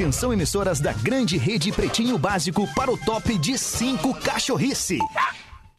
Atenção, 0.00 0.32
emissoras 0.32 0.80
da 0.80 0.94
grande 0.94 1.36
rede 1.36 1.70
Pretinho 1.70 2.16
Básico 2.16 2.66
para 2.74 2.90
o 2.90 2.96
top 2.96 3.36
de 3.36 3.58
5 3.58 4.14
cachorrice. 4.14 4.98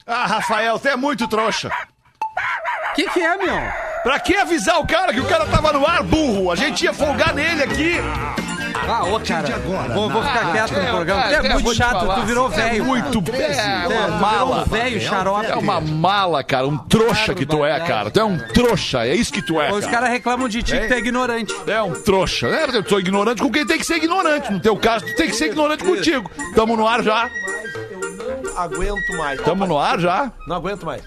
Ah, 0.05 0.27
Rafael, 0.27 0.77
tu 0.77 0.87
é 0.87 0.95
muito 0.95 1.27
trouxa. 1.27 1.71
O 2.91 2.93
que, 2.93 3.09
que 3.09 3.19
é, 3.19 3.35
meu? 3.35 3.55
Pra 4.03 4.19
que 4.19 4.35
avisar 4.35 4.79
o 4.79 4.85
cara 4.85 5.11
que 5.11 5.19
o 5.19 5.27
cara 5.27 5.47
tava 5.47 5.73
no 5.73 5.87
ar, 5.87 6.03
burro? 6.03 6.51
A 6.51 6.55
gente 6.55 6.85
ia 6.85 6.93
folgar 6.93 7.33
nele 7.33 7.63
aqui. 7.63 7.95
Ah, 8.87 9.03
ô, 9.05 9.19
cara. 9.19 9.47
Vou, 9.93 10.09
vou 10.09 10.23
ficar 10.23 10.51
quieto 10.51 10.71
no 10.73 10.89
programa. 10.89 11.21
Tu 11.23 11.27
é, 11.33 11.35
é 11.47 11.53
muito 11.53 11.75
chato, 11.75 11.99
falar. 11.99 12.15
tu 12.15 12.21
virou 12.25 12.47
É 12.51 12.55
velho. 12.55 12.85
muito 12.85 13.21
cara. 13.21 13.37
é, 13.43 13.83
É, 13.83 13.87
uma 13.87 14.07
mala. 14.17 14.61
um 14.61 14.65
velho 14.65 15.01
xarope. 15.01 15.45
É 15.45 15.55
uma 15.55 15.81
mala, 15.81 16.43
cara, 16.43 16.67
um 16.67 16.77
trouxa 16.77 17.33
que 17.33 17.45
tu 17.45 17.65
é, 17.65 17.79
cara. 17.79 18.09
Tu 18.11 18.19
é 18.19 18.23
um 18.23 18.37
trouxa, 18.37 19.05
é 19.05 19.15
isso 19.15 19.31
que 19.31 19.41
tu 19.41 19.61
é, 19.61 19.71
Os 19.71 19.81
cara. 19.81 19.91
caras 19.91 20.09
reclamam 20.09 20.47
de 20.49 20.63
ti 20.63 20.77
que 20.79 20.87
tu 20.87 20.93
é 20.93 20.97
ignorante. 20.99 21.55
É 21.67 21.81
um 21.81 21.93
trouxa. 21.93 22.47
É, 22.47 22.65
eu 22.75 22.87
sou 22.87 22.99
ignorante 22.99 23.41
com 23.41 23.51
quem 23.51 23.65
tem 23.65 23.77
que 23.77 23.85
ser 23.85 23.97
ignorante. 23.97 24.51
No 24.51 24.59
teu 24.59 24.75
caso, 24.75 25.05
tu 25.05 25.15
tem 25.15 25.27
que 25.27 25.35
ser 25.35 25.47
ignorante 25.47 25.83
contigo. 25.83 26.29
Tamo 26.55 26.75
no 26.75 26.87
ar 26.87 27.03
já. 27.03 27.29
Aguento 28.57 29.17
mais. 29.17 29.41
Tamo 29.41 29.65
no 29.65 29.77
ar 29.77 29.99
já. 29.99 30.31
Não 30.47 30.55
aguento 30.57 30.85
mais. 30.85 31.01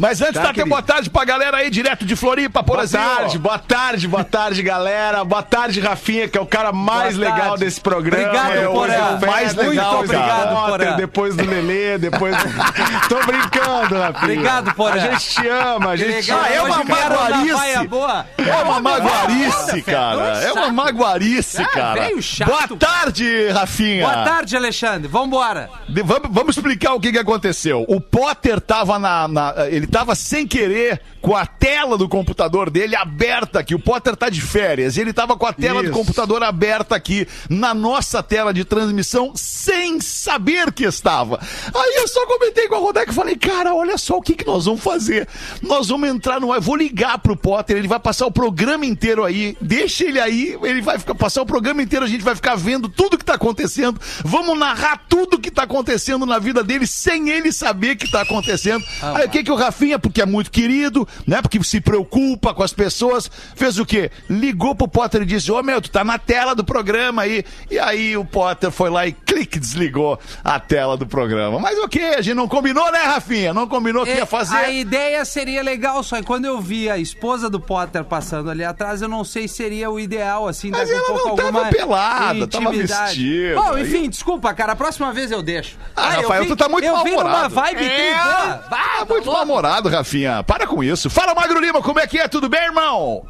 Mas 0.00 0.20
antes, 0.20 0.34
Tá, 0.34 0.42
tá, 0.42 0.48
querido. 0.48 0.68
boa 0.68 0.82
tarde 0.82 1.08
pra 1.08 1.24
galera 1.24 1.58
aí, 1.58 1.70
direto 1.70 2.04
de 2.04 2.16
Floripa, 2.16 2.60
Boa 2.60 2.64
Porazinho. 2.78 3.02
tarde, 3.02 3.38
boa 3.38 3.58
tarde, 3.58 4.08
boa 4.08 4.24
tarde, 4.24 4.62
galera. 4.62 5.22
Boa 5.24 5.42
tarde, 5.44 5.78
Rafinha, 5.78 6.28
que 6.28 6.36
é 6.36 6.40
o 6.40 6.46
cara 6.46 6.72
mais 6.72 7.16
Boa 7.16 7.28
legal 7.30 7.48
tarde. 7.50 7.64
desse 7.64 7.80
programa. 7.80 8.24
Obrigado, 8.26 8.52
é, 8.56 8.66
Porã. 8.66 8.92
é 8.92 9.00
o 9.00 9.20
Mais 9.30 9.48
Feta, 9.52 9.68
legal, 9.68 9.90
depois 9.90 10.10
do 10.10 10.16
cara. 10.26 10.46
Potter, 10.48 10.70
Porã. 10.70 10.96
Depois 10.96 11.36
do 11.36 11.44
Lelê, 11.44 11.98
depois 11.98 12.36
do... 12.36 12.44
Tô 13.08 13.26
brincando, 13.26 13.94
Rafinha. 13.96 14.22
Obrigado, 14.32 14.74
Porã. 14.74 14.94
A 14.94 14.98
gente 14.98 15.28
te 15.30 15.48
ama, 15.48 15.90
a 15.90 15.96
gente 15.96 16.24
te 16.24 16.30
ama. 16.32 16.42
Ah, 16.44 16.52
é 16.52 16.62
uma 16.62 16.84
vaia 16.84 17.84
boa. 17.84 18.26
É 18.38 18.54
uma 18.56 18.80
magoarice, 18.80 19.50
Foda, 19.52 19.82
cara. 19.82 20.34
Feta. 20.34 20.46
É 20.48 20.52
uma 20.52 20.72
magoarice, 20.72 21.62
Ah, 21.62 21.68
cara. 21.68 22.08
Boa 22.44 22.68
tarde, 22.76 23.48
Rafinha. 23.50 23.99
Boa 24.00 24.24
tarde, 24.24 24.56
Alexandre. 24.56 25.08
Vambora. 25.08 25.70
De- 25.88 26.02
vamos, 26.02 26.28
vamos 26.30 26.56
explicar 26.56 26.94
o 26.94 27.00
que, 27.00 27.12
que 27.12 27.18
aconteceu. 27.18 27.84
O 27.88 28.00
Potter 28.00 28.60
tava 28.60 28.98
na, 28.98 29.28
na- 29.28 29.54
Ele 29.68 29.86
tava 29.86 30.14
sem 30.14 30.46
querer 30.46 31.00
com 31.20 31.36
a 31.36 31.44
tela 31.44 31.98
do 31.98 32.08
computador 32.08 32.70
dele 32.70 32.96
aberta 32.96 33.58
aqui. 33.60 33.74
O 33.74 33.78
Potter 33.78 34.16
tá 34.16 34.28
de 34.30 34.40
férias. 34.40 34.96
E 34.96 35.00
ele 35.00 35.12
tava 35.12 35.36
com 35.36 35.46
a 35.46 35.52
tela 35.52 35.80
do 35.82 35.90
Isso. 35.90 35.98
computador 35.98 36.42
aberta 36.42 36.94
aqui 36.96 37.26
na 37.48 37.74
nossa 37.74 38.22
tela 38.22 38.52
de 38.54 38.64
transmissão 38.64 39.32
sem 39.34 40.00
saber 40.00 40.72
que 40.72 40.84
estava. 40.84 41.38
Aí 41.74 41.94
eu 41.96 42.08
só 42.08 42.26
comentei 42.26 42.68
com 42.68 42.74
a 42.74 42.78
Rodeca 42.78 43.10
e 43.12 43.14
falei, 43.14 43.36
cara, 43.36 43.74
olha 43.74 43.98
só 43.98 44.16
o 44.16 44.22
que, 44.22 44.34
que 44.34 44.46
nós 44.46 44.64
vamos 44.64 44.80
fazer. 44.82 45.28
Nós 45.62 45.88
vamos 45.88 46.08
entrar 46.08 46.40
no 46.40 46.52
ar. 46.52 46.60
Vou 46.60 46.76
ligar 46.76 47.18
pro 47.18 47.36
Potter, 47.36 47.76
ele 47.76 47.88
vai 47.88 47.98
passar 48.00 48.26
o 48.26 48.30
programa 48.30 48.86
inteiro 48.86 49.24
aí. 49.24 49.56
Deixa 49.60 50.04
ele 50.04 50.20
aí, 50.20 50.56
ele 50.62 50.80
vai 50.80 50.98
ficar, 50.98 51.14
passar 51.14 51.42
o 51.42 51.46
programa 51.46 51.82
inteiro, 51.82 52.04
a 52.04 52.08
gente 52.08 52.22
vai 52.24 52.34
ficar 52.34 52.54
vendo 52.56 52.88
tudo 52.88 53.16
que 53.18 53.24
tá 53.24 53.34
acontecendo. 53.34 53.89
Vamos 54.24 54.58
narrar 54.58 55.02
tudo 55.08 55.38
que 55.38 55.50
tá 55.50 55.62
acontecendo 55.64 56.26
na 56.26 56.38
vida 56.38 56.62
dele 56.62 56.86
sem 56.86 57.30
ele 57.30 57.52
saber 57.52 57.96
que 57.96 58.10
tá 58.10 58.22
acontecendo. 58.22 58.84
aí 59.02 59.26
o 59.26 59.30
que 59.30 59.42
que 59.44 59.50
o 59.50 59.54
Rafinha, 59.56 59.98
porque 59.98 60.20
é 60.22 60.26
muito 60.26 60.50
querido, 60.50 61.06
né? 61.26 61.40
Porque 61.42 61.62
se 61.62 61.80
preocupa 61.80 62.52
com 62.54 62.62
as 62.62 62.72
pessoas, 62.72 63.30
fez 63.54 63.78
o 63.78 63.86
quê? 63.86 64.10
Ligou 64.28 64.74
pro 64.74 64.88
Potter 64.88 65.22
e 65.22 65.26
disse: 65.26 65.50
Ô 65.52 65.62
meu, 65.62 65.80
tu 65.80 65.90
tá 65.90 66.04
na 66.04 66.18
tela 66.18 66.54
do 66.54 66.64
programa 66.64 67.22
aí. 67.22 67.44
E 67.70 67.78
aí 67.78 68.16
o 68.16 68.24
Potter 68.24 68.70
foi 68.70 68.90
lá 68.90 69.06
e 69.06 69.12
clique, 69.12 69.58
desligou 69.58 70.18
a 70.44 70.58
tela 70.60 70.96
do 70.96 71.06
programa. 71.06 71.58
Mas 71.58 71.78
ok, 71.78 72.14
a 72.14 72.20
gente 72.20 72.34
não 72.34 72.48
combinou, 72.48 72.90
né, 72.92 73.00
Rafinha? 73.04 73.52
Não 73.54 73.66
combinou 73.66 74.02
o 74.02 74.06
que 74.06 74.12
ia 74.12 74.18
É, 74.20 74.22
A 74.22 74.26
fazer. 74.26 74.72
ideia 74.72 75.24
seria 75.24 75.62
legal, 75.62 76.02
só 76.02 76.16
que 76.16 76.22
quando 76.24 76.44
eu 76.44 76.60
vi 76.60 76.88
a 76.90 76.98
esposa 76.98 77.48
do 77.50 77.60
Potter 77.60 78.04
passando 78.04 78.50
ali 78.50 78.64
atrás, 78.64 79.02
eu 79.02 79.08
não 79.08 79.24
sei 79.24 79.46
se 79.48 79.54
seria 79.60 79.90
o 79.90 80.00
ideal, 80.00 80.48
assim, 80.48 80.70
Mas 80.70 80.90
a 80.90 80.94
ela 80.94 81.04
pouco 81.04 81.28
não 81.28 81.36
tava 81.36 81.64
pelada, 81.66 82.46
tava 82.46 82.70
vestida. 82.72 83.54
Bom, 83.54 83.78
enfim, 83.80 84.08
desculpa, 84.08 84.52
cara, 84.54 84.72
a 84.72 84.76
próxima 84.76 85.12
vez 85.12 85.30
eu 85.30 85.42
deixo. 85.42 85.76
Ah, 85.96 86.14
eu 86.16 86.22
Rafael, 86.22 86.42
vim- 86.42 86.48
tu 86.48 86.56
tá 86.56 86.68
muito 86.68 86.84
Eu 86.84 87.02
vim 87.02 87.10
numa 87.10 87.24
mal-humorado. 87.24 87.54
vibe 87.54 87.84
É, 87.84 88.14
boa. 88.14 88.58
Tá 88.58 88.96
muito 88.98 89.08
tá 89.08 89.14
louco. 89.14 89.32
mal-humorado, 89.32 89.88
Rafinha. 89.88 90.42
Para 90.42 90.66
com 90.66 90.82
isso. 90.84 91.08
Fala, 91.10 91.34
Magro 91.34 91.60
Lima, 91.60 91.80
como 91.82 91.98
é 92.00 92.06
que 92.06 92.18
é? 92.18 92.28
Tudo 92.28 92.48
bem, 92.48 92.62
irmão? 92.64 93.24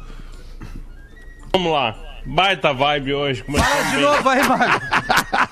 Vamos 1.53 1.71
lá. 1.71 1.95
Baita 2.23 2.71
vibe 2.73 3.13
hoje. 3.13 3.43
Fala 3.43 3.57
Começamos 3.63 3.89
de 3.91 3.95
bem. 3.97 4.01
novo 4.05 4.29
aí, 4.29 4.43
Mago. 4.47 4.81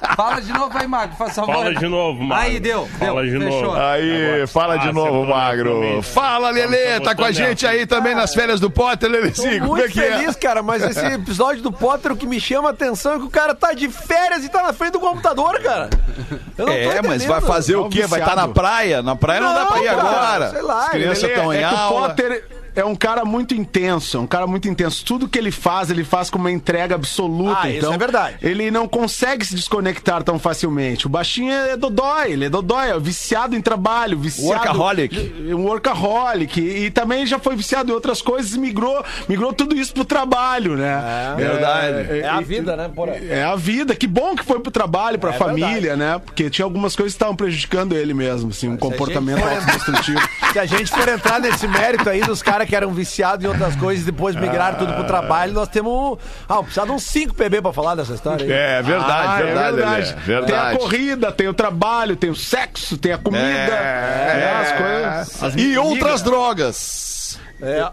Fala 0.20 0.42
de 0.42 0.52
novo 0.54 0.78
aí, 0.78 0.88
Mago, 0.88 1.16
faz 1.16 1.34
favor. 1.36 1.54
Fala 1.56 1.74
de 1.76 1.88
novo, 1.88 2.24
Mago. 2.24 2.42
Aí, 2.42 2.60
deu. 2.60 2.86
Fala 3.00 3.22
deu, 3.24 3.40
de 3.40 3.46
fechou. 3.46 3.62
novo. 3.64 3.80
Aí, 3.82 4.26
Agora- 4.28 4.48
fala 4.48 4.78
de 4.78 4.86
novo, 4.92 5.08
acertou, 5.08 5.26
Magro. 5.28 5.70
naturalmente. 5.74 6.06
Fala, 6.08 6.50
Lelê, 6.52 7.00
Tá 7.00 7.06
tá 7.10 7.16
com 7.16 7.24
a 7.24 7.32
gente 7.32 7.66
aí 7.66 7.86
também 7.88 8.14
nas 8.14 8.34
férias 8.34 8.60
do 8.60 8.70
Potter, 8.70 9.10
Tô 9.10 9.16
Lelezinho. 9.16 9.66
Como 9.66 9.78
é 9.82 9.88
que 9.88 10.00
é? 10.00 10.18
feliz, 10.18 10.36
cara, 10.36 10.62
mas 10.62 10.84
esse 10.84 11.06
episódio 11.14 11.64
do 11.64 11.72
Potter, 11.72 12.12
o 12.12 12.18
que 12.18 12.28
me 12.28 12.40
chama 12.40 12.70
a 12.70 12.72
atenção 12.72 13.14
é 13.16 13.18
que 13.18 13.24
o 13.26 13.30
cara 13.30 13.56
tá 13.56 13.74
de 13.74 13.88
férias 13.90 14.44
e 14.44 14.50
tá 14.50 14.62
na 14.62 14.74
frente 14.74 14.92
do 14.94 15.00
computador, 15.00 15.60
cara. 15.62 15.90
Eu 16.58 16.66
não 16.68 16.74
tô 16.74 16.80
É, 16.80 17.02
mas 17.02 17.24
vai 17.26 17.42
fazer 17.42 17.78
o 17.78 17.84
Tá 17.86 17.90
quê? 17.90 18.06
Vai 18.06 18.20
estar 18.20 18.36
na 18.36 18.42
viciado. 18.44 18.54
praia? 18.54 19.02
Na 19.02 19.16
praia 19.16 19.40
não, 19.42 19.54
dá 19.54 19.60
Não, 19.62 19.68
pra 19.68 19.80
ir 19.80 19.86
cara, 19.86 20.02
agora. 20.02 20.50
sei 20.52 20.62
lá, 20.62 20.84
As 20.86 20.90
crianças 20.90 21.24
estão 21.30 21.54
em 21.54 21.58
é 21.64 21.68
que 21.68 21.74
o 21.74 21.78
aula. 21.78 22.10
Potter, 22.10 22.46
é 22.76 22.84
um 22.86 22.96
cara 22.96 23.24
muito 23.26 23.54
intenso, 23.54 24.18
é 24.18 24.20
um 24.20 24.28
cara 24.28 24.48
muito 24.48 24.68
intenso. 24.68 25.04
Tudo 25.06 25.28
que 25.28 25.38
ele 25.38 25.52
faz, 25.52 25.90
ele 25.90 26.04
faz 26.04 26.30
com 26.30 26.38
uma 26.38 26.52
entrega 26.52 26.96
absoluta. 26.96 27.60
Ah, 27.62 27.70
isso 27.70 27.78
então, 27.80 27.94
é 27.94 27.98
verdade. 27.98 28.38
Ele 28.42 28.70
não 28.72 28.88
consegue 28.88 29.46
se 29.46 29.56
desconectar 29.56 30.24
tão 30.24 30.38
facilmente. 30.40 31.06
O 31.06 31.10
baixinho 31.10 31.52
é 31.52 31.76
dodói, 31.78 32.32
ele 32.32 32.46
é 32.46 32.50
dodói, 32.50 32.90
é 32.90 33.00
viciado 33.00 33.56
em 33.56 33.62
trabalho, 33.62 34.18
viciado... 34.18 34.50
Workaholic. 34.50 35.54
Um 35.54 35.64
workaholic. 35.66 36.60
E, 36.60 36.86
e 36.86 36.92
também 36.92 37.26
já 37.26 37.40
foi 37.40 37.56
viciado 37.56 37.92
em 37.92 37.94
outras 37.94 38.22
coisas, 38.22 38.56
migrou, 38.56 39.04
migrou 39.28 39.54
tudo 39.54 39.76
isso 39.76 39.94
pro 39.94 40.06
trabalho, 40.06 40.76
né? 40.76 41.36
verdade. 41.38 42.20
É 42.20 42.28
a 42.28 42.42
vida, 42.42 42.76
né, 42.76 42.90
porra? 42.94 43.14
É 43.16 43.44
a 43.44 43.56
vida. 43.56 43.96
Que 43.96 44.08
bom 44.08 44.36
que 44.36 44.44
foi 44.44 44.60
pro 44.60 44.72
trabalho, 44.72 45.18
pra 45.20 45.32
É 45.32 45.34
família, 45.34 45.96
né? 45.96 46.20
Porque 46.24 46.50
tinha 46.50 46.66
algumas 46.66 46.96
coisas 46.96 47.14
que 47.14 47.18
estavam 47.18 47.36
prejudicando 47.36 47.96
ele 47.96 48.14
mesmo, 48.14 48.50
assim, 48.50 48.68
um 48.68 48.78
comportamento 48.78 49.40
for- 49.40 49.50
autodestrutivo. 49.52 50.20
Se 50.54 50.60
a 50.60 50.66
gente 50.66 50.90
for 50.92 51.08
entrar 51.08 51.40
nesse 51.40 51.68
mérito 51.68 52.10
aí 52.10 52.22
dos 52.22 52.42
caras 52.42 52.59
que 52.66 52.76
eram 52.76 52.92
viciados 52.92 53.44
em 53.46 53.48
outras 53.48 53.76
coisas 53.76 54.04
e 54.04 54.12
depois 54.12 54.36
migraram 54.36 54.78
tudo 54.78 54.94
pro 54.94 55.04
trabalho, 55.06 55.54
nós 55.54 55.68
temos. 55.68 56.18
Ah, 56.48 56.62
precisa 56.64 56.86
de 56.86 56.92
uns 56.92 57.04
5 57.04 57.34
PB 57.36 57.62
pra 57.62 57.74
falar 57.74 57.96
dessa 57.96 58.14
história 58.14 58.46
aí. 58.46 58.52
É 58.52 58.82
verdade, 58.82 59.12
Ah, 59.12 59.38
verdade, 59.38 59.76
Lelê, 59.78 60.02
Tem 60.04 60.14
a 60.14 60.16
verdade. 60.42 60.78
corrida, 60.80 61.32
tem 61.32 61.48
o 61.48 61.54
trabalho, 61.54 62.16
tem 62.16 62.30
o 62.30 62.36
sexo, 62.36 62.98
tem 62.98 63.12
a 63.12 63.18
comida. 63.18 63.44
É, 63.44 64.62
as 64.62 64.72
coisas. 65.28 65.44
as 65.44 65.56
E 65.62 65.78
outras 65.78 66.22
drogas. 66.22 67.09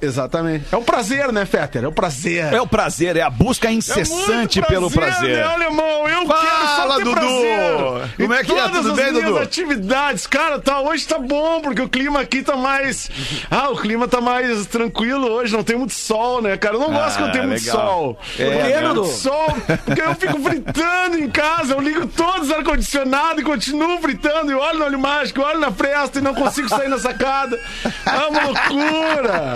Exatamente. 0.01 0.67
É 0.73 0.77
um 0.77 0.83
prazer, 0.83 1.33
né, 1.33 1.45
Fetter? 1.45 1.85
É 1.85 1.89
um 1.89 1.93
prazer. 1.93 2.53
É 2.53 2.61
o 2.61 2.67
prazer, 2.67 3.17
é 3.17 3.23
a 3.23 3.31
busca 3.31 3.71
incessante 3.71 4.61
muito 4.61 4.69
pelo 4.69 4.91
prazer. 4.91 5.37
Né, 5.39 5.43
alemão? 5.43 6.09
Eu 6.09 6.27
Fala, 6.27 6.41
quero 6.41 6.67
só 6.69 6.97
ter 6.97 7.05
Dudu. 7.05 7.15
prazer. 7.21 8.11
Como 8.17 8.35
é 8.35 8.45
que 8.45 8.53
é? 8.53 8.69
Tudo 8.69 8.91
as 8.91 8.97
bem, 8.97 9.13
minhas 9.13 9.25
Dudu? 9.27 9.39
atividades. 9.39 10.27
Cara, 10.27 10.59
tá, 10.59 10.81
hoje 10.81 11.07
tá 11.07 11.19
bom, 11.19 11.61
porque 11.61 11.83
o 11.83 11.89
clima 11.89 12.21
aqui 12.21 12.43
tá 12.43 12.57
mais... 12.57 13.11
Ah, 13.51 13.71
o 13.71 13.77
clima 13.77 14.09
tá 14.09 14.21
mais 14.21 14.67
tranquilo 14.67 15.29
hoje, 15.31 15.53
não 15.57 15.63
tem 15.65 15.77
muito 15.77 15.93
sol, 15.95 16.41
né, 16.43 16.57
cara? 16.57 16.75
Eu 16.77 16.81
não 16.81 16.93
gosto 16.93 17.17
Ah, 17.19 17.23
quando 17.23 17.33
tem 17.33 17.47
muito 17.47 17.65
legal. 17.65 17.77
sol. 17.87 18.19
É, 18.39 18.81
né? 18.81 18.81
muito 18.89 19.07
sol, 19.07 19.47
porque 19.85 20.01
eu 20.01 20.15
fico 20.15 20.41
fritando 20.41 21.19
em 21.19 21.29
casa, 21.31 21.75
eu 21.75 21.81
ligo 21.81 22.07
todos 22.07 22.49
os 22.49 22.53
ar-condicionado 22.53 23.41
e 23.41 23.45
continuo 23.45 23.99
fritando, 24.01 24.51
e 24.51 24.55
olho 24.55 24.79
no 24.79 24.85
olho 24.85 24.99
mágico, 24.99 25.41
olho 25.43 25.59
na 25.61 25.71
fresta 25.73 26.19
e 26.19 26.23
não 26.23 26.35
consigo 26.35 26.69
sair 26.69 26.89
na 26.89 26.99
sacada. 26.99 27.59
É 28.07 28.27
uma 28.29 28.43
loucura. 28.45 29.56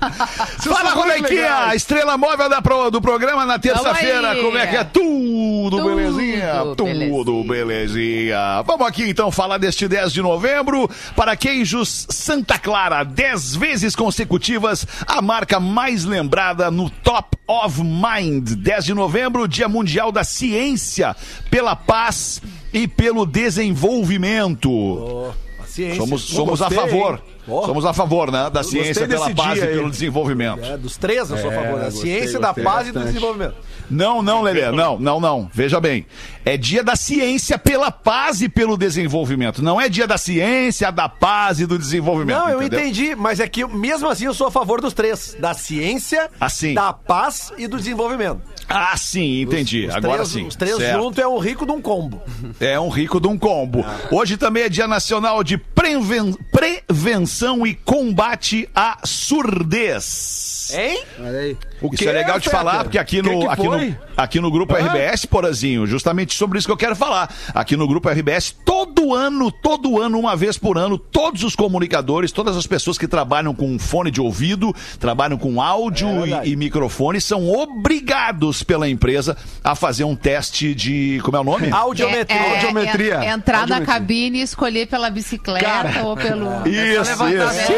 Fala, 0.00 0.28
são 0.62 0.72
muito 0.74 0.94
Rolequinha, 0.94 1.74
estrela 1.74 2.16
móvel 2.16 2.48
da 2.48 2.62
pro- 2.62 2.90
do 2.90 3.00
programa 3.02 3.44
na 3.44 3.58
terça-feira. 3.58 4.34
Como 4.36 4.56
é 4.56 4.66
que 4.66 4.76
é? 4.76 4.84
Tudo, 4.84 5.76
Tudo 5.76 5.84
belezinha? 5.84 6.52
Tudo 6.76 6.84
belezinha. 6.84 7.44
belezinha. 7.44 8.62
Vamos 8.62 8.86
aqui 8.86 9.08
então 9.08 9.30
falar 9.30 9.58
deste 9.58 9.86
10 9.86 10.12
de 10.12 10.22
novembro. 10.22 10.88
Para 11.14 11.36
queijos 11.36 12.06
Santa 12.08 12.58
Clara, 12.58 13.04
10 13.04 13.56
vezes 13.56 13.94
consecutivas, 13.94 14.86
a 15.06 15.20
marca 15.20 15.60
mais 15.60 16.04
lembrada 16.04 16.70
no 16.70 16.88
Top 16.88 17.36
of 17.46 17.80
Mind. 17.82 18.50
10 18.54 18.84
de 18.86 18.94
novembro, 18.94 19.46
Dia 19.46 19.68
Mundial 19.68 20.10
da 20.10 20.24
Ciência, 20.24 21.14
pela 21.50 21.76
paz 21.76 22.40
e 22.72 22.88
pelo 22.88 23.26
desenvolvimento. 23.26 25.30
A 25.62 25.66
ciência. 25.66 25.96
Somos, 26.00 26.22
somos 26.22 26.62
a 26.62 26.70
favor. 26.70 27.20
Ó. 27.50 27.66
Somos 27.66 27.84
a 27.84 27.92
favor, 27.92 28.30
né? 28.30 28.48
Da 28.50 28.62
ciência 28.62 29.06
pela 29.06 29.30
paz 29.34 29.58
e 29.62 29.66
pelo 29.66 29.90
desenvolvimento. 29.90 30.64
É, 30.64 30.76
dos 30.76 30.96
três 30.96 31.30
eu 31.30 31.36
sou 31.38 31.50
a 31.50 31.52
favor. 31.52 31.78
Da 31.78 31.84
gostei, 31.86 32.02
ciência, 32.02 32.38
gostei 32.38 32.40
da 32.40 32.70
paz 32.70 32.88
e 32.88 32.92
do 32.92 32.94
bastante. 32.94 33.12
desenvolvimento. 33.14 33.54
Não, 33.90 34.22
não, 34.22 34.42
Lelê, 34.42 34.70
não, 34.70 34.98
não, 34.98 35.20
não. 35.20 35.50
Veja 35.52 35.80
bem. 35.80 36.06
É 36.44 36.56
dia 36.56 36.82
da 36.84 36.94
ciência 36.94 37.58
pela 37.58 37.90
paz 37.90 38.40
e 38.40 38.48
pelo 38.48 38.76
desenvolvimento. 38.76 39.62
Não 39.62 39.80
é 39.80 39.88
dia 39.88 40.06
da 40.06 40.16
ciência, 40.16 40.92
da 40.92 41.08
paz 41.08 41.58
e 41.60 41.66
do 41.66 41.78
desenvolvimento. 41.78 42.38
Não, 42.38 42.48
eu 42.48 42.62
entendeu? 42.62 42.80
entendi, 42.86 43.14
mas 43.16 43.40
é 43.40 43.48
que 43.48 43.66
mesmo 43.66 44.08
assim 44.08 44.26
eu 44.26 44.34
sou 44.34 44.46
a 44.46 44.50
favor 44.50 44.80
dos 44.80 44.94
três: 44.94 45.36
da 45.40 45.54
ciência, 45.54 46.30
Assim. 46.40 46.74
da 46.74 46.92
paz 46.92 47.52
e 47.58 47.66
do 47.66 47.76
desenvolvimento. 47.76 48.40
Ah, 48.72 48.96
sim, 48.96 49.42
entendi. 49.42 49.86
Os 49.86 49.94
Agora 49.96 50.14
três, 50.18 50.28
sim. 50.28 50.46
Os 50.46 50.54
três 50.54 50.78
juntos 50.92 51.18
é 51.18 51.26
um 51.26 51.38
rico 51.38 51.66
de 51.66 51.72
um 51.72 51.82
combo. 51.82 52.22
É 52.60 52.78
um 52.78 52.88
rico 52.88 53.20
de 53.20 53.26
um 53.26 53.36
combo. 53.36 53.84
Hoje 54.12 54.36
também 54.36 54.62
é 54.62 54.68
dia 54.68 54.86
nacional 54.86 55.42
de 55.42 55.58
preven- 55.58 56.36
prevenção 56.52 57.66
e 57.66 57.74
combate 57.74 58.68
à 58.74 58.98
surdez. 59.04 60.70
Hein? 60.72 61.02
Olha 61.18 61.38
aí. 61.38 61.56
O 61.82 61.88
Isso 61.94 62.08
é 62.08 62.12
legal 62.12 62.38
de 62.38 62.44
Fetter? 62.44 62.58
falar, 62.58 62.84
porque 62.84 62.98
aqui 62.98 63.22
no, 63.22 63.40
que 63.40 63.46
aqui, 63.46 63.62
no, 63.68 63.96
aqui 64.16 64.40
no 64.40 64.50
grupo 64.50 64.74
RBS, 64.74 65.24
Porazinho, 65.24 65.86
justamente 65.86 66.34
sobre 66.34 66.58
isso 66.58 66.68
que 66.68 66.72
eu 66.72 66.76
quero 66.76 66.94
falar. 66.94 67.32
Aqui 67.54 67.76
no 67.76 67.88
grupo 67.88 68.08
RBS, 68.08 68.54
todo 68.64 69.14
ano, 69.14 69.50
todo 69.50 70.00
ano, 70.00 70.18
uma 70.18 70.36
vez 70.36 70.58
por 70.58 70.76
ano, 70.76 70.98
todos 70.98 71.42
os 71.42 71.56
comunicadores, 71.56 72.32
todas 72.32 72.56
as 72.56 72.66
pessoas 72.66 72.98
que 72.98 73.08
trabalham 73.08 73.54
com 73.54 73.78
fone 73.78 74.10
de 74.10 74.20
ouvido, 74.20 74.74
trabalham 74.98 75.38
com 75.38 75.60
áudio 75.62 76.08
É 76.26 76.46
e, 76.46 76.52
e 76.52 76.56
microfone, 76.56 77.20
são 77.20 77.48
obrigados 77.50 78.62
pela 78.62 78.88
empresa 78.88 79.36
a 79.64 79.74
fazer 79.74 80.04
um 80.04 80.14
teste 80.14 80.74
de. 80.74 81.20
Como 81.22 81.36
é 81.36 81.40
o 81.40 81.44
nome? 81.44 81.70
Audiometria. 81.72 82.38
É, 82.38 82.42
é, 82.46 82.54
Audiometria. 82.56 83.14
en- 83.24 83.28
entrar 83.30 83.58
na 83.58 83.62
Audiometria. 83.76 83.86
cabine 83.94 84.38
e 84.38 84.42
escolher 84.42 84.86
pela 84.86 85.08
bicicleta 85.08 85.64
Cara, 85.64 86.02
ou 86.04 86.14
pelo. 86.16 86.46
Isso, 86.68 87.10
isso. 87.28 87.72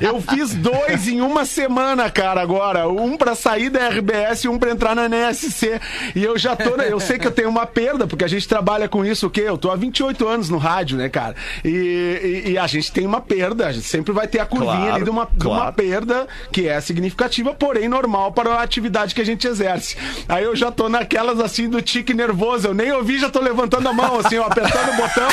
Eu 0.00 0.20
fiz 0.20 0.54
dois 0.54 1.08
em 1.08 1.20
uma 1.20 1.44
semana, 1.44 2.10
cara, 2.10 2.40
agora. 2.40 2.88
Um 2.88 3.16
pra 3.16 3.34
sair 3.34 3.70
da 3.70 3.88
RBS 3.88 4.44
e 4.44 4.48
um 4.48 4.58
pra 4.58 4.70
entrar 4.70 4.94
na 4.94 5.08
NSC. 5.08 5.80
E 6.14 6.22
eu 6.22 6.38
já 6.38 6.54
tô. 6.56 6.76
Eu 6.76 7.00
sei 7.00 7.18
que 7.18 7.26
eu 7.26 7.30
tenho 7.32 7.48
uma 7.48 7.66
perda, 7.66 8.06
porque 8.06 8.24
a 8.24 8.28
gente 8.28 8.46
trabalha 8.46 8.88
com 8.88 9.04
isso 9.04 9.26
o 9.26 9.30
quê? 9.30 9.42
Eu 9.46 9.58
tô 9.58 9.70
há 9.70 9.76
28 9.76 10.26
anos 10.26 10.48
no 10.50 10.58
rádio, 10.58 10.96
né, 10.98 11.08
cara? 11.08 11.34
E, 11.64 12.42
e- 12.46 12.50
e 12.52 12.58
a 12.58 12.66
gente 12.66 12.90
tem 12.92 13.06
uma 13.06 13.20
perda. 13.20 13.66
A 13.66 13.72
gente 13.72 13.86
sempre 13.86 14.12
vai 14.12 14.26
ter 14.26 14.38
a 14.40 14.46
curvinha 14.46 14.74
Claro, 14.76 14.94
ali 14.94 15.04
de 15.04 15.10
uma, 15.10 15.26
de 15.32 15.46
uma 15.46 15.56
claro. 15.56 15.72
perda 15.74 16.26
que 16.52 16.68
é 16.68 16.80
significativa, 16.80 17.54
porém 17.54 17.88
normal 17.88 18.32
para 18.32 18.54
a 18.54 18.62
atividade 18.62 19.14
que 19.14 19.20
a 19.20 19.24
gente 19.26 19.46
exerce. 19.46 19.96
Aí 20.28 20.44
eu 20.44 20.54
já 20.56 20.70
tô 20.70 20.88
naquelas 20.88 21.40
assim 21.40 21.68
do 21.68 21.80
tique 21.82 22.12
nervoso. 22.14 22.68
Eu 22.68 22.74
nem 22.74 22.92
ouvi, 22.92 23.18
já 23.18 23.28
tô 23.30 23.40
levantando 23.40 23.88
a 23.88 23.92
mão, 23.92 24.18
assim, 24.20 24.38
ó, 24.38 24.44
apertando 24.46 24.90
o 24.92 24.96
botão. 24.96 25.28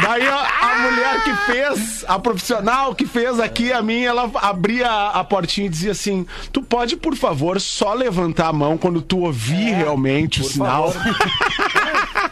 Daí 0.00 0.26
a, 0.26 0.36
a 0.36 0.78
mulher 0.80 1.22
que 1.24 1.34
fez, 1.46 2.04
a 2.08 2.18
profissional 2.18 2.94
que 2.94 3.06
fez 3.06 3.38
aqui 3.38 3.72
a 3.72 3.80
mim, 3.80 4.02
ela 4.02 4.30
abria 4.42 4.88
a, 4.88 5.20
a 5.20 5.24
portinha 5.24 5.66
e 5.66 5.70
dizia 5.70 5.92
assim: 5.92 6.26
Tu 6.52 6.60
pode, 6.62 6.96
por 6.96 7.14
favor, 7.16 7.60
só 7.60 7.94
levantar 7.94 8.48
a 8.48 8.52
mão 8.52 8.76
quando 8.76 9.00
tu 9.00 9.20
ouvir 9.20 9.72
realmente 9.72 10.40
o 10.40 10.44
sinal. 10.44 10.92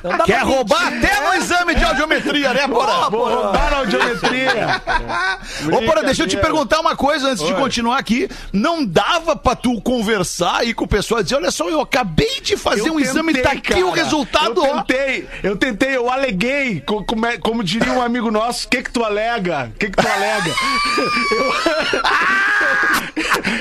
Dá 0.03 0.25
Quer 0.25 0.43
roubar 0.43 0.91
mentir, 0.91 1.09
até 1.09 1.21
no 1.29 1.35
exame 1.35 1.75
de 1.77 1.85
audiometria, 1.85 2.53
né? 2.53 2.67
Vou 2.67 2.83
roubar 2.83 3.73
a 3.73 3.77
audiometria. 3.79 4.83
Ô, 5.73 5.83
Porã, 5.87 6.03
deixa 6.03 6.25
eu 6.25 6.27
te 6.27 6.37
perguntar 6.37 6.81
uma 6.81 6.97
coisa 6.97 7.29
antes 7.29 7.45
de 7.47 7.55
continuar 7.55 7.99
aqui. 7.99 8.29
Não 8.53 8.85
dava 8.85 9.37
pra 9.37 9.55
tu 9.55 9.81
conversar 9.81 10.57
aí 10.57 10.75
com 10.75 10.85
o 10.87 10.89
pessoal 10.89 11.21
e 11.21 11.23
dizer, 11.23 11.37
olha 11.37 11.53
só, 11.53 11.69
eu 11.69 11.81
acabei 11.81 12.41
de 12.41 12.57
fazer 12.57 12.89
Eu 12.89 12.95
um 12.95 13.01
exame, 13.01 13.33
tá 13.35 13.51
tentei, 13.51 13.75
aqui 13.75 13.83
o 13.85 13.91
cara. 13.91 14.03
resultado, 14.03 14.65
Eu 14.67 14.75
ó. 14.77 14.83
tentei, 14.83 15.29
eu 15.45 15.57
tentei, 15.57 15.97
eu 15.97 16.11
aleguei. 16.11 16.81
co- 16.81 17.05
Como, 17.05 17.25
é- 17.27 17.39
como 17.53 17.63
diria 17.63 17.93
um 17.93 18.01
amigo 18.01 18.31
nosso, 18.31 18.67
o 18.67 18.71
que 18.71 18.83
que 18.83 18.91
tu 18.91 19.05
alega? 19.05 19.71
O 19.75 19.79
que 19.79 19.91
que 19.91 19.97
tu 19.97 20.09
alega? 20.09 20.51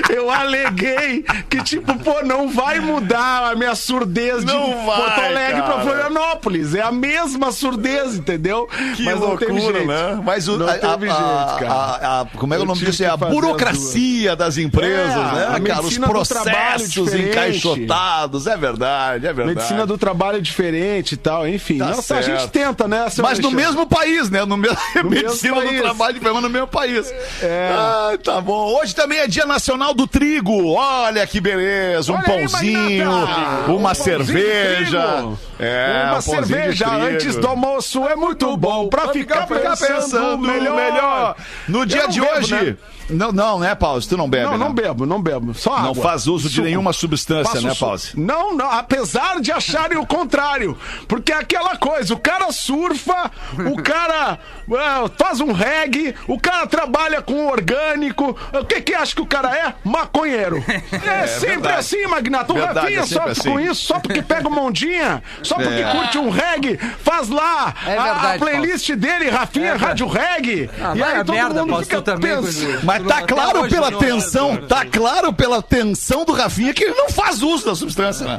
eu, 0.08 0.16
eu 0.16 0.30
aleguei 0.30 1.22
que, 1.50 1.62
tipo, 1.62 1.94
pô, 1.98 2.22
não 2.24 2.48
vai 2.48 2.80
mudar 2.80 3.50
a 3.52 3.54
minha 3.54 3.74
surdez 3.74 4.42
Não 4.44 4.64
de 4.70 4.74
vai, 4.86 4.96
Porto 4.96 5.20
Alegre 5.20 5.60
cara. 5.60 5.72
pra 5.74 5.80
Florianópolis. 5.82 6.74
É 6.74 6.80
a 6.80 6.90
mesma 6.90 7.52
surdez, 7.52 8.14
entendeu? 8.16 8.66
Que 8.96 9.02
Mas 9.04 9.20
não 9.20 9.36
teve 9.36 9.52
loucura, 9.52 9.78
jeito. 9.80 9.88
né? 9.92 10.20
Mas 10.24 10.48
o, 10.48 10.56
Não 10.56 10.66
a, 10.68 10.72
teve 10.72 10.86
a- 10.86 10.96
jeito, 10.96 11.10
a- 11.12 11.56
cara. 11.60 11.72
a- 11.74 12.20
a- 12.22 12.26
como 12.36 12.54
é 12.54 12.56
que 12.56 12.62
é 12.62 12.64
o 12.64 12.68
nome 12.68 12.80
disso? 12.80 13.04
É 13.04 13.08
a 13.08 13.16
burocracia 13.16 14.34
das 14.34 14.56
empresas, 14.56 15.10
É, 15.12 15.34
né? 15.34 15.46
a 15.56 15.60
Cara, 15.60 15.82
os 15.82 15.98
processos 15.98 17.12
encaixotados. 17.14 18.46
É 18.46 18.56
verdade, 18.56 19.26
é 19.26 19.32
verdade. 19.34 19.56
Medicina 19.56 19.86
do 19.86 19.98
trabalho 19.98 20.38
é 20.38 20.40
diferente 20.40 21.12
e 21.12 21.16
tal, 21.18 21.46
enfim. 21.46 21.76
Tá 21.76 21.86
Nossa, 21.88 22.16
a 22.18 22.22
certo. 22.22 22.40
gente 22.40 22.50
tenta, 22.50 22.88
né? 22.88 23.02
Mas 23.04 23.38
no 23.38 23.48
Alexandre? 23.48 23.56
Mesmo 23.82 23.86
país, 23.86 24.30
né? 24.30 24.44
No 24.44 24.56
mesmo, 24.58 24.78
medicina 25.04 25.56
mesmo 25.60 25.76
do 25.76 25.82
trabalho, 25.82 26.20
mas 26.22 26.42
no 26.42 26.50
mesmo 26.50 26.66
país. 26.66 27.12
É. 27.42 27.70
Ah, 27.74 28.18
tá 28.22 28.40
bom. 28.40 28.78
Hoje 28.80 28.94
também 28.94 29.18
é 29.18 29.26
Dia 29.26 29.46
Nacional 29.46 29.94
do 29.94 30.06
Trigo. 30.06 30.72
Olha 30.72 31.26
que 31.26 31.40
beleza. 31.40 32.12
Um 32.12 32.16
Olha 32.16 32.24
aí, 32.26 32.38
pãozinho. 32.38 33.10
Um 33.68 33.76
uma 33.76 33.92
de 33.92 33.98
cerveja. 33.98 35.24
É, 35.58 36.04
Uma 36.06 36.16
um 36.16 36.18
de 36.18 36.24
cerveja 36.24 36.88
antes 36.88 37.36
do 37.36 37.46
almoço 37.46 38.06
é 38.06 38.16
muito 38.16 38.56
bom 38.56 38.88
pra 38.88 39.08
ficar, 39.08 39.46
pensando, 39.46 40.38
melhor. 40.38 41.36
No 41.68 41.84
dia 41.86 42.06
de 42.08 42.20
hoje. 42.20 42.54
né? 42.54 42.76
Não, 43.12 43.32
não, 43.32 43.58
né, 43.58 43.74
Pause? 43.74 44.08
Tu 44.08 44.16
não 44.16 44.28
bebe, 44.28 44.44
Não, 44.44 44.52
né? 44.52 44.58
não 44.58 44.72
bebo, 44.72 45.06
não 45.06 45.20
bebo. 45.22 45.54
Só 45.54 45.72
água. 45.74 45.86
Não 45.88 45.94
faz 45.94 46.26
uso 46.26 46.48
de 46.48 46.54
Suco. 46.56 46.66
nenhuma 46.66 46.92
substância, 46.92 47.52
Faço 47.54 47.66
né, 47.66 47.74
Pause? 47.74 48.10
Não, 48.18 48.54
não, 48.56 48.70
apesar 48.70 49.40
de 49.40 49.52
acharem 49.52 49.98
o 49.98 50.06
contrário. 50.06 50.76
Porque 51.08 51.32
é 51.32 51.36
aquela 51.36 51.76
coisa, 51.76 52.14
o 52.14 52.18
cara 52.18 52.50
surfa, 52.52 53.30
o 53.70 53.82
cara 53.82 54.38
é, 54.70 55.10
faz 55.18 55.40
um 55.40 55.52
reggae, 55.52 56.14
o 56.26 56.38
cara 56.40 56.66
trabalha 56.66 57.20
com 57.22 57.46
orgânico. 57.46 58.36
O 58.52 58.64
que 58.64 58.80
que 58.80 58.94
acha 58.94 59.14
que 59.14 59.22
o 59.22 59.26
cara 59.26 59.56
é? 59.56 59.74
Maconheiro. 59.84 60.62
É, 61.02 61.26
sempre 61.26 61.48
verdade. 61.56 61.78
assim, 61.78 62.06
Magnata. 62.06 62.52
O 62.52 62.56
Verdade, 62.56 62.78
Rafinha 62.80 63.00
é 63.00 63.06
sempre 63.06 63.34
sofre 63.34 63.50
com 63.50 63.58
assim. 63.58 63.70
isso 63.70 63.84
só 63.86 63.98
porque 63.98 64.22
pega 64.22 64.48
uma 64.48 64.60
ondinha, 64.62 65.22
só 65.42 65.56
porque 65.56 65.80
É. 65.82 65.90
curte 65.90 66.18
um 66.18 66.30
reggae, 66.30 66.76
faz 67.02 67.28
lá 67.28 67.74
É 67.86 67.96
a- 67.96 68.02
a, 68.02 68.12
verdade, 68.12 68.38
playlist 68.38 68.90
dele, 68.92 69.28
Rafinha 69.30 69.74
Rádio 69.76 70.06
Reggae. 70.06 70.70
Ah, 70.80 70.92
e 70.94 71.02
aí 71.02 71.18
todo 71.24 71.34
merda, 71.34 71.60
mundo 71.60 71.70
Paulo, 71.70 71.84
fica 71.84 72.02
pensando. 72.02 72.80
Mas 72.84 73.01
tá 73.02 73.22
claro 73.22 73.60
hoje 73.62 73.74
pela 73.74 73.92
tensão, 73.92 74.56
tá 74.66 74.84
claro 74.86 75.32
pela 75.32 75.62
tensão 75.62 76.24
do 76.24 76.32
Rafinha 76.32 76.72
que 76.74 76.84
ele 76.84 76.94
não 76.94 77.08
faz 77.10 77.42
uso 77.42 77.66
da 77.66 77.74
substância, 77.74 78.26
né? 78.26 78.38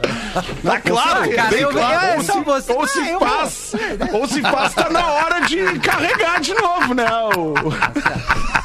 Tá 0.63 0.79
claro, 0.79 1.29
cara, 1.35 1.49
bem 1.49 1.65
claro. 1.65 2.17
Ou 2.17 2.23
se, 2.23 2.39
você- 2.41 2.73
ou 2.73 2.87
se 2.87 2.99
Ah, 2.99 3.19
faz, 3.19 3.75
ou 4.13 4.27
se 4.27 4.41
faz, 4.41 4.73
tá 4.73 4.89
na 4.89 5.05
hora 5.07 5.41
de 5.41 5.79
carregar 5.79 6.39
de 6.39 6.53
novo, 6.53 6.93
né? 6.93 7.05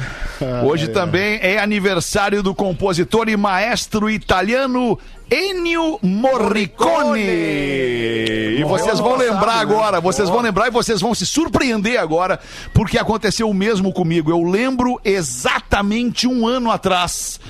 Hoje 0.65 0.89
também 0.89 1.39
é 1.41 1.59
aniversário 1.59 2.43
do 2.43 2.55
compositor 2.55 3.29
e 3.29 3.37
maestro 3.37 4.11
italiano 4.11 4.99
Ennio 5.31 5.99
Morricone. 6.03 7.21
E 7.21 8.65
vocês 8.65 8.99
vão 8.99 9.17
lembrar 9.17 9.61
agora, 9.61 10.01
vocês 10.01 10.29
vão 10.29 10.41
lembrar 10.41 10.67
e 10.67 10.71
vocês 10.71 11.01
vão 11.01 11.15
se 11.15 11.25
surpreender 11.25 11.99
agora, 11.99 12.41
porque 12.75 12.99
aconteceu 12.99 13.49
o 13.49 13.55
mesmo 13.55 13.93
comigo. 13.93 14.31
Eu 14.31 14.43
lembro 14.43 15.01
exatamente 15.05 16.27
um 16.27 16.47
ano 16.47 16.71
atrás. 16.71 17.41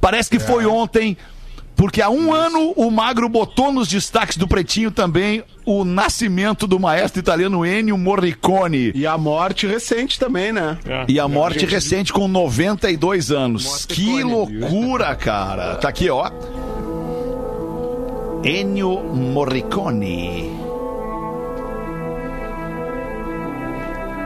Parece 0.00 0.30
que 0.30 0.38
foi 0.38 0.66
ontem. 0.66 1.16
Porque 1.80 2.02
há 2.02 2.10
um 2.10 2.30
ano 2.34 2.74
o 2.76 2.90
Magro 2.90 3.26
botou 3.26 3.72
nos 3.72 3.88
destaques 3.88 4.36
do 4.36 4.46
Pretinho 4.46 4.90
também 4.90 5.42
o 5.64 5.82
nascimento 5.82 6.66
do 6.66 6.78
maestro 6.78 7.20
italiano 7.20 7.64
Ennio 7.64 7.96
Morricone. 7.96 8.92
E 8.94 9.06
a 9.06 9.16
morte 9.16 9.66
recente 9.66 10.18
também, 10.18 10.52
né? 10.52 10.76
É. 10.86 11.06
E 11.08 11.18
a 11.18 11.26
morte 11.26 11.64
recente 11.64 12.12
com 12.12 12.28
92 12.28 13.30
anos. 13.30 13.64
Morte 13.64 13.86
que 13.94 14.22
loucura, 14.22 15.14
cara. 15.14 15.76
Tá 15.76 15.88
aqui, 15.88 16.10
ó. 16.10 16.30
Ennio 18.44 19.02
Morricone. 19.02 20.59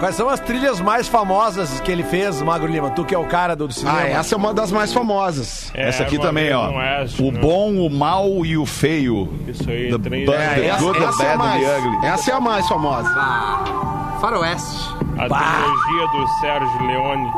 Quais 0.05 0.17
são 0.17 0.29
as 0.29 0.39
trilhas 0.39 0.83
mais 0.83 1.09
famosas 1.09 1.81
que 1.81 1.91
ele 1.91 2.03
fez, 2.03 2.43
Magro 2.43 2.71
Lima? 2.71 2.91
Tu 2.91 3.07
que 3.07 3.15
é 3.15 3.19
o 3.19 3.25
cara 3.25 3.57
do, 3.57 3.67
do 3.67 3.73
cinema. 3.73 4.01
Ah, 4.01 4.07
essa 4.07 4.35
é 4.35 4.37
uma 4.37 4.53
das 4.53 4.71
mais 4.71 4.93
famosas. 4.93 5.71
É, 5.73 5.89
Essa 5.89 6.03
aqui 6.03 6.19
também, 6.19 6.53
ó. 6.53 6.73
Oeste, 6.77 7.23
O 7.23 7.33
né? 7.33 7.41
bom, 7.41 7.73
o 7.73 7.89
mal 7.89 8.45
e 8.45 8.55
o 8.59 8.67
feio. 8.67 9.33
Isso 9.49 9.63
aí, 9.71 9.91
The 9.91 9.97
bad, 9.97 10.31
É, 10.31 10.55
the 10.57 10.67
Essa, 10.67 10.83
good, 10.83 10.99
the 10.99 11.05
essa 11.07 11.23
é 11.25 11.33
a 11.33 11.37
bad 11.39 11.43
and 11.43 11.49
mais, 11.49 11.67
the 11.67 11.79
ugly. 11.79 11.97
essa 12.07 12.31
é 12.31 12.35
a 12.35 12.41
mais 12.41 12.69
famosa. 12.69 13.09
Ah, 13.17 14.19
Faroeste. 14.21 14.77
A 15.17 15.27
trilogia 15.27 16.07
do 16.13 16.29
Sérgio 16.43 16.87
Leone. 16.87 17.33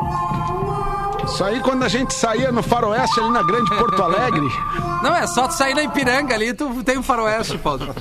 Isso 1.23 1.43
aí 1.45 1.61
quando 1.61 1.83
a 1.83 1.87
gente 1.87 2.13
saía 2.13 2.51
no 2.51 2.61
faroeste 2.61 3.17
ali 3.17 3.29
na 3.29 3.43
grande 3.43 3.69
Porto 3.77 4.03
Alegre. 4.03 4.45
Não, 5.01 5.15
é 5.15 5.25
só 5.25 5.47
tu 5.47 5.53
sair 5.53 5.73
na 5.73 5.83
Ipiranga 5.83 6.35
ali, 6.35 6.53
tu 6.53 6.83
tem 6.83 6.97
um 6.97 7.03
Faroeste, 7.03 7.57
Paulo. 7.59 7.85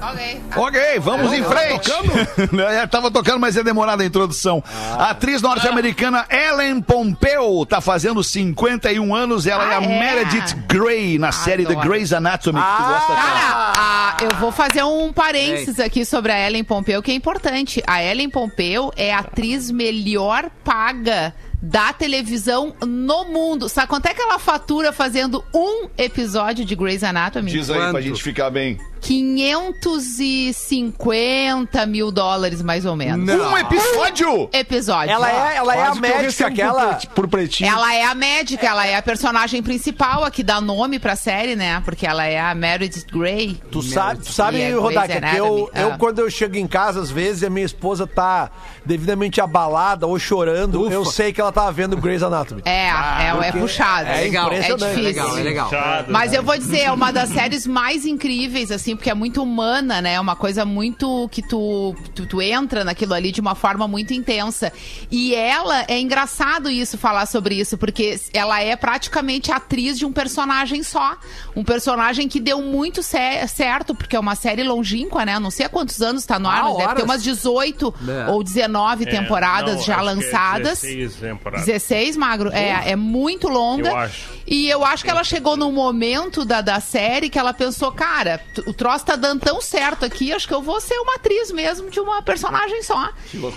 Ok. 0.00 0.40
Ok, 0.56 0.80
vamos 1.00 1.32
em 1.32 1.42
frente. 1.42 1.90
É, 2.70 2.86
tava 2.86 3.10
tocando, 3.10 3.40
mas 3.40 3.56
é 3.56 3.62
demorada 3.62 4.02
a 4.02 4.06
introdução. 4.06 4.62
A 4.98 5.10
atriz 5.10 5.40
norte-americana 5.40 6.26
Ellen 6.30 6.80
Pompeo 6.80 7.64
tá 7.66 7.80
fazendo 7.80 8.22
51 8.22 9.14
anos. 9.14 9.46
Ela 9.46 9.72
é 9.72 9.74
a 9.74 9.78
Ah, 9.78 9.82
é? 9.84 9.98
Meredith 9.98 10.54
Grey 10.68 11.18
na 11.18 11.32
série 11.32 11.64
The. 11.64 11.74
Grey's 11.76 12.12
Anatomy. 12.12 12.58
que 12.60 12.66
tu 12.66 12.82
gosta. 12.82 13.14
Cara, 13.14 13.72
a- 13.76 14.16
eu 14.22 14.36
vou 14.38 14.52
fazer 14.52 14.82
um 14.84 15.12
parênteses 15.12 15.80
aqui 15.80 16.04
sobre 16.04 16.32
a 16.32 16.46
Ellen 16.46 16.64
Pompeu, 16.64 17.02
que 17.02 17.10
é 17.10 17.14
importante. 17.14 17.82
A 17.86 18.02
Ellen 18.02 18.28
Pompeu 18.30 18.92
é 18.96 19.12
a 19.14 19.18
atriz 19.20 19.70
melhor 19.70 20.50
paga 20.64 21.34
da 21.62 21.92
televisão 21.92 22.74
no 22.86 23.24
mundo. 23.24 23.68
Sabe 23.68 23.88
quanto 23.88 24.06
é 24.06 24.14
que 24.14 24.20
ela 24.20 24.38
fatura 24.38 24.92
fazendo 24.92 25.42
um 25.54 25.88
episódio 25.96 26.64
de 26.64 26.74
Grey's 26.76 27.02
Anatomy? 27.02 27.50
Diz 27.50 27.70
aí 27.70 27.76
pra 27.78 27.90
Quanto? 27.92 28.02
gente 28.02 28.22
ficar 28.22 28.50
bem. 28.50 28.78
550 29.06 31.86
mil 31.86 32.10
dólares, 32.10 32.60
mais 32.62 32.84
ou 32.84 32.96
menos. 32.96 33.28
Um 33.28 33.56
episódio? 33.56 34.48
Episódio. 34.52 35.12
Ela 35.12 35.30
é, 35.52 35.56
ela 35.56 35.76
é 35.76 35.82
a 35.86 35.94
médica, 35.94 36.46
aquela. 36.48 36.94
Por, 36.94 37.06
por 37.10 37.28
pretinho. 37.28 37.70
Ela 37.70 37.94
é 37.94 38.04
a 38.04 38.14
médica, 38.14 38.66
ela 38.66 38.86
é 38.86 38.96
a 38.96 39.02
personagem 39.02 39.62
principal, 39.62 40.24
a 40.24 40.30
que 40.30 40.42
dá 40.42 40.60
nome 40.60 40.98
pra 40.98 41.14
série, 41.16 41.54
né? 41.54 41.80
Porque 41.84 42.06
ela 42.06 42.24
é 42.24 42.40
a 42.40 42.54
Meredith 42.54 43.06
Grey. 43.12 43.60
Tu 43.70 43.82
sabe, 43.82 44.20
tu 44.24 44.32
sabe 44.32 44.60
é 44.60 44.72
Rodak, 44.72 45.08
que 45.08 45.14
eu, 45.36 45.46
Anatomy. 45.46 45.68
eu 45.74 45.92
Ah. 45.92 45.96
quando 45.98 46.18
eu 46.20 46.30
chego 46.30 46.56
em 46.56 46.66
casa, 46.66 47.00
às 47.00 47.10
vezes, 47.10 47.42
e 47.42 47.46
a 47.46 47.50
minha 47.50 47.66
esposa 47.66 48.06
tá 48.06 48.50
devidamente 48.84 49.40
abalada 49.40 50.06
ou 50.06 50.18
chorando, 50.18 50.90
eu 50.90 51.04
sei 51.04 51.32
que 51.32 51.40
ela 51.40 51.52
tá 51.52 51.70
vendo 51.70 51.96
Grey's 51.96 52.22
Anatomy. 52.22 52.62
É, 52.64 52.88
é, 52.88 53.48
é 53.48 53.52
puxado. 53.52 54.08
é 54.08 54.20
legal, 54.22 54.50
É 54.52 54.58
impressionante. 54.58 54.96
difícil. 54.96 55.02
legal, 55.04 55.38
é 55.38 55.42
legal. 55.42 55.70
Chato, 55.70 56.06
Mas 56.10 56.32
eu 56.32 56.42
vou 56.42 56.56
dizer, 56.56 56.80
é 56.80 56.92
uma 56.92 57.12
das 57.12 57.28
séries 57.30 57.66
mais 57.66 58.04
incríveis, 58.04 58.70
assim, 58.70 58.95
porque 58.96 59.10
é 59.10 59.14
muito 59.14 59.42
humana, 59.42 60.00
né? 60.00 60.14
É 60.14 60.20
uma 60.20 60.34
coisa 60.36 60.64
muito 60.64 61.28
que 61.30 61.42
tu, 61.42 61.94
tu, 62.14 62.26
tu 62.26 62.42
entra 62.42 62.82
naquilo 62.84 63.14
ali 63.14 63.30
de 63.30 63.40
uma 63.40 63.54
forma 63.54 63.86
muito 63.86 64.12
intensa. 64.12 64.72
E 65.10 65.34
ela, 65.34 65.84
é 65.88 65.98
engraçado 66.00 66.70
isso, 66.70 66.96
falar 66.98 67.26
sobre 67.26 67.54
isso, 67.54 67.76
porque 67.78 68.18
ela 68.32 68.60
é 68.62 68.74
praticamente 68.76 69.52
atriz 69.52 69.98
de 69.98 70.04
um 70.06 70.12
personagem 70.12 70.82
só. 70.82 71.16
Um 71.54 71.62
personagem 71.64 72.28
que 72.28 72.40
deu 72.40 72.60
muito 72.62 73.02
ce- 73.02 73.46
certo, 73.48 73.94
porque 73.94 74.16
é 74.16 74.20
uma 74.20 74.34
série 74.34 74.62
longínqua, 74.62 75.24
né? 75.24 75.38
Não 75.38 75.50
sei 75.50 75.66
há 75.66 75.68
quantos 75.68 76.00
anos 76.02 76.24
tá 76.24 76.38
no 76.38 76.48
ar, 76.48 76.60
Ah, 76.60 76.62
mas 76.64 76.76
deve 76.78 76.94
ter 76.94 77.02
umas 77.02 77.22
18 77.22 77.94
É. 78.08 78.30
ou 78.30 78.42
19 78.42 79.04
É, 79.04 79.06
temporadas 79.10 79.76
não, 79.76 79.82
já 79.82 79.98
é 79.98 80.02
lançadas. 80.02 80.80
16 80.80 81.14
temporadas. 81.16 81.66
16, 81.66 82.16
Magro? 82.16 82.50
É, 82.52 82.90
é 82.92 82.96
muito 82.96 83.48
longa. 83.48 83.88
Eu 83.90 83.96
acho. 83.96 84.36
E 84.46 84.68
eu 84.68 84.84
acho 84.84 85.02
que 85.04 85.10
ela 85.10 85.24
chegou 85.24 85.56
num 85.56 85.72
momento 85.72 86.44
da, 86.44 86.60
da 86.60 86.78
série 86.80 87.28
que 87.28 87.38
ela 87.38 87.52
pensou, 87.52 87.90
cara, 87.92 88.38
t- 88.54 88.60
o 88.66 88.72
troço 88.76 89.04
tá 89.04 89.16
dando 89.16 89.40
tão 89.40 89.60
certo 89.60 90.04
aqui, 90.04 90.32
acho 90.32 90.46
que 90.46 90.54
eu 90.54 90.62
vou 90.62 90.80
ser 90.80 90.94
uma 90.98 91.14
atriz 91.16 91.50
mesmo 91.50 91.90
de 91.90 91.98
uma 92.00 92.22
personagem 92.22 92.82
só. 92.82 93.08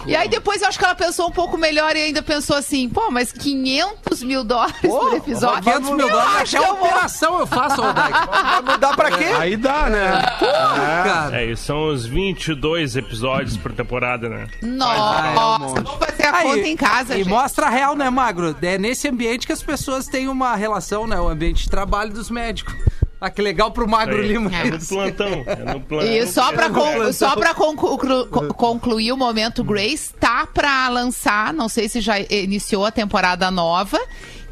E 0.06 0.16
aí 0.16 0.28
depois 0.28 0.62
eu 0.62 0.68
acho 0.68 0.80
que 0.80 0.86
ela 0.86 0.96
pensou 0.96 1.28
um 1.28 1.32
pouco 1.32 1.58
melhor 1.58 1.96
e 1.96 2.00
ainda 2.02 2.22
pensou 2.24 2.56
assim, 2.56 2.88
pô, 2.90 3.10
mas 3.12 3.32
500 3.32 4.24
mil 4.24 4.44
dólares 4.44 4.80
por 4.82 5.14
episódio? 5.14 5.64
500 5.64 5.90
mil 5.92 6.10
dólares, 6.10 6.50
que 6.50 6.58
eu 6.58 6.64
vou- 6.76 6.86
operação 6.88 7.40
eu 7.40 7.48
faço. 7.48 7.82
Vai 7.94 8.62
mudar 8.62 8.96
pra 8.96 9.12
quê? 9.18 9.26
Aí 9.38 9.58
dá, 9.58 9.90
né? 9.90 10.22
Cara. 10.40 11.44
É, 11.44 11.56
são 11.56 11.88
os 11.90 12.06
22 12.06 12.96
episódios 12.96 13.58
por 13.58 13.72
temporada, 13.74 14.30
né? 14.30 14.48
Nossa, 14.62 15.28
é 15.28 15.34
vamos 15.34 15.92
fazer 15.98 16.26
a 16.28 16.36
Aí, 16.38 16.44
conta 16.48 16.68
em 16.68 16.76
casa, 16.76 17.14
E 17.16 17.18
gente. 17.20 17.30
mostra 17.30 17.68
a 17.68 17.70
real, 17.70 17.96
né, 17.96 18.10
Magro? 18.10 18.56
É 18.62 18.78
nesse 18.78 19.08
ambiente 19.08 19.46
que 19.46 19.54
as 19.54 19.62
pessoas 19.64 20.08
têm 20.08 20.28
uma 20.28 20.56
relação, 20.56 21.06
né? 21.08 21.20
O 21.20 21.28
ambiente 21.28 21.64
de 21.64 21.70
trabalho 21.70 22.12
dos 22.12 22.30
médicos. 22.30 22.74
Ah, 23.22 23.30
que 23.30 23.42
legal 23.42 23.72
pro 23.72 23.88
Magro 23.88 24.22
Lima. 24.22 24.50
É 24.56 24.64
no 24.72 24.80
plantão. 24.80 25.44
É 25.46 25.74
no 25.74 25.82
plantão. 25.82 26.08
E 26.14 26.26
só 26.28 26.54
pra, 26.54 26.70
con- 26.70 27.12
só 27.14 27.36
pra 27.36 27.54
conclu- 27.54 27.98
co- 28.28 28.54
concluir 28.54 29.12
o 29.12 29.18
momento 29.18 29.64
Grace, 29.64 30.14
tá 30.14 30.48
pra 30.48 30.88
lançar, 30.88 31.54
não 31.54 31.68
sei 31.68 31.90
se 31.90 32.00
já 32.00 32.18
iniciou 32.20 32.86
a 32.86 32.92
temporada 32.92 33.52
nova, 33.52 34.00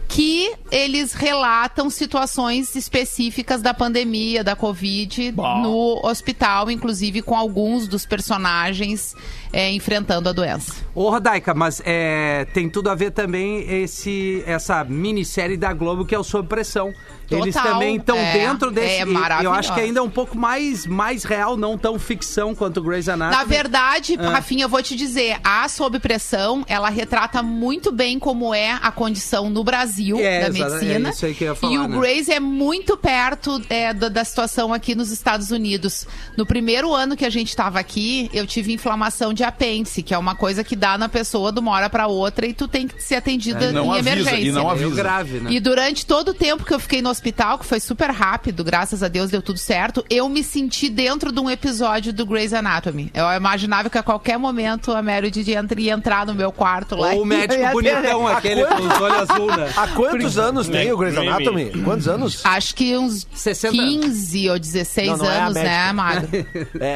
que 0.09 0.53
eles 0.71 1.13
relatam 1.13 1.89
situações 1.89 2.75
específicas 2.75 3.61
da 3.61 3.73
pandemia, 3.73 4.41
da 4.43 4.55
Covid, 4.55 5.31
no 5.61 5.99
hospital, 6.05 6.69
inclusive 6.71 7.21
com 7.21 7.35
alguns 7.35 7.87
dos 7.89 8.05
personagens 8.05 9.13
é, 9.51 9.71
enfrentando 9.71 10.29
a 10.29 10.31
doença. 10.31 10.73
Ô, 10.95 11.09
Rodaica, 11.09 11.53
mas 11.53 11.81
é, 11.85 12.45
tem 12.53 12.69
tudo 12.69 12.89
a 12.89 12.95
ver 12.95 13.11
também 13.11 13.59
esse, 13.81 14.43
essa 14.45 14.83
minissérie 14.83 15.57
da 15.57 15.73
Globo 15.73 16.05
que 16.05 16.15
é 16.15 16.19
o 16.19 16.23
Sob 16.23 16.47
Pressão. 16.47 16.93
Eles 17.29 17.53
Total, 17.55 17.73
também 17.73 17.97
estão 17.97 18.15
é, 18.17 18.33
dentro 18.33 18.71
desse. 18.71 19.01
é 19.01 19.05
e 19.41 19.43
eu 19.43 19.51
acho 19.53 19.73
que 19.73 19.79
ainda 19.81 19.99
é 19.99 20.01
um 20.01 20.09
pouco 20.09 20.37
mais, 20.37 20.85
mais 20.85 21.23
real, 21.23 21.57
não 21.57 21.77
tão 21.77 21.99
ficção 21.99 22.55
quanto 22.55 22.77
o 22.79 22.83
Grey's 22.83 23.09
Anatomy. 23.09 23.37
Na 23.37 23.43
verdade, 23.43 24.15
Ah. 24.19 24.29
Rafinha, 24.31 24.63
eu 24.65 24.69
vou 24.69 24.81
te 24.81 24.95
dizer, 24.95 25.37
a 25.43 25.67
Sob 25.67 25.99
Pressão, 25.99 26.63
ela 26.67 26.89
retrata 26.89 27.43
muito 27.43 27.91
bem 27.91 28.17
como 28.19 28.53
é 28.53 28.71
a 28.81 28.91
condição 28.91 29.49
no 29.49 29.63
Brasil 29.63 30.17
É, 30.19 30.41
da 30.41 30.47
exa- 30.49 30.69
medicina. 30.69 31.09
é 31.09 31.11
isso 31.11 31.25
aí 31.25 31.33
que 31.33 31.43
eu 31.43 31.47
ia 31.49 31.55
falar, 31.55 31.73
e 31.73 31.77
o 31.77 31.87
né? 31.87 31.97
Grace 31.97 32.31
é 32.31 32.39
muito 32.39 32.95
perto 32.95 33.61
é, 33.69 33.93
da, 33.93 34.09
da 34.09 34.23
situação 34.23 34.73
aqui 34.73 34.95
nos 34.95 35.11
Estados 35.11 35.51
Unidos. 35.51 36.07
No 36.37 36.45
primeiro 36.45 36.93
ano 36.93 37.15
que 37.17 37.25
a 37.25 37.29
gente 37.29 37.49
estava 37.49 37.79
aqui, 37.79 38.29
eu 38.33 38.45
tive 38.47 38.71
inflamação 38.73 39.33
de 39.33 39.43
apêndice, 39.43 40.01
que 40.01 40.13
é 40.13 40.17
uma 40.17 40.35
coisa 40.35 40.63
que 40.63 40.75
dá 40.75 40.97
na 40.97 41.09
pessoa 41.09 41.51
de 41.51 41.59
uma 41.59 41.71
hora 41.71 41.89
para 41.89 42.07
outra 42.07 42.45
e 42.47 42.53
tu 42.53 42.67
tem 42.67 42.87
que 42.87 43.01
ser 43.03 43.15
atendida 43.15 43.65
É, 43.65 43.71
não 43.71 43.85
em 43.87 43.99
avisa, 43.99 44.09
emergência. 44.09 44.37
e 44.49 44.51
não 44.51 44.69
É 44.69 44.71
avisa. 44.71 44.95
grave, 44.95 45.39
né? 45.39 45.51
E 45.51 45.59
durante 45.59 46.05
todo 46.05 46.29
o 46.29 46.33
tempo 46.33 46.63
que 46.63 46.73
eu 46.73 46.79
fiquei 46.79 47.01
no 47.01 47.09
hospital, 47.17 47.57
que 47.57 47.65
foi 47.65 47.79
super 47.79 48.11
rápido, 48.11 48.63
graças 48.63 49.01
a 49.01 49.07
Deus 49.07 49.29
deu 49.31 49.41
tudo 49.41 49.57
certo, 49.59 50.05
eu 50.09 50.29
me 50.29 50.43
senti 50.43 50.89
dentro 50.89 51.31
de 51.31 51.39
um 51.39 51.49
episódio 51.49 52.13
do 52.13 52.25
Grey's 52.25 52.53
Anatomy. 52.53 53.11
Eu 53.13 53.25
imaginava 53.35 53.89
que 53.89 53.97
a 53.97 54.03
qualquer 54.03 54.37
momento 54.37 54.91
a 54.91 55.01
Meredith 55.01 55.49
ia 55.49 55.59
entrar- 55.59 55.79
ia 55.79 55.93
entrar 55.93 56.25
no 56.25 56.33
meu 56.35 56.51
quarto 56.51 56.95
lá. 56.95 57.13
Ou 57.13 57.23
o 57.23 57.25
médico 57.25 57.61
bonitão, 57.71 58.27
aquele 58.27 58.63
com 58.65 58.83
os 58.83 59.01
olhos 59.01 59.29
azul, 59.31 59.47
né? 59.57 59.71
Há 59.75 59.87
quantos 59.89 60.37
anos 60.37 60.67
tem 60.67 60.91
o 60.91 60.97
Grey's. 60.97 61.17
Anatomy? 61.17 61.71
Quantos 61.83 62.07
anos? 62.07 62.41
Acho 62.45 62.75
que 62.75 62.95
uns 62.97 63.27
60 63.33 63.73
15 63.73 64.49
ou 64.51 64.59
16 64.59 65.07
Não, 65.09 65.17
não 65.17 65.31
é 65.31 65.37
anos, 65.39 65.53
né, 65.55 65.63
médica. 65.63 65.93
Magro? 65.93 66.27
É, 66.79 66.87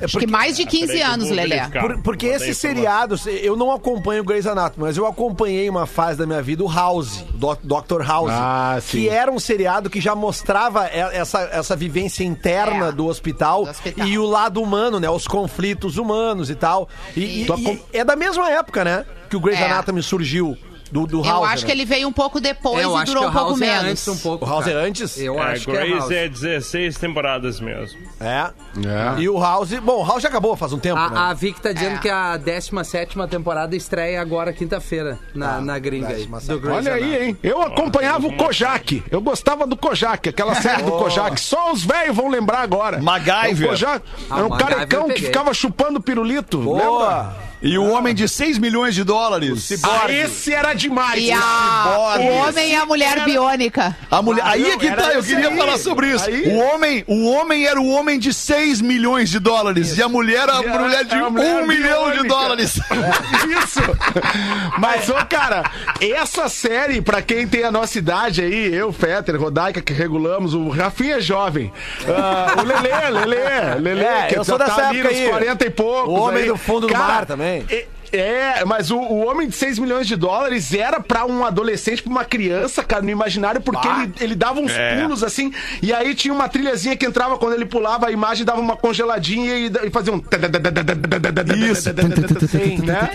é 0.00 0.04
Acho 0.04 0.12
porque, 0.12 0.26
que 0.26 0.32
mais 0.32 0.56
de 0.56 0.66
15 0.66 0.86
Peraí 0.86 0.98
que 1.00 1.06
eu 1.08 1.12
anos, 1.12 1.30
Lelé. 1.30 1.68
por- 1.68 2.02
porque 2.02 2.26
esses 2.26 2.58
seriados, 2.58 3.26
eu 3.26 3.56
não 3.56 3.72
acompanho 3.72 4.22
o 4.22 4.24
Grey's 4.24 4.46
Anatomy, 4.46 4.84
mas 4.86 4.96
eu 4.96 5.06
acompanhei 5.06 5.68
uma 5.70 5.86
fase 5.86 6.18
da 6.18 6.26
minha 6.26 6.42
vida, 6.42 6.62
o 6.62 6.70
House, 6.70 7.24
Dr. 7.34 8.02
House. 8.06 8.30
Ah. 8.32 8.78
Que 8.86 9.08
era 9.08 9.30
um 9.30 9.38
seriado 9.38 9.69
que 9.90 10.00
já 10.00 10.14
mostrava 10.16 10.86
essa, 10.86 11.40
essa 11.52 11.76
vivência 11.76 12.24
interna 12.24 12.88
É, 12.88 12.92
do, 12.92 13.06
hospital 13.06 13.64
do 13.64 13.70
hospital. 13.70 14.06
e 14.08 14.18
o 14.18 14.24
lado 14.24 14.60
humano, 14.60 14.98
né? 14.98 15.08
Os 15.08 15.28
conflitos 15.28 15.98
humanos 15.98 16.50
e 16.50 16.54
tal. 16.56 16.88
E, 17.16 17.44
e- 17.44 17.46
e 17.92 17.96
é 17.98 18.04
da 18.04 18.16
mesma 18.16 18.50
época, 18.50 18.82
né? 18.82 19.04
Que 19.28 19.36
o 19.36 19.40
Grey's 19.40 19.60
É. 19.60 19.66
Anatomy 19.66 20.02
surgiu. 20.02 20.56
Do, 20.90 21.06
do 21.06 21.18
Eu 21.18 21.24
House. 21.24 21.48
acho 21.50 21.62
né? 21.62 21.66
que 21.66 21.72
ele 21.72 21.84
veio 21.84 22.08
um 22.08 22.12
pouco 22.12 22.40
depois 22.40 22.82
eu 22.82 22.92
e 22.92 22.96
acho 22.96 23.06
durou 23.06 23.24
um 23.24 23.28
o 23.28 23.32
pouco 23.32 23.48
House 23.50 23.60
é 23.62 23.66
menos. 23.66 23.84
antes 23.90 24.08
um 24.08 24.16
pouco. 24.18 24.44
O 24.44 24.48
House 24.48 24.64
cara. 24.64 24.80
é 24.80 24.86
antes? 24.88 25.18
Eu 25.18 25.38
É, 25.38 25.52
acho 25.52 25.64
que 25.66 25.70
é 25.70 25.74
Grace 25.86 25.92
House. 25.98 26.10
é 26.10 26.28
16 26.28 26.96
temporadas 26.98 27.60
mesmo. 27.60 27.98
É. 28.20 28.50
É. 29.16 29.20
E 29.20 29.28
o 29.28 29.38
House. 29.40 29.70
Bom, 29.80 30.02
o 30.02 30.06
House 30.06 30.22
já 30.22 30.28
acabou 30.28 30.56
faz 30.56 30.72
um 30.72 30.78
tempo. 30.78 30.96
né? 31.00 31.10
A, 31.16 31.28
a 31.30 31.34
Vic 31.34 31.60
tá 31.60 31.72
dizendo 31.72 31.96
É. 31.96 31.98
que 31.98 32.08
a 32.08 32.36
17 32.36 33.16
temporada 33.28 33.76
estreia 33.76 34.20
agora 34.20 34.52
quinta-feira 34.52 35.18
na, 35.34 35.60
na 35.60 35.78
gringa 35.78 36.08
aí. 36.08 36.26
17ª. 36.26 36.46
do 36.46 36.60
Grey's 36.60 36.76
Olha 36.78 36.94
aí, 36.94 37.24
hein? 37.28 37.36
Eu 37.42 37.62
acompanhava 37.62 38.26
o 38.26 38.36
Kojak. 38.36 39.02
Eu 39.10 39.20
gostava 39.20 39.66
do 39.66 39.76
Kojak, 39.76 40.28
aquela 40.28 40.54
série 40.56 40.82
do 40.82 40.90
Kojak. 40.92 41.40
Só 41.40 41.72
os 41.72 41.84
velhos 41.84 42.16
vão 42.16 42.28
lembrar 42.28 42.60
agora. 42.60 43.00
MacGyver. 43.00 43.66
O 43.66 43.70
Kojak 43.70 44.04
Ah, 44.30 44.36
era 44.38 44.46
um 44.46 44.48
MacGyver 44.48 44.74
carecão 44.76 45.08
eu 45.08 45.14
que 45.14 45.22
ficava 45.22 45.54
chupando 45.54 46.00
pirulito. 46.00 46.58
Lembra? 46.58 47.49
E 47.62 47.76
o 47.76 47.90
homem 47.90 48.14
de 48.14 48.26
6 48.26 48.58
milhões 48.58 48.94
de 48.94 49.04
dólares. 49.04 49.70
Ah, 49.84 50.10
esse 50.10 50.52
era 50.54 50.72
demais. 50.72 51.22
E 51.22 51.30
a, 51.30 52.16
o 52.18 52.26
homem 52.38 52.72
e 52.72 52.74
a 52.74 52.86
mulher 52.86 53.22
biônica. 53.24 53.94
A 54.10 54.22
mulher, 54.22 54.42
aí 54.46 54.70
é 54.70 54.76
que 54.78 54.86
era 54.86 55.02
tá, 55.02 55.12
eu 55.12 55.22
queria 55.22 55.48
aí. 55.50 55.56
falar 55.58 55.76
sobre 55.78 56.06
isso. 56.08 56.24
Aí- 56.28 56.48
O 56.48 56.56
homem, 56.58 57.04
o 57.06 57.26
homem 57.30 57.66
era 57.66 57.78
o 57.78 57.86
homem 57.90 58.18
de 58.18 58.32
6 58.32 58.80
milhões 58.80 59.28
de 59.28 59.38
dólares 59.38 59.96
e 59.98 60.02
a 60.02 60.08
mulher 60.08 60.48
a 60.48 60.54
a- 60.58 60.62
mulher 60.62 61.04
de 61.04 61.14
a 61.14 61.26
1 61.26 61.30
mulher 61.30 61.66
milhão 61.66 62.10
de 62.12 62.26
dólares. 62.26 62.80
Isso! 63.62 63.80
Mas, 64.78 65.08
ô, 65.10 65.14
cara, 65.28 65.70
essa 66.00 66.48
série, 66.48 67.00
pra 67.02 67.20
quem 67.20 67.46
tem 67.46 67.64
a 67.64 67.70
nossa 67.70 67.98
idade 67.98 68.40
aí, 68.42 68.74
eu, 68.74 68.90
Fetter, 68.92 69.38
Rodaica, 69.38 69.80
que 69.82 69.92
regulamos, 69.92 70.54
o 70.54 70.68
Rafinha 70.70 71.16
é 71.16 71.20
jovem. 71.20 71.70
Ah, 72.08 72.54
o 72.58 72.62
Lelê, 72.64 73.10
Lelê, 73.10 73.74
Lelê, 73.80 74.04
É, 74.04 74.26
que 74.28 74.38
eu 74.38 74.44
sou 74.44 74.56
já 74.58 74.64
dessa 74.64 74.76
tá 74.80 74.88
ali 74.88 75.00
época 75.00 75.14
aí. 75.14 75.28
40 75.28 75.66
e 75.66 75.70
poucos. 75.70 76.08
O 76.14 76.22
Homem 76.22 76.42
aí. 76.44 76.48
do 76.48 76.56
Fundo 76.56 76.86
do 76.86 76.92
Mar 76.94 77.26
também. 77.26 77.49
É, 77.68 77.86
é, 78.12 78.64
mas 78.64 78.90
o, 78.90 78.96
o 78.98 79.24
homem 79.24 79.48
de 79.48 79.54
6 79.54 79.78
milhões 79.78 80.06
de 80.06 80.16
dólares 80.16 80.74
era 80.74 80.98
pra 81.00 81.24
um 81.26 81.44
adolescente, 81.44 82.02
pra 82.02 82.10
uma 82.10 82.24
criança, 82.24 82.82
cara, 82.82 83.02
no 83.02 83.10
imaginário, 83.10 83.60
porque 83.60 83.86
ele, 83.86 84.12
ele 84.20 84.34
dava 84.34 84.58
uns 84.60 84.72
É. 84.72 84.96
pulos 85.00 85.22
assim, 85.22 85.52
e 85.80 85.92
aí 85.92 86.12
tinha 86.14 86.34
uma 86.34 86.48
trilhazinha 86.48 86.96
que 86.96 87.06
entrava 87.06 87.38
quando 87.38 87.54
ele 87.54 87.66
pulava, 87.66 88.08
a 88.08 88.10
imagem 88.10 88.44
dava 88.44 88.60
uma 88.60 88.76
congeladinha 88.76 89.54
e, 89.56 89.70
e 89.84 89.90
fazia 89.90 90.12
um. 90.12 90.20
Isso. 91.70 91.88
né? 92.84 93.08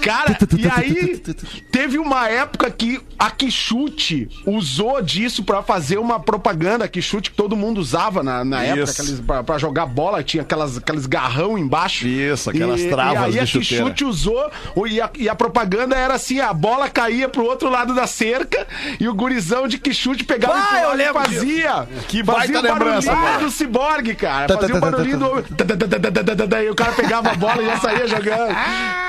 Cara, 0.00 0.36
e 0.56 0.68
aí 0.70 1.22
teve 1.70 1.98
uma 1.98 2.28
época 2.28 2.70
que 2.70 3.00
a 3.18 3.30
Quixute 3.30 4.28
usou 4.46 5.02
disso 5.02 5.44
pra 5.44 5.62
fazer 5.62 5.98
uma 5.98 6.18
propaganda, 6.18 6.84
a 6.84 6.88
Quixute 6.88 7.30
que 7.30 7.36
todo 7.36 7.56
mundo 7.56 7.78
usava 7.78 8.22
na, 8.22 8.44
na 8.44 8.62
época, 8.62 8.90
aqueles, 8.90 9.20
pra, 9.20 9.42
pra 9.42 9.58
jogar 9.58 9.86
bola, 9.86 10.22
tinha 10.22 10.42
aquelas, 10.42 10.78
aqueles 10.78 11.06
garrão 11.06 11.58
embaixo. 11.58 12.06
Isso, 12.06 12.50
aquelas 12.50 12.82
travas 12.84 13.34
e 13.34 13.38
aí 13.38 13.44
de 13.44 13.58
a. 13.58 13.60
Quixute 13.60 14.04
usou, 14.04 14.50
e 14.86 15.00
a, 15.00 15.10
e 15.16 15.28
a 15.28 15.34
propaganda 15.34 15.94
era 15.96 16.14
assim, 16.14 16.40
a 16.40 16.52
bola 16.52 16.88
caía 16.88 17.28
pro 17.28 17.44
outro 17.44 17.68
lado 17.68 17.94
da 17.94 18.06
cerca 18.06 18.66
e 18.98 19.08
o 19.08 19.14
gurizão 19.14 19.68
de 19.68 19.78
Quixute 19.78 20.24
pegava 20.24 20.54
Ah, 20.54 20.82
eu 20.82 21.00
e 21.00 21.12
fazia. 21.12 21.88
Que 22.08 22.24
fazia 22.24 22.54
baita 22.54 22.60
lembrança, 22.60 23.12
cara. 23.14 23.38
do 23.38 23.50
ciborgue, 23.50 24.14
cara. 24.14 24.54
Fazia 24.54 24.76
o 24.76 24.80
barulhinho 24.80 25.18
do... 25.18 25.30
E 26.60 26.70
o 26.70 26.74
cara 26.74 26.92
pegava 26.92 27.30
a 27.30 27.34
bola 27.34 27.62
e 27.62 27.66
já 27.66 27.78
saía 27.80 28.06
jogando. 28.06 28.54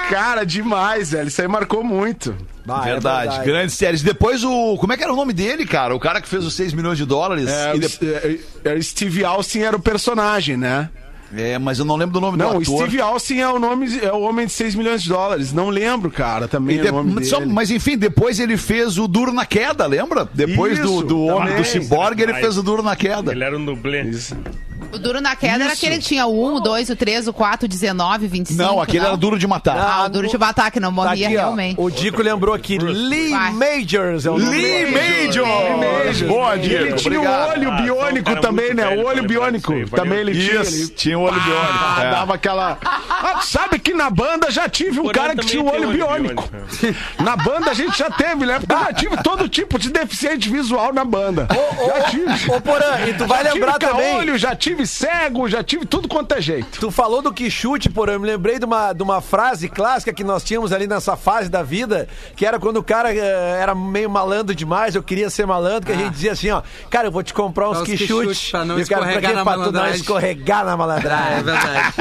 Cara, 0.09 0.45
demais, 0.45 0.80
velho. 1.11 1.27
Isso 1.27 1.41
aí 1.41 1.47
marcou 1.47 1.83
muito. 1.83 2.35
Ah, 2.67 2.81
é 2.87 2.91
verdade, 2.91 3.43
grandes 3.43 3.75
séries. 3.75 4.01
Depois 4.03 4.43
o. 4.43 4.77
Como 4.77 4.93
é 4.93 4.97
que 4.97 5.03
era 5.03 5.11
o 5.11 5.15
nome 5.15 5.33
dele, 5.33 5.65
cara? 5.65 5.95
O 5.95 5.99
cara 5.99 6.21
que 6.21 6.27
fez 6.27 6.45
os 6.45 6.53
6 6.53 6.73
milhões 6.73 6.97
de 6.97 7.05
dólares. 7.05 7.47
É, 7.49 7.73
E 7.73 7.77
o- 7.77 7.79
de- 7.79 8.13
é, 8.13 8.39
é, 8.77 8.81
Steve 8.81 9.23
Austin 9.25 9.59
era 9.59 9.75
o 9.75 9.79
personagem, 9.81 10.57
né? 10.57 10.89
é, 11.33 11.57
mas 11.57 11.79
eu 11.79 11.85
não 11.85 11.95
lembro 11.95 12.13
do 12.13 12.19
nome 12.21 12.37
Não, 12.37 12.49
do 12.51 12.57
o 12.57 12.61
ator. 12.61 12.87
Steve 12.87 12.99
Austin 13.01 13.37
é 13.39 13.47
o 13.47 13.57
nome, 13.57 13.99
é 13.99 14.11
o 14.11 14.19
homem 14.21 14.45
de 14.45 14.51
6 14.51 14.75
milhões 14.75 15.01
de 15.01 15.07
dólares. 15.09 15.53
Não 15.53 15.69
lembro, 15.69 16.11
cara, 16.11 16.45
também 16.47 16.77
é 16.79 16.83
de- 16.83 16.89
o 16.89 16.91
nome 17.03 17.23
só- 17.25 17.39
dele. 17.39 17.51
mas 17.53 17.71
enfim, 17.71 17.97
depois 17.97 18.37
ele 18.39 18.57
fez 18.57 18.97
o 18.97 19.07
Duro 19.07 19.31
na 19.31 19.45
Queda, 19.45 19.87
lembra? 19.87 20.27
Depois 20.33 20.77
do, 20.77 20.85
Isso, 20.97 21.03
do 21.03 21.21
homem 21.21 21.55
do 21.55 21.63
ciborgue, 21.65 22.21
ele 22.23 22.33
fez 22.33 22.57
o 22.57 22.63
Duro 22.63 22.83
na 22.83 22.95
Queda. 22.97 23.31
Ele 23.31 23.43
era 23.43 23.57
um 23.57 23.63
dublê. 23.65 24.03
O 24.93 24.99
duro 24.99 25.21
na 25.21 25.35
queda 25.35 25.55
era 25.63 25.73
Isso. 25.73 25.85
aquele 25.85 25.99
que 26.01 26.05
tinha 26.05 26.25
o 26.25 26.51
1, 26.51 26.55
o 26.55 26.59
2, 26.59 26.89
o 26.89 26.95
3, 26.95 27.27
o 27.27 27.33
4, 27.33 27.65
o 27.65 27.67
19, 27.69 28.27
25. 28.27 28.61
Não, 28.61 28.81
aquele 28.81 29.05
era 29.05 29.15
duro 29.15 29.39
de 29.39 29.47
matar. 29.47 29.77
Ah, 29.77 30.05
o 30.05 30.09
duro 30.09 30.27
de 30.27 30.37
matar, 30.37 30.69
que 30.71 30.79
não 30.79 30.89
Tá 30.89 30.95
morria 30.95 31.27
aqui, 31.27 31.37
ó. 31.37 31.39
realmente. 31.41 31.75
O 31.79 31.89
Dico 31.89 32.21
lembrou 32.21 32.53
aqui. 32.53 32.77
Lee 32.77 33.29
Vai. 33.29 33.51
Majors 33.53 34.25
é 34.25 34.29
o 34.31 34.37
nome 34.37 34.51
Lee 34.51 34.61
dele. 34.85 35.25
Major! 35.27 36.27
Boa, 36.27 36.55
Ele 36.55 36.67
Diego. 36.67 36.95
tinha 36.97 37.19
o 37.19 37.23
obrigado. 37.23 37.49
olho 37.51 37.71
Ah, 37.71 37.81
biônico 37.81 38.25
cara 38.25 38.41
também, 38.41 38.65
muito 38.67 38.77
né? 38.77 38.83
velho 38.87 38.99
O 38.99 39.03
pra 39.03 39.09
olho 39.11 39.21
lembrar 39.21 39.39
biônico. 39.39 39.73
disso 39.73 39.85
aí, 39.95 40.01
Também 40.01 40.19
ele 40.19 40.33
tinha. 40.33 40.61
Isso, 40.61 40.75
Ele... 40.75 40.87
tinha 40.89 41.19
o 41.19 41.21
olho 41.21 41.41
biônico. 41.41 41.79
Ah, 41.97 42.03
é. 42.03 42.11
dava 42.11 42.33
aquela. 42.35 42.77
Ah, 42.83 43.41
sabe 43.43 43.79
que 43.79 43.93
na 43.93 44.09
banda 44.09 44.51
já 44.51 44.67
tive 44.67 44.99
um 44.99 45.03
Porém, 45.03 45.21
cara 45.21 45.29
que 45.35 45.41
também 45.41 45.51
tinha 45.51 45.63
o 45.63 45.65
tem 45.71 45.79
olho 45.79 45.87
olho 45.89 45.97
biônico. 45.97 46.49
biônico. 46.49 47.23
Na 47.23 47.35
banda 47.37 47.71
a 47.71 47.73
gente 47.73 47.97
já 47.97 48.09
teve, 48.09 48.45
né? 48.45 48.59
Porque 48.59 48.73
eu 48.73 48.79
já 48.79 48.93
tive 48.93 49.17
todo 49.23 49.47
tipo 49.47 49.79
de 49.79 49.89
deficiente 49.89 50.49
visual 50.49 50.93
na 50.93 51.05
banda. 51.05 51.47
já 51.87 52.03
tive. 52.09 52.51
Ô, 52.51 52.59
Porã, 52.61 52.99
e 53.07 53.13
tu 53.13 53.25
vai 53.25 53.43
já 53.43 53.53
lembrar 53.53 53.73
tive 53.79 53.91
também. 53.91 54.11
caolho, 54.13 54.37
já 54.37 54.55
tive 54.55 54.80
cego, 54.85 55.47
já 55.49 55.63
tive 55.63 55.85
tudo 55.85 56.07
quanto 56.07 56.33
é 56.33 56.41
jeito. 56.41 56.79
Tu 56.79 56.91
falou 56.91 57.21
do 57.21 57.33
Quixute, 57.33 57.89
porém, 57.89 58.15
eu 58.15 58.19
me 58.19 58.27
lembrei 58.27 58.59
de 58.59 58.65
uma, 58.65 58.93
de 58.93 59.01
uma 59.03 59.21
frase 59.21 59.67
clássica 59.69 60.13
que 60.13 60.23
nós 60.23 60.43
tínhamos 60.43 60.71
ali 60.71 60.87
nessa 60.87 61.15
fase 61.15 61.49
da 61.49 61.63
vida, 61.63 62.07
que 62.35 62.45
era 62.45 62.59
quando 62.59 62.77
o 62.77 62.83
cara 62.83 63.13
eh, 63.13 63.57
era 63.61 63.73
meio 63.75 64.09
malandro 64.09 64.53
demais, 64.55 64.95
eu 64.95 65.03
queria 65.03 65.29
ser 65.29 65.45
malandro, 65.45 65.85
que 65.87 65.91
a 65.91 65.95
gente 65.95 66.11
dizia 66.11 66.31
assim, 66.33 66.49
ó, 66.49 66.61
cara, 66.89 67.07
eu 67.07 67.11
vou 67.11 67.23
te 67.23 67.33
comprar 67.33 67.69
uns 67.69 67.81
quichutes 67.83 68.51
pra 68.51 68.65
não 68.65 68.79
E 68.79 68.83
o 68.83 68.87
cara, 68.87 69.01
escorregar 69.01 69.31
quê? 69.31 69.37
na 69.37 69.43
Pra 69.43 69.53
tu 69.53 69.57
não 69.57 69.65
malandragem. 69.71 69.95
escorregar 70.01 70.65
na 70.65 70.71
Ah, 70.71 70.73
é 70.73 70.77
malandragem. 70.77 71.43
verdade. 71.43 71.93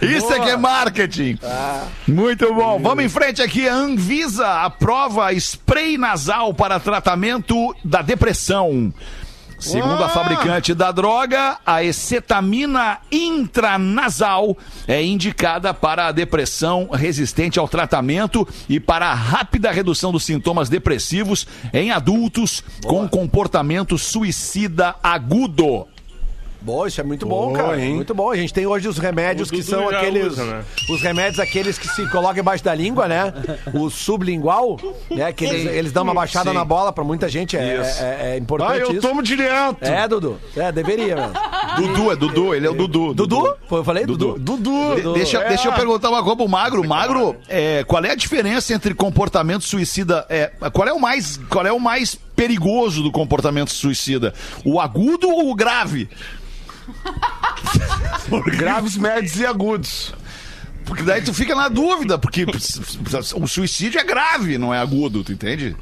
Isso 0.16 0.32
é 0.32 0.40
que 0.40 0.48
é 0.50 0.56
marketing. 0.56 1.38
Muito 2.06 2.52
bom. 2.54 2.78
Vamos 2.80 3.04
em 3.04 3.08
frente 3.08 3.42
aqui. 3.42 3.68
A 3.68 3.74
Anvisa 3.74 4.46
aprova 4.64 5.32
spray 5.34 5.96
nasal 5.98 6.52
para 6.54 6.78
tratamento 6.80 7.74
da 7.84 8.02
depressão. 8.02 8.92
Segundo 9.60 10.02
a 10.02 10.08
fabricante 10.08 10.72
da 10.72 10.90
droga, 10.90 11.58
a 11.66 11.80
acetamina 11.80 12.98
intranasal 13.12 14.56
é 14.88 15.04
indicada 15.04 15.74
para 15.74 16.06
a 16.06 16.12
depressão 16.12 16.88
resistente 16.90 17.58
ao 17.58 17.68
tratamento 17.68 18.48
e 18.70 18.80
para 18.80 19.08
a 19.08 19.14
rápida 19.14 19.70
redução 19.70 20.10
dos 20.10 20.24
sintomas 20.24 20.70
depressivos 20.70 21.46
em 21.74 21.90
adultos 21.90 22.64
com 22.84 23.06
comportamento 23.06 23.98
suicida 23.98 24.94
agudo. 25.02 25.86
Bom, 26.62 26.86
isso 26.86 27.00
é 27.00 27.04
muito 27.04 27.26
bom, 27.26 27.46
Boa, 27.46 27.58
cara. 27.58 27.80
hein? 27.80 27.94
Muito 27.94 28.14
bom. 28.14 28.30
A 28.30 28.36
gente 28.36 28.52
tem 28.52 28.66
hoje 28.66 28.86
os 28.86 28.98
remédios 28.98 29.48
O 29.48 29.50
que 29.52 29.60
Dudu 29.60 29.70
são 29.70 29.90
já 29.90 29.98
aqueles. 29.98 30.26
usa, 30.26 30.44
né? 30.44 30.62
Os 30.90 31.00
remédios 31.00 31.38
aqueles 31.40 31.78
que 31.78 31.88
se 31.88 32.06
colocam 32.10 32.40
embaixo 32.40 32.62
da 32.62 32.74
língua, 32.74 33.08
né? 33.08 33.32
O 33.72 33.88
sublingual, 33.88 34.78
né? 35.10 35.32
Que 35.32 35.46
eles, 35.46 35.66
eles 35.72 35.92
dão 35.92 36.02
uma 36.02 36.12
baixada 36.12 36.50
Sim. 36.50 36.56
na 36.56 36.64
bola 36.64 36.92
pra 36.92 37.02
muita 37.02 37.28
gente. 37.30 37.56
É, 37.56 37.80
Isso. 37.80 38.02
é, 38.02 38.32
é 38.34 38.36
importante 38.38 38.72
Ah, 38.72 38.76
eu 38.78 38.92
isso. 38.92 39.00
tomo 39.00 39.22
direto. 39.22 39.82
É, 39.82 40.06
Dudu. 40.06 40.38
É, 40.54 40.70
deveria, 40.70 41.16
mano. 41.16 41.32
Dudu, 41.76 42.12
é 42.12 42.16
Dudu, 42.16 42.54
ele 42.54 42.66
é 42.66 42.70
o 42.70 42.74
Dudu. 42.74 43.14
Dudu? 43.14 43.54
Foi, 43.66 43.78
eu 43.80 43.84
falei? 43.84 44.04
Dudu. 44.04 44.36
Dudu. 44.38 44.96
De- 44.96 45.14
deixa, 45.14 45.38
é. 45.38 45.48
deixa 45.48 45.68
eu 45.68 45.72
perguntar 45.72 46.10
uma 46.10 46.22
coisa 46.22 46.36
pro 46.36 46.48
Magro. 46.48 46.86
Magro, 46.86 47.36
é, 47.48 47.84
qual 47.84 48.04
é 48.04 48.10
a 48.10 48.14
diferença 48.14 48.74
entre 48.74 48.92
comportamento 48.94 49.64
suicida? 49.64 50.26
É, 50.28 50.50
qual, 50.72 50.86
é 50.86 50.92
o 50.92 51.00
mais, 51.00 51.38
qual 51.48 51.66
é 51.66 51.72
o 51.72 51.80
mais 51.80 52.16
perigoso 52.36 53.02
do 53.02 53.10
comportamento 53.10 53.70
suicida? 53.70 54.34
O 54.64 54.78
agudo 54.80 55.28
ou 55.28 55.50
o 55.50 55.54
grave? 55.54 56.08
Graves, 58.56 58.96
médios 58.98 59.36
e 59.36 59.46
agudos. 59.46 60.14
Porque 60.84 61.02
daí 61.02 61.22
tu 61.22 61.32
fica 61.32 61.54
na 61.54 61.68
dúvida, 61.68 62.18
porque 62.18 62.44
o 63.36 63.46
suicídio 63.46 64.00
é 64.00 64.04
grave, 64.04 64.58
não 64.58 64.74
é 64.74 64.78
agudo, 64.78 65.22
tu 65.22 65.32
entende? 65.32 65.76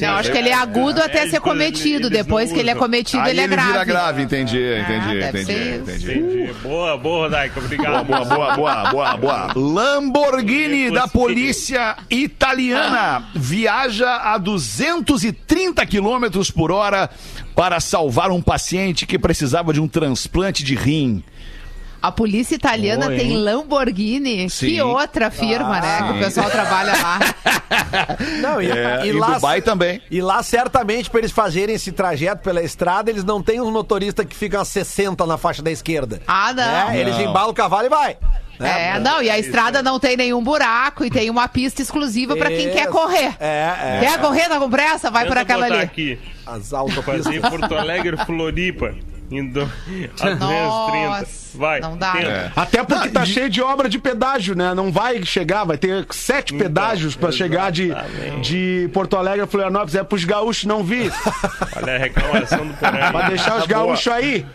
Não, 0.00 0.16
acho 0.16 0.30
que 0.30 0.38
ele 0.38 0.48
é 0.50 0.54
agudo 0.54 1.02
até 1.02 1.20
eles- 1.20 1.30
ser 1.30 1.40
cometido. 1.40 2.10
Depois 2.10 2.52
que 2.52 2.58
ele 2.58 2.70
é 2.70 2.74
cometido, 2.74 3.22
Aí 3.22 3.30
ele 3.30 3.40
é 3.40 3.44
ele 3.44 3.56
vira 3.56 3.72
grave. 3.72 3.84
grave, 3.90 4.22
entendi, 4.22 4.58
entendi, 4.58 5.18
deve 5.18 5.40
entendi, 5.42 5.68
entendi. 5.78 6.18
Entendi. 6.18 6.52
Boa, 6.62 6.96
boa, 6.98 7.24
Rodaica. 7.24 7.58
Obrigado. 7.60 8.04
Boa, 8.04 8.24
boa, 8.24 8.54
boa, 8.56 8.84
boa, 8.90 9.16
boa. 9.16 9.52
Lamborghini 9.54 10.90
da 10.90 11.08
polícia 11.08 11.96
italiana 12.10 13.24
viaja 13.34 14.16
a 14.34 14.38
230 14.38 15.84
quilômetros 15.86 16.50
por 16.50 16.70
hora 16.70 17.10
para 17.54 17.80
salvar 17.80 18.30
um 18.30 18.40
paciente 18.40 19.06
que 19.06 19.18
precisava 19.18 19.72
de 19.72 19.80
um 19.80 19.88
transplante 19.88 20.62
de 20.62 20.74
rim. 20.74 21.22
A 22.00 22.12
polícia 22.12 22.54
italiana 22.54 23.06
Boa, 23.06 23.18
tem? 23.18 23.36
Lamborghini. 23.36 24.48
Sim. 24.48 24.68
Que 24.68 24.82
outra 24.82 25.30
firma, 25.30 25.80
né? 25.80 25.98
Que 26.06 26.12
o 26.12 26.18
pessoal 26.18 26.48
trabalha 26.50 26.92
lá. 26.92 27.18
Não, 28.40 28.62
e, 28.62 28.70
É, 28.70 29.06
e 29.06 29.12
lá, 29.12 29.34
Dubai 29.34 29.60
também. 29.60 30.00
E 30.10 30.20
lá, 30.22 30.42
certamente, 30.42 31.10
para 31.10 31.20
eles 31.20 31.32
fazerem 31.32 31.74
esse 31.74 31.90
trajeto 31.92 32.42
pela 32.42 32.62
estrada, 32.62 33.10
eles 33.10 33.24
não 33.24 33.42
têm 33.42 33.60
uns 33.60 33.70
motoristas 33.72 34.24
que 34.26 34.36
ficam 34.36 34.60
a 34.60 34.64
60 34.64 35.26
na 35.26 35.36
faixa 35.36 35.62
da 35.62 35.70
esquerda. 35.70 36.20
Ah, 36.26 36.52
não. 36.52 36.88
Né? 36.90 37.00
Eles 37.00 37.16
Não. 37.16 37.24
embalam 37.30 37.50
o 37.50 37.54
cavalo 37.54 37.86
e 37.86 37.88
vai. 37.88 38.16
né? 38.58 38.96
É, 38.96 39.00
não, 39.00 39.22
e 39.22 39.28
a 39.30 39.38
estrada 39.38 39.82
não 39.82 39.98
tem 39.98 40.16
nenhum 40.16 40.42
buraco 40.42 41.04
e 41.04 41.10
tem 41.10 41.28
uma 41.30 41.48
pista 41.48 41.82
exclusiva 41.82 42.36
pra 42.36 42.48
quem 42.48 42.70
quer 42.70 42.88
correr. 42.88 43.34
É, 43.40 43.74
é. 43.80 44.00
Quer 44.00 44.20
correr, 44.20 44.48
tá 44.48 44.58
com 44.58 44.70
pressa? 44.70 45.10
Vai 45.10 45.26
por 45.26 45.36
aquela 45.38 45.62
botar 45.66 45.74
ali. 45.74 45.84
aqui. 45.84 46.18
As 46.46 46.70
Fazer 46.70 46.76
autopistas. 46.76 47.50
Porto 47.50 47.74
Alegre, 47.76 48.16
Floripa. 48.24 48.94
Indo 49.30 49.60
a 49.60 49.64
230. 49.64 50.36
Nossa, 50.36 51.58
Vai. 51.58 51.80
não 51.80 51.96
dá. 51.96 52.14
É. 52.20 52.50
Até 52.56 52.82
porque 52.82 53.08
tá 53.10 53.24
cheio 53.26 53.50
de 53.50 53.60
obra 53.60 53.88
de 53.88 53.98
pedágio, 53.98 54.54
né? 54.54 54.72
Não 54.74 54.90
vai 54.90 55.22
chegar, 55.24 55.64
vai 55.64 55.76
ter 55.76 56.06
sete 56.10 56.54
Então, 56.54 56.66
pedágios 56.66 57.14
pra 57.14 57.30
chegar 57.30 57.70
de, 57.70 57.90
de 58.42 58.88
Porto 58.92 59.16
Alegre 59.16 59.42
a 59.42 59.46
Florianópolis. 59.46 59.94
É 59.94 60.02
pros 60.02 60.24
gaúchos 60.24 60.64
não 60.64 60.82
vir. 60.82 61.12
Olha 61.76 61.94
a 61.96 61.98
reclamação 61.98 62.66
do 62.66 62.74
Porã. 62.74 63.10
Pra 63.12 63.28
deixar 63.28 63.58
os 63.58 63.66
gaúchos 63.66 64.08
aí. 64.12 64.46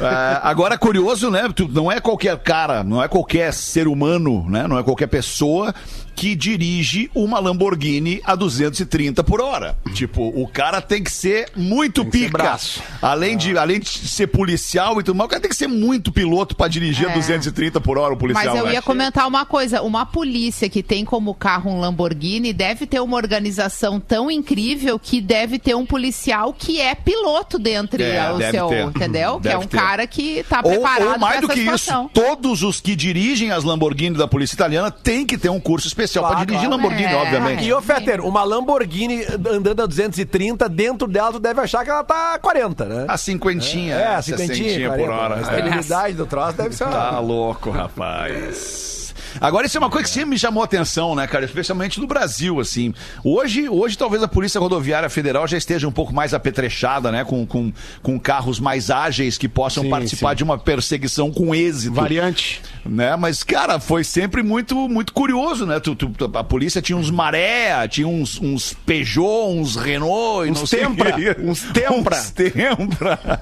É, 0.00 0.40
agora, 0.44 0.78
curioso, 0.78 1.30
né? 1.30 1.46
Tu- 1.54 1.68
Não 1.68 1.90
é 1.92 2.00
qualquer 2.00 2.36
cara, 2.38 2.82
não 2.82 3.02
é 3.02 3.08
qualquer 3.08 3.52
ser 3.52 3.86
humano, 3.86 4.48
né? 4.48 4.66
Não 4.66 4.78
é 4.78 4.82
qualquer 4.82 5.08
pessoa 5.08 5.74
que 6.18 6.34
dirige 6.34 7.08
uma 7.14 7.38
Lamborghini 7.38 8.20
a 8.24 8.34
230 8.34 9.22
por 9.22 9.40
hora. 9.40 9.78
Tipo, 9.94 10.26
o 10.34 10.48
cara 10.48 10.80
tem 10.80 11.00
que 11.00 11.12
ser 11.12 11.48
muito 11.54 12.04
que 12.04 12.18
ser 12.18 12.24
pica. 12.24 12.38
braço. 12.38 12.82
Além, 13.00 13.36
de, 13.36 13.56
além 13.56 13.78
de 13.78 13.88
ser 13.88 14.26
policial 14.26 14.98
e 15.00 15.04
tudo 15.04 15.14
mais, 15.16 15.26
o 15.26 15.30
cara 15.30 15.40
tem 15.40 15.48
que 15.48 15.54
ser 15.56 15.68
muito 15.68 16.10
piloto 16.10 16.56
pra 16.56 16.66
dirigir 16.66 17.06
a 17.06 17.12
É. 17.12 17.14
230 17.14 17.80
por 17.80 17.96
hora 17.98 18.14
o 18.14 18.16
policial. 18.16 18.46
Mas 18.46 18.58
eu 18.58 18.66
né? 18.66 18.72
ia 18.74 18.82
comentar 18.82 19.28
uma 19.28 19.46
coisa: 19.46 19.80
uma 19.82 20.04
polícia 20.04 20.68
que 20.68 20.82
tem 20.82 21.04
como 21.04 21.32
carro 21.34 21.70
um 21.70 21.78
Lamborghini 21.78 22.52
deve 22.52 22.84
ter 22.84 22.98
uma 22.98 23.16
organização 23.16 24.00
tão 24.00 24.28
incrível 24.28 24.98
que 24.98 25.20
deve 25.20 25.56
ter 25.56 25.76
um 25.76 25.86
policial 25.86 26.52
que 26.52 26.80
é 26.80 26.96
piloto 26.96 27.60
dentre 27.60 28.02
É, 28.02 28.32
o 28.32 28.38
deve 28.38 28.58
seu, 28.58 28.68
ter. 28.68 28.84
entendeu? 28.86 29.36
que 29.36 29.42
Deve 29.44 29.54
é 29.54 29.58
um 29.58 29.66
ter. 29.68 29.76
cara 29.76 30.04
que 30.08 30.42
tá 30.48 30.62
Ou, 30.64 30.70
preparado 30.72 31.12
ou 31.12 31.18
mais 31.20 31.38
pra 31.38 31.46
do 31.46 31.52
essa 31.52 31.54
que 31.54 31.60
isso, 31.60 31.78
situação. 31.78 32.10
todos 32.12 32.64
os 32.64 32.80
que 32.80 32.96
dirigem 32.96 33.52
as 33.52 33.62
Lamborghini 33.62 34.16
da 34.16 34.26
polícia 34.26 34.56
italiana 34.56 34.90
têm 34.90 35.24
que 35.24 35.38
ter 35.38 35.48
um 35.48 35.60
curso 35.60 35.86
Claro, 36.12 36.34
pra 36.36 36.44
dirigir 36.44 36.68
claro. 36.68 36.82
Lamborghini, 36.82 37.12
É. 37.12 37.16
obviamente. 37.16 37.64
E, 37.64 37.72
ô, 37.72 37.80
Fetter, 37.82 38.20
uma 38.24 38.44
Lamborghini 38.44 39.24
andando 39.50 39.82
a 39.82 39.86
230, 39.86 40.68
dentro 40.68 41.06
dela 41.08 41.32
tu 41.32 41.38
deve 41.38 41.60
achar 41.60 41.84
que 41.84 41.90
ela 41.90 42.04
tá 42.04 42.38
40, 42.40 42.84
né? 42.86 43.04
A 43.08 43.16
cinquentinha, 43.16 43.94
É, 43.94 44.14
a 44.16 44.22
60 44.22 44.54
cinquentinha, 44.54 44.88
por 44.90 44.98
40. 44.98 45.14
hora. 45.22 45.34
A 45.34 45.38
É. 45.38 45.42
estabilidade 45.42 46.14
do 46.14 46.26
troço 46.26 46.56
deve 46.56 46.74
ser 46.74 46.84
Tá 46.86 47.18
louco, 47.18 47.70
rapaz. 47.70 48.97
Agora, 49.40 49.66
isso 49.66 49.76
é 49.76 49.80
uma 49.80 49.90
coisa 49.90 50.06
que 50.08 50.12
sempre 50.14 50.30
me 50.30 50.38
chamou 50.38 50.62
a 50.62 50.64
atenção, 50.64 51.14
né, 51.14 51.26
cara? 51.26 51.44
Especialmente 51.44 52.00
no 52.00 52.06
Brasil, 52.06 52.58
assim. 52.60 52.92
Hoje, 53.24 53.68
hoje 53.68 53.96
talvez 53.96 54.22
a 54.22 54.28
Polícia 54.28 54.60
Rodoviária 54.60 55.08
Federal 55.08 55.46
já 55.46 55.56
esteja 55.56 55.86
um 55.86 55.92
pouco 55.92 56.12
mais 56.14 56.34
apetrechada, 56.34 57.10
né? 57.12 57.24
Com, 57.24 57.46
com, 57.46 57.72
com 58.02 58.18
carros 58.18 58.58
mais 58.60 58.90
ágeis 58.90 59.38
que 59.38 59.48
possam 59.48 59.84
Sim, 59.84 59.90
participar 59.90 60.30
sim. 60.30 60.36
de 60.36 60.44
uma 60.44 60.58
perseguição 60.58 61.30
com 61.30 61.54
êxito. 61.54 61.94
Variante. 61.94 62.60
Né? 62.84 63.14
Mas, 63.16 63.42
cara, 63.42 63.78
foi 63.78 64.02
sempre 64.04 64.42
muito, 64.42 64.88
muito 64.88 65.12
curioso, 65.12 65.66
né? 65.66 65.78
Tu, 65.80 65.94
tu- 65.94 66.30
a 66.34 66.44
polícia 66.44 66.80
tinha 66.82 66.96
uns 66.96 67.10
maré, 67.10 67.86
tinha 67.88 68.08
uns, 68.08 68.40
uns 68.40 68.72
Peugeot, 68.72 69.50
uns 69.52 69.76
Renault, 69.76 70.50
Uns 70.50 70.70
Tempra, 70.70 71.14
uns 71.42 71.62
Tempra. 71.62 72.16
Uns 72.16 72.30
Tempra. 72.30 73.40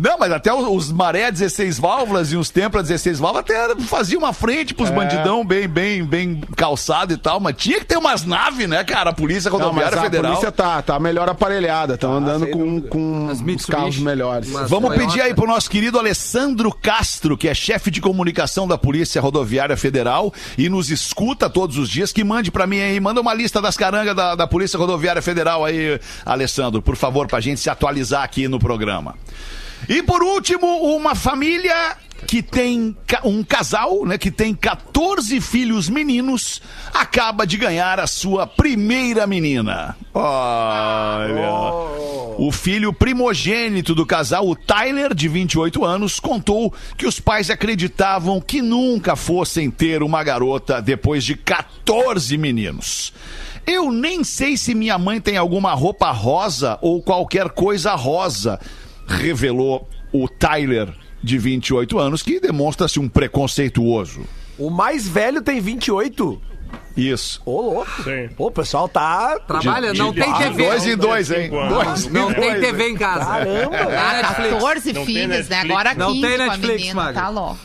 não, 0.00 0.18
mas 0.18 0.32
até 0.32 0.52
os, 0.52 0.66
os 0.66 0.92
maré 0.92 1.30
16 1.30 1.78
válvulas 1.78 2.32
e 2.32 2.36
os 2.36 2.50
Tempra 2.50 2.82
16 2.82 3.18
válvulas 3.18 3.44
até 3.50 3.74
faziam 3.82 4.18
uma 4.20 4.32
frente 4.32 4.72
É. 4.72 4.76
pros 4.76 4.90
bandidão 5.04 5.44
bem, 5.44 5.68
bem, 5.68 6.04
bem 6.04 6.40
calçado 6.56 7.12
e 7.12 7.16
tal, 7.16 7.40
mas 7.40 7.56
tinha 7.56 7.78
que 7.78 7.84
ter 7.86 7.96
umas 7.96 8.24
naves, 8.24 8.68
né, 8.68 8.82
cara? 8.84 9.10
A 9.10 9.12
Polícia 9.12 9.50
Não, 9.50 9.58
mas 9.58 9.66
Rodoviária 9.68 9.98
a 9.98 10.02
Federal. 10.02 10.32
polícia 10.32 10.52
tá, 10.52 10.82
tá 10.82 10.98
melhor 10.98 11.28
aparelhada. 11.28 11.94
Estão 11.94 12.14
andando 12.14 12.44
sem 12.44 12.52
com, 12.52 12.80
com 12.82 13.26
os 13.26 13.66
carros 13.66 13.98
melhores. 13.98 14.48
mas- 14.50 14.68
Vamos 14.70 14.90
Toyota. 14.90 15.06
pedir 15.06 15.20
aí 15.22 15.34
pro 15.34 15.46
nosso 15.46 15.70
querido 15.70 15.98
Alessandro 15.98 16.72
Castro, 16.72 17.36
que 17.36 17.48
é 17.48 17.54
chefe 17.54 17.90
de 17.90 18.00
comunicação 18.00 18.66
da 18.66 18.76
Polícia 18.78 19.20
Rodoviária 19.20 19.76
Federal 19.76 20.32
e 20.58 20.68
nos 20.68 20.90
escuta 20.90 21.48
todos 21.50 21.78
os 21.78 21.88
dias, 21.88 22.12
que 22.12 22.24
mande 22.24 22.50
pra 22.50 22.66
mim 22.66 22.80
aí, 22.80 22.98
manda 23.00 23.20
uma 23.20 23.34
lista 23.34 23.60
das 23.60 23.76
carangas 23.76 24.14
da, 24.16 24.34
da 24.34 24.46
Polícia 24.46 24.78
Rodoviária 24.78 25.22
Federal 25.22 25.64
aí, 25.64 26.00
Alessandro, 26.24 26.80
por 26.82 26.96
favor, 26.96 27.26
pra 27.26 27.40
gente 27.40 27.60
se 27.60 27.70
atualizar 27.70 28.22
aqui 28.22 28.48
no 28.48 28.58
programa. 28.58 29.14
E 29.88 30.02
por 30.02 30.22
último, 30.22 30.66
uma 30.96 31.14
família 31.14 31.96
que 32.26 32.42
tem 32.42 32.96
um 33.22 33.44
casal, 33.44 34.04
né, 34.06 34.16
que 34.16 34.30
tem 34.30 34.54
14 34.54 35.40
filhos 35.40 35.88
meninos, 35.88 36.62
acaba 36.92 37.46
de 37.46 37.56
ganhar 37.56 38.00
a 38.00 38.06
sua 38.06 38.46
primeira 38.46 39.26
menina. 39.26 39.96
Olha. 40.12 41.50
O 42.36 42.50
filho 42.50 42.92
primogênito 42.92 43.94
do 43.94 44.04
casal, 44.04 44.48
o 44.48 44.56
Tyler, 44.56 45.14
de 45.14 45.28
28 45.28 45.84
anos, 45.84 46.18
contou 46.18 46.72
que 46.96 47.06
os 47.06 47.20
pais 47.20 47.50
acreditavam 47.50 48.40
que 48.40 48.60
nunca 48.60 49.14
fossem 49.14 49.70
ter 49.70 50.02
uma 50.02 50.24
garota 50.24 50.80
depois 50.82 51.24
de 51.24 51.36
14 51.36 52.36
meninos. 52.36 53.12
Eu 53.66 53.90
nem 53.92 54.24
sei 54.24 54.56
se 54.56 54.74
minha 54.74 54.98
mãe 54.98 55.20
tem 55.20 55.36
alguma 55.36 55.72
roupa 55.72 56.10
rosa 56.10 56.78
ou 56.82 57.02
qualquer 57.02 57.50
coisa 57.50 57.94
rosa, 57.94 58.60
revelou 59.06 59.88
o 60.12 60.28
Tyler, 60.28 60.88
de 61.22 61.38
28 61.38 61.98
anos, 61.98 62.22
que 62.22 62.38
demonstra-se 62.40 63.00
um 63.00 63.08
preconceituoso. 63.08 64.22
O 64.58 64.70
mais 64.70 65.08
velho 65.08 65.42
tem 65.42 65.60
28. 65.60 66.40
Isso. 66.96 67.40
Ô, 67.44 67.60
louco. 67.60 68.02
Sim. 68.04 68.28
Pô, 68.36 68.46
o 68.46 68.50
pessoal 68.50 68.88
tá... 68.88 69.38
Trabalha, 69.40 69.92
não 69.94 70.12
de- 70.12 70.20
tem 70.20 70.32
de- 70.32 70.38
TV. 70.38 70.64
Dois 70.66 70.86
em 70.86 70.96
dois, 70.96 71.30
hein? 71.30 71.50
Dois 71.50 72.06
em 72.06 72.10
Não 72.10 72.32
tem 72.32 72.42
dois, 72.50 72.60
TV 72.60 72.84
hein? 72.88 72.94
em 72.94 72.96
casa. 72.96 73.24
Caramba. 73.24 73.76
Ah, 73.76 74.12
Netflix. 74.22 74.50
14 74.54 74.92
Não 74.92 75.04
tem 75.04 75.14
filhos, 75.14 75.48
né? 75.48 75.60
Agora 75.60 75.94
Não 75.94 76.12
15 76.12 76.20
tem 76.20 76.36
com 76.36 76.42
a 76.42 76.46
Netflix, 76.46 76.80
menina, 76.82 76.94
Magro. 76.94 77.14
tá 77.20 77.28
louco. 77.28 77.58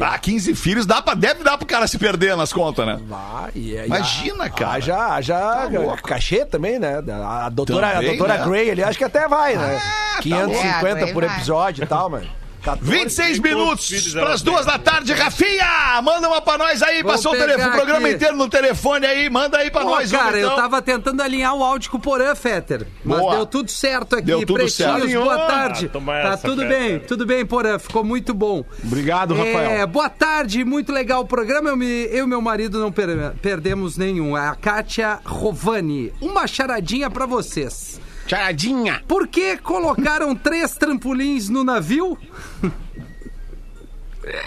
Ah, 0.00 0.18
15 0.18 0.54
filhos, 0.54 0.86
dá 0.86 1.02
pra, 1.02 1.14
deve 1.14 1.44
dar 1.44 1.58
pro 1.58 1.66
cara 1.66 1.86
se 1.86 1.98
perder 1.98 2.36
nas 2.36 2.52
contas, 2.52 2.86
né? 2.86 2.98
Ah, 3.12 3.48
e 3.54 3.76
aí, 3.76 3.86
Imagina, 3.86 4.44
ah, 4.44 4.50
cara. 4.50 4.80
Já, 4.80 5.20
já, 5.20 5.68
louco. 5.68 6.02
cachê 6.02 6.46
também, 6.46 6.78
né? 6.78 7.02
A, 7.24 7.48
doutora, 7.50 7.92
Também, 7.92 8.08
a 8.08 8.10
doutora 8.12 8.38
né? 8.38 8.44
Gray 8.44 8.70
ali, 8.70 8.82
acho 8.82 8.98
que 8.98 9.04
até 9.04 9.28
vai, 9.28 9.56
né? 9.56 9.80
tá 10.14 10.22
550 10.22 10.46
louco. 10.46 10.66
É, 10.66 10.76
a 10.76 10.80
Gray 10.80 11.12
por 11.12 11.24
vai. 11.24 11.36
episódio 11.36 11.84
e 11.84 11.86
tal, 11.86 12.08
mano. 12.08 12.41
14. 12.62 12.90
26 12.90 13.38
Quantos 13.38 13.50
minutos 13.50 14.12
pras 14.12 14.42
tem? 14.42 14.52
duas 14.52 14.64
da 14.66 14.78
tarde, 14.78 15.12
Rafinha! 15.12 16.00
Manda 16.02 16.28
uma 16.28 16.40
pra 16.40 16.56
nós 16.56 16.82
aí, 16.82 17.02
Vou 17.02 17.12
passou 17.12 17.32
o, 17.32 17.36
telefone, 17.36 17.68
o 17.68 17.72
programa 17.72 18.06
aqui. 18.06 18.16
inteiro 18.16 18.36
no 18.36 18.48
telefone 18.48 19.04
aí, 19.06 19.28
manda 19.28 19.58
aí 19.58 19.70
pra 19.70 19.82
Pô, 19.82 19.90
nós. 19.90 20.10
cara, 20.10 20.24
vamos, 20.24 20.38
eu 20.40 20.46
então. 20.46 20.56
tava 20.56 20.80
tentando 20.82 21.20
alinhar 21.20 21.54
o 21.54 21.62
áudio 21.64 21.90
com 21.90 21.96
o 21.96 22.00
Porã, 22.00 22.34
Fetter. 22.34 22.86
Mas 23.04 23.18
Boa. 23.18 23.36
deu 23.36 23.46
tudo 23.46 23.70
certo 23.70 24.14
aqui. 24.16 24.26
Deu 24.26 24.40
tudo 24.40 24.54
Pretinhos, 24.54 25.02
certo. 25.10 25.20
boa 25.22 25.38
tarde. 25.46 25.90
Ah, 25.92 25.98
tá 26.00 26.28
essa, 26.34 26.48
tudo 26.48 26.62
Fetter. 26.62 26.78
bem, 26.78 26.98
tudo 27.00 27.26
bem, 27.26 27.44
Porã. 27.44 27.78
Ficou 27.78 28.04
muito 28.04 28.32
bom. 28.32 28.64
Obrigado, 28.84 29.34
Rafael. 29.34 29.70
É, 29.72 29.86
boa 29.86 30.08
tarde, 30.08 30.64
muito 30.64 30.92
legal 30.92 31.22
o 31.22 31.26
programa. 31.26 31.68
Eu, 31.68 31.76
me, 31.76 32.04
eu 32.10 32.24
e 32.24 32.28
meu 32.28 32.40
marido 32.40 32.78
não 32.78 32.92
per- 32.92 33.32
perdemos 33.42 33.96
nenhum. 33.96 34.36
É 34.36 34.46
a 34.48 34.54
Kátia 34.54 35.18
Rovani. 35.24 36.12
Uma 36.20 36.46
charadinha 36.46 37.10
pra 37.10 37.26
vocês. 37.26 38.00
Charadinha. 38.32 39.02
Por 39.06 39.28
que 39.28 39.58
colocaram 39.58 40.34
três 40.34 40.74
trampolins 40.74 41.50
no 41.50 41.62
navio? 41.62 42.16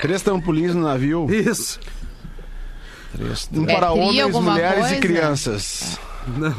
Três 0.02 0.24
trampolins 0.24 0.74
no 0.74 0.82
navio. 0.82 1.28
Isso. 1.30 1.80
Um 3.54 3.64
É 3.70 3.76
para 3.76 3.92
tri 3.92 4.02
homens, 4.02 4.36
mulheres 4.40 4.80
coisa? 4.80 4.96
e 4.96 5.00
crianças. 5.00 6.00
Não, 6.28 6.56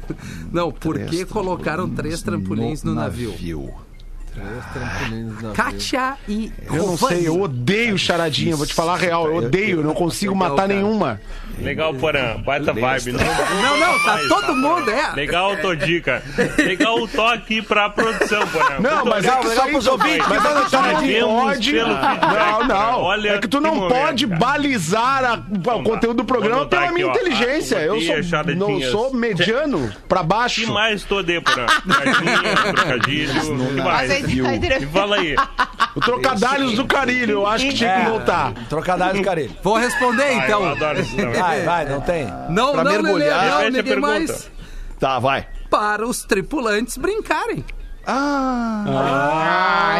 não 0.50 0.72
por 0.72 0.98
que 1.00 1.26
colocaram 1.26 1.88
três 1.90 2.22
trampolins 2.22 2.82
no, 2.82 2.94
navio? 2.94 3.34
Kátia 5.54 6.14
e 6.28 6.52
Eu 6.66 6.86
não 6.86 6.96
sei, 6.96 7.26
eu 7.26 7.40
odeio 7.40 7.98
charadinha, 7.98 8.54
vou 8.56 8.66
te 8.66 8.72
falar 8.74 8.94
a 8.94 8.96
real, 8.96 9.26
eu 9.26 9.36
odeio, 9.36 9.82
não 9.82 9.94
consigo 9.94 10.32
Legal, 10.32 10.48
matar 10.50 10.62
cara. 10.68 10.74
nenhuma. 10.74 11.20
Legal, 11.58 11.92
Porã. 11.94 12.40
Baita 12.40 12.72
vibe. 12.72 13.12
Não, 13.12 13.20
Não, 13.20 13.76
não, 13.78 14.02
tá 14.04 14.18
todo 14.28 14.56
mundo, 14.56 14.90
é. 14.90 15.12
Legal, 15.14 15.56
Todica. 15.58 16.22
Legal 16.56 16.98
o 17.02 17.06
toque 17.08 17.60
pra 17.60 17.90
produção, 17.90 18.46
Porã. 18.48 18.78
Não, 18.80 19.04
mas 19.04 19.24
é 19.26 19.36
que 19.36 19.46
aí 19.60 19.70
pros 19.72 19.86
ouvintes, 19.86 20.26
mas 20.28 20.42
mas 20.42 20.56
a 20.56 20.68
charadinha 20.68 21.26
pode. 21.26 21.72
Não, 21.74 22.64
não. 22.66 23.00
Olha 23.02 23.30
É 23.32 23.38
que 23.38 23.48
tu 23.48 23.60
não 23.60 23.88
pode 23.88 24.26
balizar 24.26 25.24
a- 25.24 25.42
o 25.76 25.82
conteúdo 25.82 26.18
do 26.18 26.24
programa 26.24 26.64
pela 26.66 26.90
minha 26.92 27.06
inteligência. 27.08 27.76
Eu 27.76 28.00
sou, 28.00 28.16
não 28.56 28.80
sou 28.90 29.12
mediano 29.12 29.92
pra 30.08 30.20
O 30.22 30.24
baixo. 30.24 30.62
que 30.62 30.66
mais 30.70 31.02
tu 31.04 31.16
odeia, 31.16 31.42
Porã? 31.42 31.66
Trocadilho, 31.66 32.72
trocadilho, 32.74 33.54
o 33.64 33.74
que 33.74 33.82
mais? 33.82 34.10
Tá 34.42 34.54
interessante. 34.54 34.92
fala 34.92 35.16
aí. 35.16 35.34
O 35.96 36.00
trocadalhos 36.00 36.74
do 36.74 36.86
carilho, 36.86 37.32
eu 37.32 37.46
acho 37.46 37.66
que 37.66 37.74
tinha 37.74 38.00
que 38.04 38.10
voltar. 38.10 38.52
Trocadilho, 38.68 39.24
carilho. 39.24 39.56
Vou 39.62 39.76
responder 39.76 40.32
então. 40.34 40.62
eu 40.62 40.70
adoro 40.70 41.00
isso 41.00 41.16
também. 41.16 41.40
Vai, 41.40 41.62
vai, 41.62 41.84
não 41.88 42.00
tem. 42.00 42.26
Não, 42.48 42.72
Pra 42.72 42.84
não, 42.84 42.90
Lelê, 42.92 43.02
mergulhar. 43.02 43.36
não, 43.46 43.58
Repete 43.58 43.66
a 43.66 43.70
ninguém 43.70 43.82
pergunta. 43.84 44.08
mais. 44.08 44.50
Tá, 44.98 45.18
vai. 45.18 45.46
Para 45.70 46.06
os 46.06 46.24
tripulantes 46.24 46.96
brincarem. 46.96 47.64
Ah, 48.06 48.84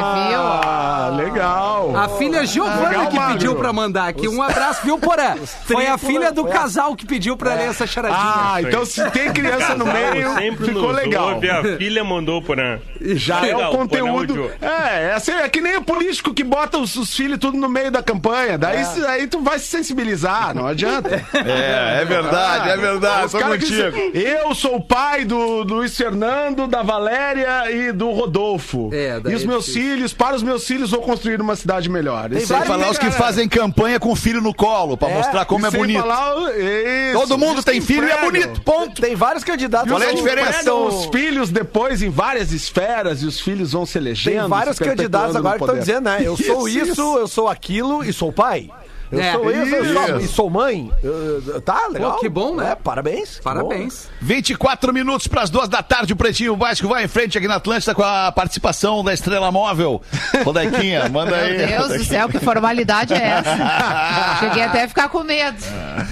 Ah, 0.03 1.11
legal. 1.17 1.97
A 1.97 2.09
filha 2.09 2.47
Giovana 2.47 2.89
Legal, 2.89 3.07
que 3.09 3.17
Magro. 3.17 3.33
pediu 3.35 3.55
pra 3.57 3.73
mandar 3.73 4.09
aqui. 4.09 4.29
Um 4.29 4.43
abraço, 4.43 4.81
viu, 4.85 4.99
Porã? 4.99 5.35
Foi 5.65 5.87
a 5.87 5.99
filha 5.99 6.31
do 6.33 6.45
casal 6.45 6.95
que 6.97 7.05
pediu 7.05 7.37
pra 7.37 7.55
ler 7.55 7.69
essa 7.69 7.87
charadinha. 7.87 8.21
Ah, 8.23 8.63
então 8.63 8.85
se 8.87 9.09
tem 9.11 9.33
criança 9.33 9.75
no 9.75 9.85
meio, 9.87 10.35
Sempre 10.35 10.67
ficou 10.67 10.91
legal. 10.91 11.35
ouve, 11.35 11.51
a 11.51 11.77
filha 11.77 12.05
mandou, 12.05 12.41
Porã. 12.43 12.79
Já 13.01 13.39
é 13.39 13.55
Legal, 13.55 13.73
o 13.73 13.77
conteúdo. 13.77 14.51
É, 14.61 15.09
é, 15.09 15.13
assim, 15.15 15.33
é 15.33 15.49
que 15.49 15.61
nem 15.61 15.77
o 15.77 15.83
político 15.83 16.33
que 16.35 16.45
bota 16.45 16.79
os, 16.79 16.95
os 16.97 17.15
filhos 17.15 17.39
tudo 17.39 17.57
no 17.59 17.69
meio 17.69 17.91
da 17.91 18.03
campanha. 18.03 18.57
Daí, 18.57 18.85
se- 18.85 19.05
aí 19.07 19.27
tu 19.27 19.41
vai 19.43 19.59
se 19.59 19.67
sensibilizar, 19.67 20.55
não 20.55 20.67
adianta. 20.67 21.23
É, 21.35 22.03
é 22.03 22.05
verdade, 22.05 22.71
é 22.71 22.77
verdade. 22.77 23.33
Caras 23.33 23.59
que 23.65 23.83
contigo. 23.91 24.17
Eu 24.17 24.55
sou 24.55 24.77
o 24.77 24.81
pai 24.85 25.25
do 25.25 25.63
Luiz 25.65 25.97
Fernando, 25.97 26.67
da 26.67 26.83
Valéria 26.83 27.71
e 27.71 27.90
do 27.93 28.11
Rodolfo. 28.11 28.91
É, 28.93 29.21
e 29.29 29.35
os 29.35 29.43
é 29.45 29.47
meus 29.47 29.67
filhos, 29.69 30.13
para 30.13 30.37
os 30.37 30.43
meus 30.43 30.67
filhos, 30.67 30.91
vou 30.91 31.01
construir 31.01 31.41
uma 31.41 31.57
cidade 31.57 31.89
melhor. 31.89 32.33
Isso 32.33 32.47
Sem 32.49 32.61
falar 32.63 32.91
os 32.91 32.99
que 32.99 33.11
fazem 33.11 33.49
campanha 33.49 33.99
com 34.01 34.11
o 34.13 34.17
filho 34.17 34.41
no 34.41 34.55
colo, 34.55 34.97
pra 34.97 35.09
mostrar 35.09 35.45
como 35.45 35.65
e 35.65 35.69
é 35.69 35.71
bonito. 35.71 36.01
falar 36.01 36.35
isso, 36.59 37.19
Todo 37.21 37.39
mundo 37.39 37.63
tem 37.63 37.81
que 37.81 37.87
filho 37.87 38.07
e 38.07 38.11
é 38.11 38.21
bonito. 38.21 38.61
Ponto. 38.63 39.01
Tem 39.01 39.15
vários 39.15 39.45
candidatos. 39.45 39.91
Qual 39.91 40.03
é 40.03 40.11
a 40.11 40.15
diferença? 40.15 40.63
São- 40.63 40.87
os 40.87 41.07
filhos 41.07 41.51
depois 41.51 42.03
em 42.03 42.11
várias 42.11 42.53
esferas 42.53 43.23
e 43.23 43.27
os 43.27 43.41
filhos 43.41 43.73
vão 43.73 43.85
se 43.87 43.99
elegendo. 43.99 44.39
Tem 44.41 44.49
vários 44.49 44.79
candidatos 44.79 45.37
agora 45.37 45.59
que 45.59 45.65
estão 45.65 45.79
dizendo, 45.79 46.05
né? 46.05 46.19
Eu 46.23 46.37
sou 46.37 46.67
Isso, 46.69 46.79
isso, 46.79 46.93
isso. 46.93 47.19
eu 47.19 47.29
sou 47.29 47.49
aquilo 47.49 48.05
e 48.05 48.13
sou 48.13 48.33
pai. 48.33 48.71
Eu 49.13 49.21
É. 49.21 49.33
sou 49.33 49.51
isso, 49.51 49.75
eu 49.75 49.85
sou, 49.93 50.21
e 50.21 50.29
sou 50.29 50.51
mãe. 50.51 50.91
Eu- 51.03 51.61
tá, 51.63 51.89
legal. 51.89 52.19
que 52.19 52.29
bom, 52.29 52.55
né? 52.55 52.73
É, 52.73 52.75
parabéns. 52.75 53.41
Parabéns. 53.43 54.09
24 54.21 54.93
minutos 54.93 55.27
para 55.27 55.43
as 55.43 55.51
duas 55.51 55.69
da 55.69 55.83
tarde, 55.83 56.13
o 56.13 56.17
Pretinho 56.17 56.55
Básico 56.57 56.89
vai 56.89 57.05
em 57.05 57.09
frente 57.09 57.37
aqui 57.37 57.49
na 57.49 57.57
Atlântida 57.57 57.95
com 57.95 58.03
a 58.03 58.31
participação 58.31 59.03
da 59.03 59.13
Estrela 59.13 59.51
Móvel. 59.51 60.01
Rodequinha, 60.45 61.09
manda 61.09 61.35
aí. 61.35 61.59
Meu 61.59 61.67
Deus 61.89 61.99
do 62.01 62.05
céu, 62.05 62.29
que 62.29 62.39
formalidade 62.39 63.13
é 63.15 63.17
essa? 63.19 63.57
Cheguei 64.41 64.63
até 64.63 64.85
a 64.85 64.89
ficar 64.89 65.09
com 65.09 65.23
medo. 65.25 65.59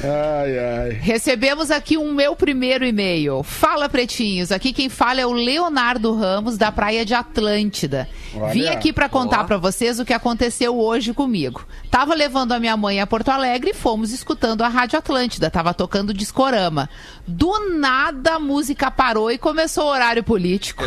Ai, 0.02 0.58
ai. 0.58 0.90
Recebemos 1.00 1.70
aqui 1.70 1.96
um 1.96 2.12
meu 2.12 2.34
primeiro 2.34 2.84
e-mail. 2.84 3.42
Fala, 3.42 3.88
pretinhos. 3.88 4.50
Aqui 4.50 4.72
quem 4.72 4.88
fala 4.88 5.20
é 5.20 5.26
o 5.26 5.32
Leonardo 5.32 6.14
Ramos, 6.14 6.56
da 6.58 6.72
Praia 6.72 7.04
de 7.04 7.14
Atlântida. 7.14 8.08
Vim 8.52 8.68
aqui 8.68 8.92
pra 8.92 9.08
contar 9.08 9.44
pra 9.44 9.56
vocês 9.56 9.98
o 10.00 10.04
que 10.04 10.12
aconteceu 10.12 10.78
hoje 10.78 11.12
comigo. 11.14 11.64
Tava 11.90 12.14
levando 12.14 12.52
a 12.52 12.58
minha 12.60 12.76
mãe 12.76 12.87
a 12.96 13.06
Porto 13.06 13.28
Alegre 13.28 13.70
e 13.70 13.74
fomos 13.74 14.12
escutando 14.12 14.62
a 14.62 14.68
Rádio 14.68 14.98
Atlântida. 14.98 15.50
Tava 15.50 15.74
tocando 15.74 16.14
discorama. 16.14 16.88
Do 17.26 17.76
nada 17.78 18.36
a 18.36 18.38
música 18.38 18.90
parou 18.90 19.30
e 19.30 19.36
começou 19.36 19.84
o 19.84 19.90
horário 19.90 20.24
político. 20.24 20.82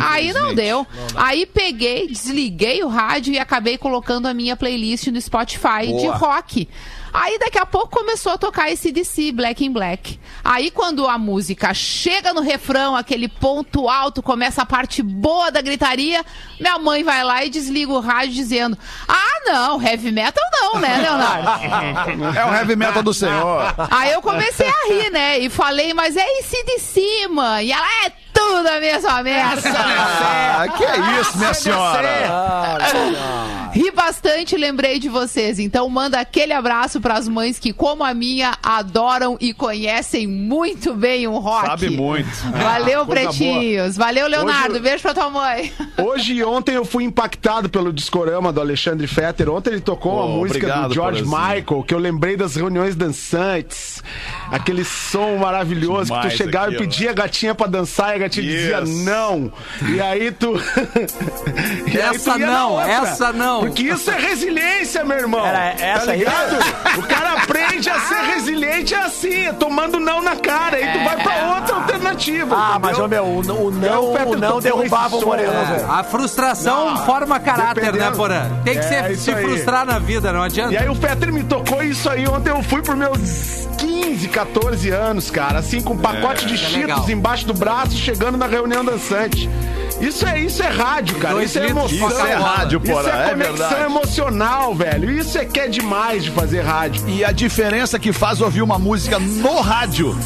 Aí 0.00 0.32
não 0.32 0.54
deu. 0.54 0.86
Aí 1.14 1.44
peguei, 1.44 2.08
desliguei 2.08 2.82
o 2.82 2.88
rádio 2.88 3.34
e 3.34 3.38
acabei 3.38 3.76
colocando 3.76 4.26
a 4.26 4.34
minha 4.34 4.56
playlist 4.56 5.08
no 5.08 5.20
Spotify 5.20 5.86
de 5.86 6.06
Boa. 6.06 6.16
rock. 6.16 6.68
Aí 7.12 7.38
daqui 7.38 7.58
a 7.58 7.66
pouco 7.66 7.88
começou 7.88 8.32
a 8.32 8.38
tocar 8.38 8.70
esse 8.70 8.90
DC 8.90 9.32
Black 9.32 9.64
in 9.64 9.72
Black. 9.72 10.18
Aí 10.42 10.70
quando 10.70 11.06
a 11.06 11.18
música 11.18 11.74
chega 11.74 12.32
no 12.32 12.40
refrão, 12.40 12.96
aquele 12.96 13.28
ponto 13.28 13.88
alto, 13.88 14.22
começa 14.22 14.62
a 14.62 14.66
parte 14.66 15.02
boa 15.02 15.50
da 15.50 15.60
gritaria, 15.60 16.24
minha 16.58 16.78
mãe 16.78 17.04
vai 17.04 17.22
lá 17.22 17.44
e 17.44 17.50
desliga 17.50 17.92
o 17.92 18.00
rádio 18.00 18.34
dizendo: 18.34 18.78
Ah, 19.06 19.40
não, 19.44 19.82
heavy 19.82 20.10
metal 20.10 20.44
não, 20.52 20.80
né, 20.80 20.98
Leonardo? 20.98 21.52
É 22.36 22.44
o 22.44 22.54
heavy 22.54 22.76
metal 22.76 23.02
do 23.02 23.12
senhor. 23.12 23.74
Aí 23.90 24.12
eu 24.12 24.22
comecei 24.22 24.66
a 24.66 24.88
rir, 24.88 25.10
né? 25.10 25.38
E 25.38 25.50
falei, 25.50 25.92
mas 25.92 26.16
é 26.16 26.38
esse 26.38 26.64
de 26.64 26.78
cima. 26.78 27.62
E 27.62 27.72
ela 27.72 27.86
é 28.06 28.12
tudo 28.32 28.66
a 28.68 28.80
mesma 28.80 29.22
merda. 29.22 29.62
Ah, 30.54 30.68
que 30.68 30.84
é 30.84 31.20
isso, 31.20 31.38
minha 31.38 31.54
senhora? 31.54 32.08
Ri 33.72 33.90
bastante, 33.90 34.56
lembrei 34.56 34.98
de 34.98 35.08
vocês. 35.08 35.58
Então 35.58 35.88
manda 35.88 36.20
aquele 36.20 36.52
abraço 36.52 37.00
para 37.00 37.14
as 37.14 37.26
mães 37.26 37.58
que, 37.58 37.72
como 37.72 38.04
a 38.04 38.12
minha, 38.14 38.56
adoram 38.62 39.36
e 39.40 39.52
conhecem 39.54 40.26
muito 40.26 40.94
bem 40.94 41.26
o 41.26 41.38
rock. 41.38 41.66
Sabe 41.66 41.90
muito. 41.90 42.28
Valeu, 42.52 43.06
Coisa 43.06 43.22
pretinhos. 43.22 43.96
Valeu, 43.96 44.26
Leonardo. 44.28 44.72
Hoje- 44.74 44.80
Beijo 44.82 45.02
pra 45.02 45.14
tua 45.14 45.30
mãe. 45.30 45.72
Hoje 45.96 46.34
e 46.34 46.44
ontem 46.44 46.74
eu 46.74 46.84
fui 46.84 47.04
impactado 47.04 47.68
pelo 47.68 47.92
discorama 47.92 48.52
do 48.52 48.60
Alexandre 48.60 49.06
Fetter. 49.06 49.48
Ontem 49.48 49.70
ele 49.70 49.80
tocou 49.80 50.12
Pô, 50.12 50.18
uma 50.26 50.36
música 50.36 50.58
obrigado, 50.58 50.88
do 50.88 50.94
George. 50.94 51.22
Michael, 51.24 51.82
que 51.86 51.94
eu 51.94 51.98
lembrei 51.98 52.36
das 52.36 52.54
reuniões 52.56 52.94
dançantes. 52.94 54.02
Aquele 54.50 54.84
som 54.84 55.36
maravilhoso 55.38 56.12
que 56.12 56.18
Demais 56.18 56.34
tu 56.34 56.36
chegava 56.36 56.66
aquilo. 56.66 56.82
e 56.84 56.86
pedia 56.86 57.10
a 57.10 57.14
gatinha 57.14 57.54
pra 57.54 57.66
dançar 57.66 58.10
e 58.12 58.14
a 58.16 58.21
gatinha 58.22 58.46
dizia 58.46 58.78
Yes. 58.78 59.04
não. 59.04 59.52
E 59.88 60.00
aí 60.00 60.30
tu. 60.30 60.52
E 61.86 62.00
aí 62.00 62.14
Essa 62.16 62.32
tu 62.32 62.38
ia 62.40 62.46
na 62.46 62.52
não, 62.52 62.80
essa 62.80 63.32
não. 63.32 63.60
Porque 63.60 63.82
isso 63.82 64.10
é 64.10 64.18
resiliência, 64.18 65.04
meu 65.04 65.18
irmão. 65.18 65.44
Era 65.46 65.74
essa 65.78 66.06
tá 66.06 66.12
aí? 66.12 66.18
ligado? 66.20 66.56
O 66.98 67.02
cara 67.02 67.32
aprende 67.42 67.90
a 67.90 68.00
ser 68.00 68.20
resiliente 68.34 68.94
assim, 68.94 69.52
tomando 69.58 69.98
não 70.00 70.22
na 70.22 70.36
cara. 70.36 70.76
Aí 70.76 70.92
tu 70.92 71.04
vai 71.04 71.22
pra 71.22 71.56
outra 71.56 71.71
alternativa. 72.30 72.56
Ah, 72.56 72.70
entendeu? 72.76 72.80
mas, 72.80 72.98
ô, 72.98 73.08
meu, 73.08 73.24
o, 73.24 73.36
o 73.38 73.40
É 73.40 73.42
o 73.42 73.70
não, 73.70 74.30
o 74.30 74.36
não 74.36 74.60
derrubava 74.60 75.16
o 75.16 75.24
Moreno, 75.24 75.52
né? 75.52 75.74
velho. 75.76 75.90
A 75.90 76.04
frustração 76.04 76.90
Não, 76.90 77.04
forma 77.06 77.38
caráter, 77.40 77.82
né, 77.84 77.92
dependendo. 77.92 78.16
Porã? 78.16 78.50
Tem 78.64 78.74
que 78.74 78.80
É, 78.80 78.82
ser, 78.82 79.10
isso 79.12 79.22
se 79.24 79.30
aí. 79.32 79.42
frustrar 79.44 79.84
na 79.86 79.98
vida, 79.98 80.32
não 80.32 80.42
E 80.42 80.46
adianta. 80.46 80.80
aí 80.80 80.88
o 80.88 80.94
Fetter 80.94 81.32
me 81.32 81.42
tocou 81.44 81.82
isso 81.82 82.08
aí 82.08 82.26
ontem. 82.28 82.50
Eu 82.50 82.62
fui 82.62 82.82
por 82.82 82.96
meus 82.96 83.66
15, 83.78 84.28
14 84.28 84.90
anos, 84.90 85.30
cara. 85.30 85.58
Assim, 85.58 85.80
com 85.80 85.94
um 85.94 85.98
pacote 85.98 86.46
de 86.46 86.56
cheetos 86.56 86.80
legal. 86.80 87.10
embaixo 87.10 87.46
do 87.46 87.54
braço, 87.54 87.92
chegando 87.96 88.36
na 88.38 88.46
reunião 88.46 88.84
dançante. 88.84 89.48
Isso 90.00 90.26
é, 90.26 90.40
isso 90.40 90.62
é 90.62 90.68
rádio, 90.68 91.16
cara. 91.18 91.34
Dois 91.34 91.50
Isso 91.50 91.58
é 91.60 91.68
emoção. 91.68 92.08
Isso 92.08 92.26
é 92.26 92.34
rádio, 92.34 92.80
Isso 92.82 92.92
porra. 92.92 93.08
é 93.08 93.12
É 93.26 93.28
conexão 93.30 93.58
verdade. 93.68 93.84
emocional, 93.84 94.74
velho. 94.74 95.10
Isso 95.10 95.38
é 95.38 95.44
que 95.44 95.60
é 95.60 95.68
demais 95.68 96.24
de 96.24 96.30
fazer 96.32 96.60
rádio. 96.62 97.04
E 97.08 97.24
a 97.24 97.30
diferença 97.30 97.98
que 98.00 98.12
faz 98.12 98.40
ouvir 98.40 98.62
uma 98.62 98.78
música 98.80 99.18
no 99.20 99.60
rádio. 99.60 100.18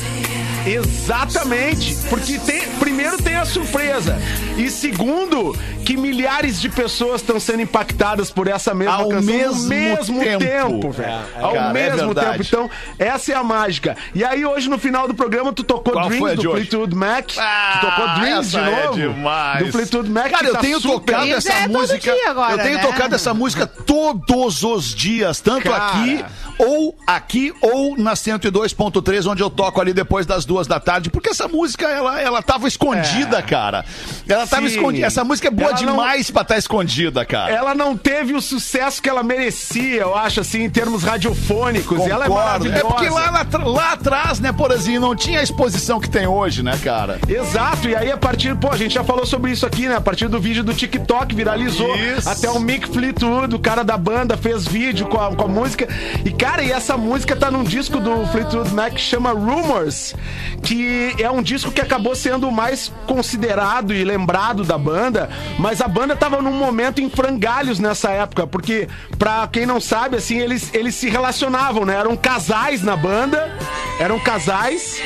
Exatamente. 0.66 1.94
Porque 2.08 2.38
tem, 2.38 2.68
primeiro 2.78 3.16
tem 3.22 3.36
a 3.36 3.44
surpresa. 3.44 4.18
E 4.56 4.70
segundo, 4.70 5.56
que 5.84 5.96
milhares 5.96 6.60
de 6.60 6.68
pessoas 6.68 7.20
estão 7.20 7.38
sendo 7.38 7.62
impactadas 7.62 8.30
por 8.30 8.48
essa 8.48 8.74
mesma 8.74 8.94
Ao 8.94 9.08
canção 9.08 9.22
mesmo 9.22 9.68
mesmo 9.68 10.20
tempo. 10.20 10.38
tempo, 10.40 10.90
velho. 10.90 11.08
É, 11.08 11.40
Ao 11.42 11.52
cara, 11.52 11.70
é 11.70 11.72
mesmo 11.72 12.06
verdade. 12.06 12.30
tempo. 12.30 12.42
Então, 12.42 12.70
essa 12.98 13.32
é 13.32 13.34
a 13.36 13.44
mágica. 13.44 13.96
E 14.14 14.24
aí, 14.24 14.44
hoje, 14.44 14.68
no 14.68 14.78
final 14.78 15.06
do 15.06 15.14
programa, 15.14 15.52
tu 15.52 15.62
tocou 15.62 15.92
Qual 15.92 16.08
Dreams 16.08 16.36
de 16.36 16.42
do? 16.42 16.50
Fleetwood 16.52 16.94
Mac. 16.94 17.26
tu 17.26 17.80
tocou 17.80 18.08
Dreams 18.16 18.50
de 18.50 18.58
é 18.58 18.82
novo? 18.82 18.94
demais. 18.94 19.66
Do 19.66 19.72
Fleetwood 19.72 20.10
Mac. 20.10 20.30
Cara, 20.30 20.46
eu 20.48 20.52
tá 20.54 20.58
tenho 20.60 20.80
tocado 20.80 21.26
essa 21.32 21.52
é 21.52 21.68
música. 21.68 22.16
agora, 22.28 22.52
eu 22.52 22.58
tenho 22.58 22.76
né? 22.76 22.82
tocado 22.82 23.14
essa 23.14 23.34
música 23.34 23.66
todos 23.66 24.62
os 24.64 24.94
dias, 24.94 25.40
tanto 25.40 25.68
Cara. 25.68 25.86
aqui 25.86 26.24
ou 26.58 26.96
aqui 27.06 27.52
ou 27.60 27.96
na 27.96 28.14
102.3, 28.14 29.26
onde 29.30 29.42
eu 29.42 29.50
toco 29.50 29.80
ali 29.80 29.92
depois 29.92 30.24
das 30.26 30.44
duas 30.44 30.55
da 30.64 30.78
tarde, 30.78 31.10
porque 31.10 31.30
essa 31.30 31.48
música 31.48 31.86
ela 31.88 32.20
ela 32.20 32.40
tava 32.42 32.68
escondida, 32.68 33.42
cara. 33.42 33.84
Ela 34.28 34.46
tava 34.46 34.66
É. 34.66 34.68
Sim. 34.68 34.76
escondida. 34.76 35.06
Essa 35.06 35.24
música 35.24 35.48
é 35.48 35.50
boa 35.50 35.70
Ela 35.70 35.80
não- 35.82 35.90
demais 35.92 36.30
pra 36.30 36.42
estar 36.42 36.56
escondida, 36.56 37.24
cara. 37.24 37.52
Ela 37.52 37.74
não 37.74 37.96
teve 37.96 38.32
o 38.34 38.40
sucesso 38.40 39.02
que 39.02 39.08
ela 39.08 39.22
merecia, 39.22 40.02
eu 40.02 40.14
acho, 40.16 40.40
assim, 40.40 40.62
em 40.62 40.70
termos 40.70 41.02
radiofônicos. 41.02 41.98
E 42.06 42.10
ela 42.10 42.24
é 42.26 42.28
Concordo. 42.28 42.46
maravilhosa. 42.68 42.78
É 42.80 42.84
porque 42.84 43.08
lá, 43.08 43.30
lá, 43.30 43.46
lá 43.64 43.92
atrás, 43.92 44.38
né, 44.40 44.52
Porazinho, 44.52 45.00
não 45.00 45.16
tinha 45.16 45.40
a 45.40 45.42
exposição 45.42 45.98
que 46.00 46.08
tem 46.08 46.26
hoje, 46.26 46.62
né, 46.62 46.78
cara? 46.82 47.18
Exato, 47.28 47.88
e 47.88 47.96
aí 47.96 48.10
a 48.12 48.16
partir, 48.16 48.54
pô, 48.56 48.70
a 48.70 48.76
gente 48.76 48.94
já 48.94 49.02
falou 49.04 49.26
sobre 49.26 49.50
isso 49.50 49.66
aqui, 49.66 49.88
né? 49.88 49.96
A 49.96 50.00
partir 50.00 50.28
do 50.28 50.38
vídeo 50.40 50.62
do 50.62 50.72
TikTok 50.72 51.34
viralizou. 51.34 51.94
Isso. 51.96 52.28
Até 52.28 52.48
o 52.50 52.58
Mick 52.60 52.88
Fleetwood, 52.88 53.54
o 53.54 53.58
cara 53.58 53.82
da 53.82 53.96
banda, 53.96 54.36
fez 54.36 54.66
vídeo 54.66 55.06
com 55.06 55.20
a, 55.20 55.34
com 55.34 55.44
a 55.44 55.48
música. 55.48 55.88
E, 56.24 56.30
cara, 56.30 56.62
e 56.62 56.70
essa 56.70 56.96
música 56.96 57.34
tá 57.34 57.50
num 57.50 57.64
disco 57.64 57.98
do 57.98 58.26
Fleetwood 58.28 58.72
Mac 58.74 58.92
que 58.94 59.00
chama 59.00 59.30
Rumors. 59.32 60.14
Que 60.62 61.14
é 61.18 61.30
um 61.30 61.42
disco 61.42 61.70
que 61.70 61.80
acabou 61.80 62.14
sendo 62.14 62.50
mais 62.50 62.92
considerado 63.06 63.94
e 63.94 64.04
lembrado 64.04 64.64
da 64.64 64.76
banda, 64.78 65.28
mas 65.58 65.80
a 65.80 65.88
banda 65.88 66.14
tava 66.16 66.40
num 66.42 66.52
momento 66.52 67.00
em 67.00 67.08
frangalhos 67.10 67.78
nessa 67.78 68.10
época, 68.10 68.46
porque 68.46 68.88
pra 69.18 69.46
quem 69.50 69.66
não 69.66 69.80
sabe, 69.80 70.16
assim, 70.16 70.38
eles, 70.38 70.72
eles 70.74 70.94
se 70.94 71.08
relacionavam, 71.08 71.84
né? 71.84 71.94
Eram 71.96 72.16
casais 72.16 72.82
na 72.82 72.96
banda, 72.96 73.50
eram 73.98 74.18
casais 74.18 75.00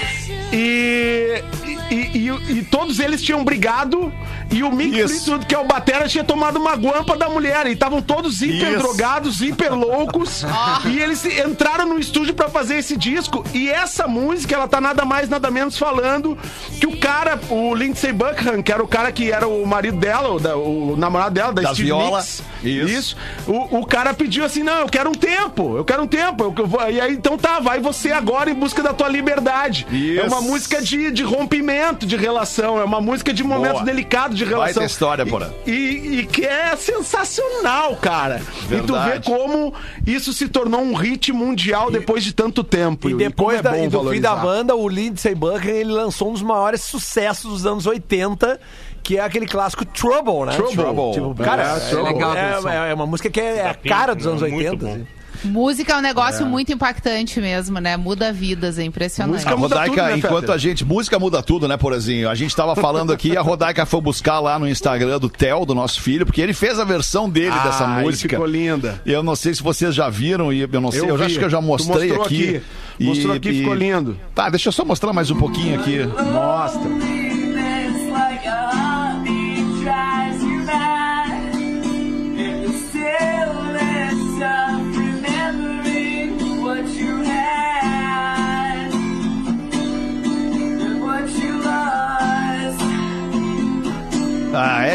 e, 0.52 1.42
e, 1.90 1.94
e- 1.94 2.52
e 2.58 2.64
todos 2.70 2.98
eles 2.98 3.22
tinham 3.22 3.44
brigado 3.44 4.12
e 4.50 4.62
o 4.62 4.70
Mick 4.72 4.96
Isso. 4.98 5.08
Fleetwood, 5.08 5.46
que 5.46 5.54
é 5.54 5.58
o 5.58 5.64
batera, 5.64 6.08
tinha 6.08 6.24
tomado 6.24 6.58
uma 6.58 6.74
guampa 6.74 7.16
da 7.16 7.28
mulher 7.28 7.66
e 7.66 7.72
estavam 7.72 8.02
todos 8.02 8.40
hiper 8.42 8.70
Isso. 8.70 8.78
drogados, 8.78 9.40
hiper 9.40 9.74
loucos 9.74 10.44
e 10.86 10.98
eles 10.98 11.24
entraram 11.24 11.86
no 11.86 11.98
estúdio 11.98 12.34
pra 12.34 12.48
fazer 12.48 12.76
esse 12.76 12.96
disco 12.96 13.44
e 13.54 13.68
essa 13.68 14.06
música, 14.08 14.54
ela 14.54 14.66
tá 14.68 14.80
nada 14.80 15.04
mais, 15.04 15.28
nada 15.28 15.50
menos 15.50 15.78
falando 15.78 16.36
que 16.80 16.86
o 16.86 16.96
cara, 16.98 17.40
o 17.48 17.74
Lindsey 17.74 18.12
Buckingham, 18.12 18.62
que 18.62 18.72
era 18.72 18.82
o 18.82 18.88
cara 18.88 19.12
que 19.12 19.30
era 19.30 19.46
o 19.46 19.64
marido 19.66 19.96
dela, 19.98 20.30
o, 20.34 20.40
da- 20.40 20.56
o 20.56 20.96
namorado 20.96 21.34
dela, 21.34 21.52
da 21.52 21.62
Das 21.62 21.72
Steve 21.72 21.86
viola. 21.88 22.18
Nicks. 22.18 22.42
Isso. 22.62 23.16
O, 23.46 23.78
o 23.80 23.86
cara 23.86 24.12
pediu 24.12 24.44
assim: 24.44 24.62
não, 24.62 24.80
eu 24.80 24.86
quero 24.88 25.08
um 25.10 25.14
tempo, 25.14 25.76
eu 25.76 25.84
quero 25.84 26.02
um 26.02 26.06
tempo. 26.06 26.44
eu- 26.44 26.54
eu 26.58 26.66
vou- 26.66 26.90
e 26.90 27.00
aí, 27.00 27.14
então 27.14 27.38
tá, 27.38 27.58
vai 27.60 27.80
você 27.80 28.10
agora 28.12 28.50
em 28.50 28.54
busca 28.54 28.82
da 28.82 28.92
tua 28.92 29.08
liberdade. 29.08 29.86
Isso. 29.90 30.20
É 30.20 30.24
uma 30.26 30.40
música 30.42 30.82
de, 30.82 31.10
de 31.10 31.22
rompimento 31.22 32.04
de 32.04 32.16
relação, 32.16 32.78
é 32.78 32.84
uma 32.84 33.00
música 33.00 33.32
de 33.32 33.42
momentos 33.42 33.80
Boa. 33.80 33.84
delicados 33.84 34.36
de 34.44 34.50
relação. 34.50 34.74
Baita 34.82 34.84
história, 34.92 35.26
Porã. 35.26 35.48
E, 35.66 35.70
e- 35.70 36.20
e 36.20 36.26
que 36.26 36.44
é 36.44 36.74
sensacional, 36.76 37.96
cara. 37.96 38.40
E 38.70 38.80
tu 38.82 38.92
vê 38.94 39.00
Verdade. 39.00 39.24
como 39.26 39.72
isso 40.06 40.32
se 40.32 40.48
tornou 40.48 40.80
um 40.80 40.94
hit 40.94 41.32
mundial 41.32 41.90
depois 41.90 42.24
de 42.24 42.32
tanto 42.32 42.62
tempo. 42.64 43.08
E 43.10 43.14
depois 43.14 43.58
como 43.58 43.58
é 43.58 43.62
da, 43.62 43.70
bom 43.70 43.84
e 43.84 43.88
do 43.88 44.10
fim 44.10 44.20
da 44.20 44.34
valorizar. 44.34 44.36
banda, 44.36 44.74
o 44.76 44.88
Lindsey 44.88 45.34
Buckingham, 45.34 45.74
ele 45.76 45.92
lançou 45.92 46.30
um 46.30 46.32
dos 46.32 46.42
maiores 46.42 46.82
sucessos 46.82 47.50
dos 47.50 47.66
anos 47.66 47.86
80, 47.86 48.58
que 49.02 49.16
é 49.16 49.20
aquele 49.20 49.46
clássico 49.46 49.84
Trouble, 49.84 50.46
né? 50.46 50.52
Trouble. 50.56 51.12
Tipo, 51.14 51.34
cara, 51.42 51.62
É, 51.62 51.76
é, 51.76 51.80
Trouble. 51.90 52.12
legal 52.14 52.36
é, 52.36 52.90
é 52.90 52.94
uma 52.94 53.06
música 53.06 53.30
que 53.30 53.40
é, 53.40 53.56
é 53.58 53.66
a 53.70 53.74
cara 53.74 54.14
dos 54.14 54.24
né? 54.26 54.30
anos 54.32 54.42
Muito 54.42 54.56
80. 54.56 54.76
bom. 54.86 54.92
assim. 54.92 55.06
Música 55.44 55.92
é 55.92 55.96
um 55.96 56.00
negócio 56.00 56.44
muito 56.46 56.72
impactante 56.72 57.40
mesmo, 57.40 57.78
né? 57.78 57.96
Muda 57.96 58.32
vidas, 58.32 58.78
é 58.78 58.84
impressionante. 58.84 59.34
Música 59.34 59.52
A 59.54 59.56
muda 59.56 59.74
Rodaica, 59.76 60.02
tudo, 60.02 60.10
né, 60.10 60.18
enquanto 60.18 60.52
a 60.52 60.58
gente. 60.58 60.84
Música 60.84 61.18
muda 61.18 61.42
tudo, 61.42 61.66
né, 61.68 61.76
Porazinho? 61.76 62.28
A 62.28 62.34
gente 62.34 62.54
tava 62.54 62.74
falando 62.76 63.12
aqui, 63.12 63.36
a 63.36 63.40
Rodaica 63.40 63.84
foi 63.86 64.00
buscar 64.00 64.40
lá 64.40 64.58
no 64.58 64.68
Instagram 64.68 65.18
do 65.18 65.28
Theo, 65.28 65.64
do 65.64 65.74
nosso 65.74 66.00
filho, 66.00 66.24
porque 66.26 66.40
ele 66.40 66.52
fez 66.52 66.78
a 66.78 66.84
versão 66.84 67.28
dele 67.28 67.58
dessa 67.64 67.86
Ah, 67.86 68.00
e 68.00 68.04
música. 68.04 68.28
ficou 68.36 68.46
linda. 68.46 69.00
Eu 69.06 69.22
não 69.22 69.34
sei 69.36 69.54
se 69.54 69.62
vocês 69.62 69.94
já 69.94 70.08
viram, 70.08 70.52
e 70.52 70.60
eu 70.60 70.80
não 70.80 70.90
sei, 70.92 71.02
eu, 71.02 71.08
já 71.10 71.16
vi. 71.16 71.24
acho 71.24 71.38
que 71.38 71.44
eu 71.44 71.50
já 71.50 71.60
mostrei 71.60 72.12
aqui. 72.12 72.56
aqui. 72.56 72.62
Mostrou 73.04 73.34
aqui, 73.34 73.52
ficou 73.52 73.74
lindo. 73.74 74.18
Tá, 74.34 74.48
deixa 74.50 74.68
eu 74.68 74.72
só 74.72 74.84
mostrar 74.84 75.12
mais 75.12 75.30
um 75.30 75.36
pouquinho 75.36 75.80
aqui. 75.80 76.00
Mostra. 76.32 77.19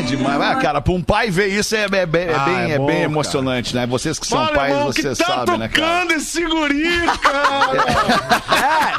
Demais. 0.06 0.42
Ah, 0.42 0.56
cara, 0.56 0.82
pra 0.82 0.94
um 0.94 1.02
pai 1.02 1.30
ver 1.30 1.48
isso 1.48 1.76
é, 1.76 1.82
é 1.84 1.88
bem, 1.88 2.02
é 2.02 2.06
bem, 2.06 2.28
Ah, 2.34 2.70
é 2.70 2.72
é 2.74 2.78
bom, 2.78 2.86
bem 2.86 2.96
cara. 2.98 3.06
emocionante, 3.10 3.76
né? 3.76 3.86
Vocês 3.88 4.18
que 4.20 4.28
são 4.28 4.38
Fala, 4.40 4.52
pais, 4.58 4.74
irmão, 4.74 4.92
que 4.94 5.02
vocês 5.02 5.18
tá 5.18 5.26
sabem, 5.26 5.58
né, 5.58 5.68
cara? 5.70 5.88
tocando 5.88 6.12
esse 6.14 6.46
guri, 6.46 7.02
cara. 7.22 8.36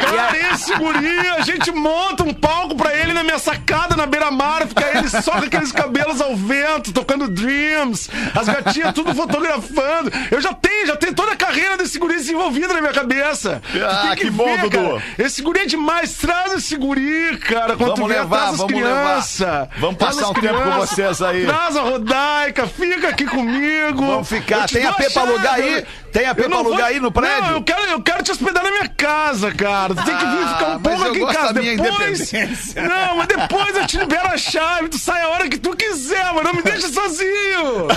Cara, 0.07 0.53
esse 0.55 0.75
guri, 0.77 1.19
a 1.37 1.41
gente 1.43 1.71
monta 1.73 2.23
um 2.23 2.33
palco 2.33 2.75
pra 2.77 2.95
ele 2.95 3.13
na 3.13 3.23
minha 3.23 3.39
sacada 3.39 3.97
na 3.97 4.07
beira-mar, 4.07 4.67
fica 4.67 4.85
ele 4.99 5.09
só 5.09 5.33
com 5.33 5.45
aqueles 5.45 5.73
cabelos 5.73 6.21
ao 6.21 6.35
vento, 6.37 6.93
tocando 6.93 7.29
Dreams, 7.29 8.09
as 8.35 8.47
gatinhas 8.47 8.93
tudo 8.95 9.15
fotografando. 9.15 10.11
Eu 10.31 10.41
já 10.41 10.53
tenho, 10.55 10.87
já 10.87 10.97
tenho 10.97 11.15
toda 11.15 11.33
a 11.33 11.37
carreira 11.37 11.77
desse 11.77 11.99
guri 11.99 12.15
desenvolvida 12.15 12.69
na 12.73 12.81
minha 12.81 12.93
cabeça. 12.93 13.61
Ah, 13.83 14.07
tem 14.09 14.17
que 14.17 14.31
bom, 14.31 14.45
ver, 14.45 14.61
Dudu. 14.63 14.71
cara. 14.79 15.03
Esse 15.19 15.43
guri 15.43 15.61
é 15.61 15.67
demais, 15.67 16.13
traz 16.15 16.53
esse 16.55 16.77
guri, 16.77 17.37
cara, 17.39 17.77
quando 17.77 17.95
tu 17.95 18.03
Vamos 18.03 18.11
levar, 18.17 18.53
vamos 18.53 18.67
crianças. 18.67 19.41
levar. 19.41 19.69
Vamos 19.79 19.97
passar 19.97 20.23
as 20.25 20.31
um 20.31 20.35
tempo 20.35 20.55
com 20.55 20.63
crianças. 20.63 20.91
Vocês 20.97 21.23
aí. 21.23 21.47
Traz 21.47 21.77
a 21.77 21.81
Rodaica, 21.83 22.67
fica 22.67 23.09
aqui 23.09 23.25
comigo. 23.27 24.05
Vamos 24.07 24.29
ficar. 24.29 24.69
Tem 24.69 24.85
AP 24.87 25.01
a 25.07 25.11
pra 25.11 25.23
alugar 25.23 25.55
aí? 25.55 25.85
Tem 26.13 26.27
AP 26.27 26.39
eu 26.41 26.49
pra 26.49 26.59
alugar 26.59 26.79
vou- 26.79 26.87
aí 26.89 27.01
no 27.01 27.13
prédio? 27.13 27.43
Não, 27.43 27.51
eu 27.57 27.63
quero, 27.63 27.83
eu 27.83 28.01
quero 28.03 28.23
te 28.23 28.31
hospedar 28.33 28.63
na 28.65 28.71
minha 28.71 28.89
casa, 28.89 29.53
cara. 29.53 29.95
Tu 29.95 30.05
tem 30.05 30.17
que 30.17 30.25
vir 30.25 30.49
ficar 30.49 30.69
um 30.69 30.75
Ah, 30.75 30.79
pouco 30.83 31.03
aqui 31.05 31.19
em 31.23 31.27
casa. 31.27 31.53
Depois. 31.53 32.75
Não, 32.75 33.17
mas 33.19 33.27
depois 33.27 33.77
eu 33.77 33.87
te 33.87 33.99
libero 33.99 34.29
a 34.29 34.37
chave. 34.39 34.89
Tu 34.89 34.99
sai 34.99 35.21
a 35.23 35.29
hora 35.29 35.49
que 35.49 35.59
tu 35.59 35.77
quiser, 35.77 36.33
mas 36.35 36.45
não 36.45 36.55
me 36.55 36.63
deixa 36.63 36.89
sozinho. 36.89 37.89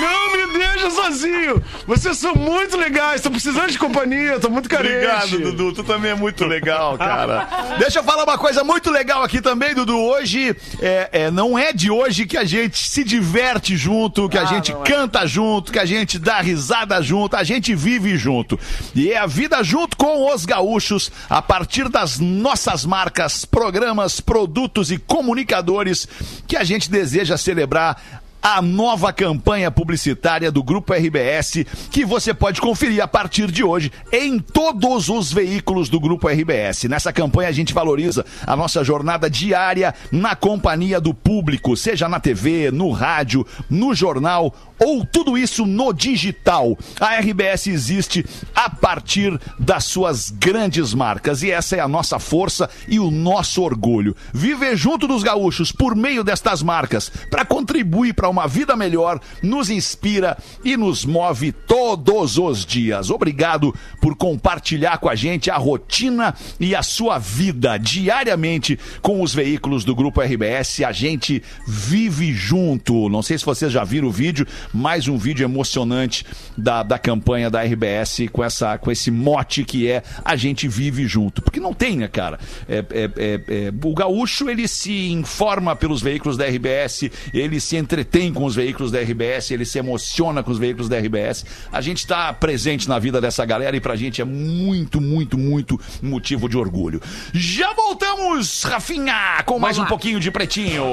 Não 0.00 0.36
me 0.36 0.58
deixa 0.58 0.90
sozinho. 0.90 1.64
Vocês 1.86 2.18
são 2.18 2.34
muito 2.34 2.76
legais. 2.76 3.20
Tô 3.22 3.30
precisando 3.30 3.70
de 3.70 3.78
companhia. 3.78 4.38
Tô 4.38 4.50
muito 4.50 4.68
carente. 4.68 4.94
Obrigado, 4.94 5.38
Dudu. 5.38 5.72
Tu 5.72 5.84
também 5.84 6.10
é 6.10 6.14
muito 6.14 6.44
legal, 6.44 6.98
cara. 6.98 7.48
Deixa 7.78 8.00
eu 8.00 8.04
falar 8.04 8.24
uma 8.24 8.36
coisa 8.38 8.62
muito 8.62 8.90
legal 8.90 9.22
aqui 9.22 9.40
também, 9.40 9.74
Dudu. 9.74 9.96
Hoje, 9.98 10.54
é, 10.82 11.08
é, 11.12 11.30
não 11.30 11.58
é 11.58 11.72
de 11.72 11.90
hoje 11.90 12.26
que 12.26 12.33
a 12.36 12.44
gente 12.44 12.78
se 12.78 13.04
diverte 13.04 13.76
junto, 13.76 14.28
que 14.28 14.38
a 14.38 14.44
gente 14.44 14.74
canta 14.84 15.26
junto, 15.26 15.72
que 15.72 15.78
a 15.78 15.84
gente 15.84 16.18
dá 16.18 16.40
risada 16.40 17.00
junto, 17.02 17.36
a 17.36 17.44
gente 17.44 17.74
vive 17.74 18.16
junto. 18.16 18.58
E 18.94 19.10
é 19.10 19.18
a 19.18 19.26
vida 19.26 19.62
junto 19.62 19.96
com 19.96 20.32
os 20.32 20.44
gaúchos, 20.44 21.10
a 21.28 21.40
partir 21.40 21.88
das 21.88 22.18
nossas 22.18 22.84
marcas, 22.84 23.44
programas, 23.44 24.20
produtos 24.20 24.90
e 24.90 24.98
comunicadores 24.98 26.08
que 26.46 26.56
a 26.56 26.64
gente 26.64 26.90
deseja 26.90 27.36
celebrar 27.36 28.23
a 28.44 28.60
nova 28.60 29.10
campanha 29.10 29.70
publicitária 29.70 30.52
do 30.52 30.62
Grupo 30.62 30.92
RBS, 30.92 31.64
que 31.90 32.04
você 32.04 32.34
pode 32.34 32.60
conferir 32.60 33.02
a 33.02 33.08
partir 33.08 33.50
de 33.50 33.64
hoje 33.64 33.90
em 34.12 34.38
todos 34.38 35.08
os 35.08 35.32
veículos 35.32 35.88
do 35.88 35.98
Grupo 35.98 36.28
RBS. 36.28 36.84
Nessa 36.84 37.10
campanha 37.10 37.48
a 37.48 37.52
gente 37.52 37.72
valoriza 37.72 38.22
a 38.46 38.54
nossa 38.54 38.84
jornada 38.84 39.30
diária 39.30 39.94
na 40.12 40.36
companhia 40.36 41.00
do 41.00 41.14
público, 41.14 41.74
seja 41.74 42.06
na 42.06 42.20
TV, 42.20 42.70
no 42.70 42.90
rádio, 42.90 43.46
no 43.70 43.94
jornal 43.94 44.54
ou 44.78 45.06
tudo 45.06 45.38
isso 45.38 45.64
no 45.64 45.92
digital. 45.92 46.76
A 47.00 47.16
RBS 47.16 47.68
existe 47.68 48.26
a 48.54 48.68
partir 48.68 49.40
das 49.58 49.84
suas 49.84 50.30
grandes 50.30 50.92
marcas 50.92 51.42
e 51.42 51.50
essa 51.50 51.76
é 51.76 51.80
a 51.80 51.88
nossa 51.88 52.18
força 52.18 52.68
e 52.86 52.98
o 52.98 53.10
nosso 53.10 53.62
orgulho. 53.62 54.14
Viver 54.34 54.76
junto 54.76 55.06
dos 55.06 55.22
gaúchos 55.22 55.72
por 55.72 55.96
meio 55.96 56.22
destas 56.22 56.62
marcas 56.62 57.10
para 57.30 57.44
contribuir 57.44 58.12
para 58.12 58.33
uma 58.34 58.48
vida 58.48 58.74
melhor 58.76 59.20
nos 59.42 59.70
inspira 59.70 60.36
e 60.64 60.76
nos 60.76 61.04
move 61.04 61.52
todos 61.52 62.36
os 62.36 62.66
dias. 62.66 63.08
Obrigado 63.08 63.72
por 64.00 64.16
compartilhar 64.16 64.98
com 64.98 65.08
a 65.08 65.14
gente 65.14 65.50
a 65.50 65.56
rotina 65.56 66.34
e 66.58 66.74
a 66.74 66.82
sua 66.82 67.16
vida 67.16 67.78
diariamente 67.78 68.78
com 69.00 69.22
os 69.22 69.32
veículos 69.32 69.84
do 69.84 69.94
Grupo 69.94 70.20
RBS. 70.20 70.80
A 70.80 70.90
gente 70.90 71.42
vive 71.66 72.32
junto. 72.32 73.08
Não 73.08 73.22
sei 73.22 73.38
se 73.38 73.44
vocês 73.44 73.70
já 73.70 73.84
viram 73.84 74.08
o 74.08 74.12
vídeo, 74.12 74.46
mais 74.72 75.06
um 75.06 75.16
vídeo 75.16 75.44
emocionante 75.44 76.26
da, 76.58 76.82
da 76.82 76.98
campanha 76.98 77.48
da 77.48 77.62
RBS 77.62 78.28
com, 78.32 78.42
essa, 78.42 78.76
com 78.78 78.90
esse 78.90 79.10
mote 79.10 79.64
que 79.64 79.88
é 79.88 80.02
a 80.24 80.34
gente 80.34 80.66
vive 80.66 81.06
junto. 81.06 81.40
Porque 81.40 81.60
não 81.60 81.72
tem, 81.72 81.96
né, 81.96 82.08
cara? 82.08 82.38
É, 82.68 82.78
é, 82.78 83.10
é, 83.16 83.40
é, 83.48 83.72
o 83.82 83.94
gaúcho, 83.94 84.50
ele 84.50 84.66
se 84.66 85.12
informa 85.12 85.76
pelos 85.76 86.02
veículos 86.02 86.36
da 86.36 86.46
RBS, 86.46 87.10
ele 87.32 87.60
se 87.60 87.76
entretém 87.76 88.23
com 88.32 88.44
os 88.44 88.54
veículos 88.54 88.90
da 88.90 89.00
RBS, 89.00 89.50
ele 89.50 89.64
se 89.64 89.78
emociona 89.78 90.42
com 90.42 90.50
os 90.50 90.58
veículos 90.58 90.88
da 90.88 90.98
RBS. 90.98 91.44
A 91.72 91.80
gente 91.80 91.98
está 91.98 92.32
presente 92.32 92.88
na 92.88 92.98
vida 92.98 93.20
dessa 93.20 93.44
galera 93.44 93.76
e 93.76 93.80
pra 93.80 93.96
gente 93.96 94.20
é 94.20 94.24
muito, 94.24 95.00
muito, 95.00 95.36
muito 95.38 95.80
motivo 96.02 96.48
de 96.48 96.56
orgulho. 96.56 97.00
Já 97.32 97.72
voltamos, 97.74 98.62
Rafinha, 98.62 99.42
com 99.44 99.58
mais 99.58 99.78
um 99.78 99.84
pouquinho 99.84 100.20
de 100.20 100.30
pretinho. 100.30 100.84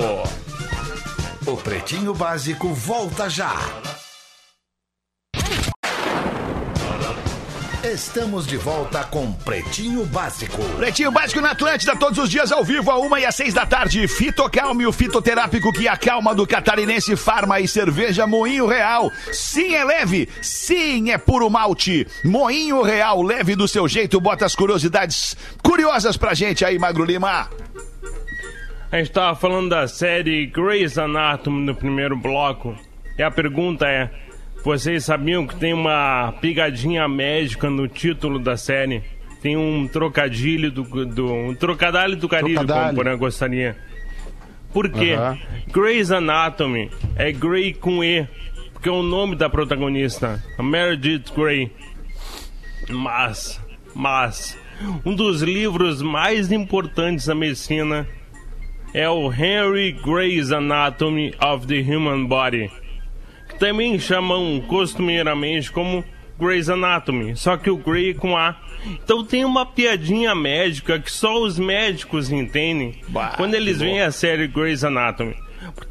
O 1.45 1.57
Pretinho 1.57 2.13
Básico 2.13 2.73
volta 2.73 3.29
já. 3.29 4.00
Estamos 7.83 8.45
de 8.45 8.57
volta 8.57 9.03
com 9.05 9.33
Pretinho 9.33 10.05
Básico. 10.05 10.61
Pretinho 10.77 11.11
Básico 11.11 11.41
na 11.41 11.49
Atlântida, 11.49 11.95
todos 11.95 12.19
os 12.19 12.29
dias 12.29 12.51
ao 12.51 12.63
vivo, 12.63 12.91
a 12.91 12.99
uma 12.99 13.19
e 13.19 13.25
às 13.25 13.33
seis 13.33 13.55
da 13.55 13.65
tarde. 13.65 14.07
Fitocalme, 14.07 14.85
o 14.85 14.91
fitoterápico 14.91 15.73
que 15.73 15.87
acalma 15.87 16.35
do 16.35 16.45
catarinense 16.45 17.15
Farma 17.15 17.59
e 17.59 17.67
cerveja 17.67 18.27
Moinho 18.27 18.67
Real. 18.67 19.11
Sim, 19.33 19.73
é 19.73 19.83
leve. 19.83 20.29
Sim, 20.43 21.09
é 21.09 21.17
puro 21.17 21.49
malte. 21.49 22.05
Moinho 22.23 22.83
Real, 22.83 23.23
leve 23.23 23.55
do 23.55 23.67
seu 23.67 23.87
jeito. 23.87 24.21
Bota 24.21 24.45
as 24.45 24.55
curiosidades 24.55 25.35
curiosas 25.63 26.15
pra 26.15 26.35
gente 26.35 26.63
aí, 26.63 26.77
Magro 26.77 27.03
Lima. 27.03 27.49
A 28.91 28.97
gente 28.97 29.11
tava 29.11 29.35
falando 29.35 29.69
da 29.69 29.87
série 29.87 30.45
Grey's 30.45 30.99
Anatomy 30.99 31.65
no 31.65 31.73
primeiro 31.73 32.15
bloco. 32.15 32.77
E 33.17 33.23
a 33.23 33.31
pergunta 33.31 33.87
é: 33.87 34.11
vocês 34.63 35.05
sabiam 35.05 35.45
que 35.45 35.55
tem 35.55 35.73
uma 35.73 36.33
pegadinha 36.41 37.07
médica 37.07 37.69
no 37.69 37.87
título 37.87 38.39
da 38.39 38.55
série? 38.57 39.03
tem 39.41 39.57
um 39.57 39.87
trocadilho 39.87 40.71
do, 40.71 41.05
do 41.05 41.33
um 41.33 41.55
trocadilho 41.55 42.15
do 42.15 42.29
Caribe, 42.29 42.53
Trocadalho. 42.53 42.83
como 42.83 42.95
Porã 42.95 43.17
gostaria. 43.17 43.75
Por 44.71 44.89
quê? 44.89 45.13
Aham. 45.13 45.37
Grey's 45.71 46.11
Anatomy 46.11 46.89
é 47.15 47.31
Grey 47.31 47.73
com 47.73 48.03
E, 48.03 48.27
porque 48.71 48.87
é 48.87 48.91
o 48.91 49.01
nome 49.01 49.35
da 49.35 49.49
protagonista, 49.49 50.41
Meredith 50.59 51.33
Grey. 51.35 51.71
Mas, 52.89 53.59
mas, 53.95 54.57
um 55.03 55.13
dos 55.13 55.41
livros 55.41 56.01
mais 56.01 56.51
importantes 56.51 57.25
da 57.25 57.35
medicina 57.35 58.07
é 58.93 59.09
o 59.09 59.31
Henry 59.31 59.91
Grey's 59.91 60.51
Anatomy 60.51 61.33
of 61.41 61.65
the 61.65 61.81
Human 61.81 62.25
Body, 62.25 62.69
também 63.61 63.97
chamam 63.99 64.59
costumeiramente 64.67 65.71
como 65.71 66.03
Grey's 66.39 66.67
Anatomy, 66.67 67.35
só 67.35 67.55
que 67.55 67.69
o 67.69 67.77
Grey 67.77 68.15
com 68.15 68.35
A. 68.35 68.59
Então 69.03 69.23
tem 69.23 69.45
uma 69.45 69.67
piadinha 69.67 70.33
médica 70.33 70.97
que 70.97 71.11
só 71.11 71.39
os 71.39 71.59
médicos 71.59 72.31
entendem 72.31 72.95
quando 73.37 73.53
eles 73.53 73.77
veem 73.77 74.01
a 74.01 74.11
série 74.11 74.47
Grey's 74.47 74.83
Anatomy. 74.83 75.35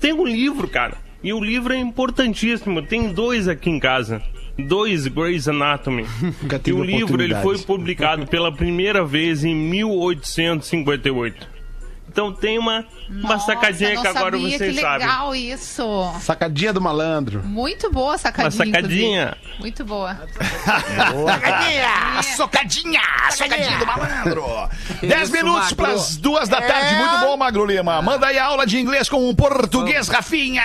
Tem 0.00 0.12
um 0.12 0.26
livro, 0.26 0.66
cara, 0.66 0.98
e 1.22 1.32
o 1.32 1.38
livro 1.38 1.72
é 1.72 1.78
importantíssimo. 1.78 2.82
Tem 2.82 3.12
dois 3.12 3.46
aqui 3.46 3.70
em 3.70 3.78
casa. 3.78 4.20
Dois 4.58 5.06
Grey's 5.06 5.46
Anatomy. 5.46 6.04
E 6.66 6.72
o 6.72 6.82
livro 6.82 7.22
ele 7.22 7.36
foi 7.36 7.56
publicado 7.58 8.26
pela 8.26 8.50
primeira 8.50 9.04
vez 9.04 9.44
em 9.44 9.54
1858. 9.54 11.59
Então 12.10 12.32
tem 12.32 12.58
uma, 12.58 12.84
uma 13.08 13.34
Nossa, 13.34 13.46
sacadinha 13.46 13.94
não 13.94 14.02
que 14.02 14.08
agora 14.08 14.36
sabia, 14.36 14.58
vocês 14.58 14.74
que 14.74 14.80
sabem. 14.80 15.06
legal 15.06 15.34
isso. 15.34 16.12
Sacadinha 16.20 16.72
do 16.72 16.80
malandro. 16.80 17.40
Muito 17.44 17.88
boa 17.90 18.14
a 18.16 18.18
sacadinha. 18.18 18.46
Uma 18.64 18.72
sacadinha. 18.72 19.22
inclusive. 19.38 19.60
Muito 19.60 19.84
boa. 19.84 20.18
Socadinha, 21.10 22.22
socadinha, 22.36 23.00
socadinha 23.30 23.78
do 23.78 23.86
malandro. 23.86 24.44
Dez 25.00 25.22
Isso, 25.28 25.32
minutos 25.32 25.72
para 25.72 25.92
as 25.92 26.16
duas 26.16 26.48
da 26.48 26.60
tarde. 26.60 26.94
Muito 26.96 27.18
bom, 27.20 27.36
Magro 27.36 27.64
Lima. 27.64 28.02
Manda 28.02 28.26
aí 28.26 28.38
a 28.38 28.46
aula 28.46 28.66
de 28.66 28.78
inglês 28.78 29.08
com 29.08 29.28
o 29.28 29.34
português, 29.36 30.08
Rafinha. 30.08 30.62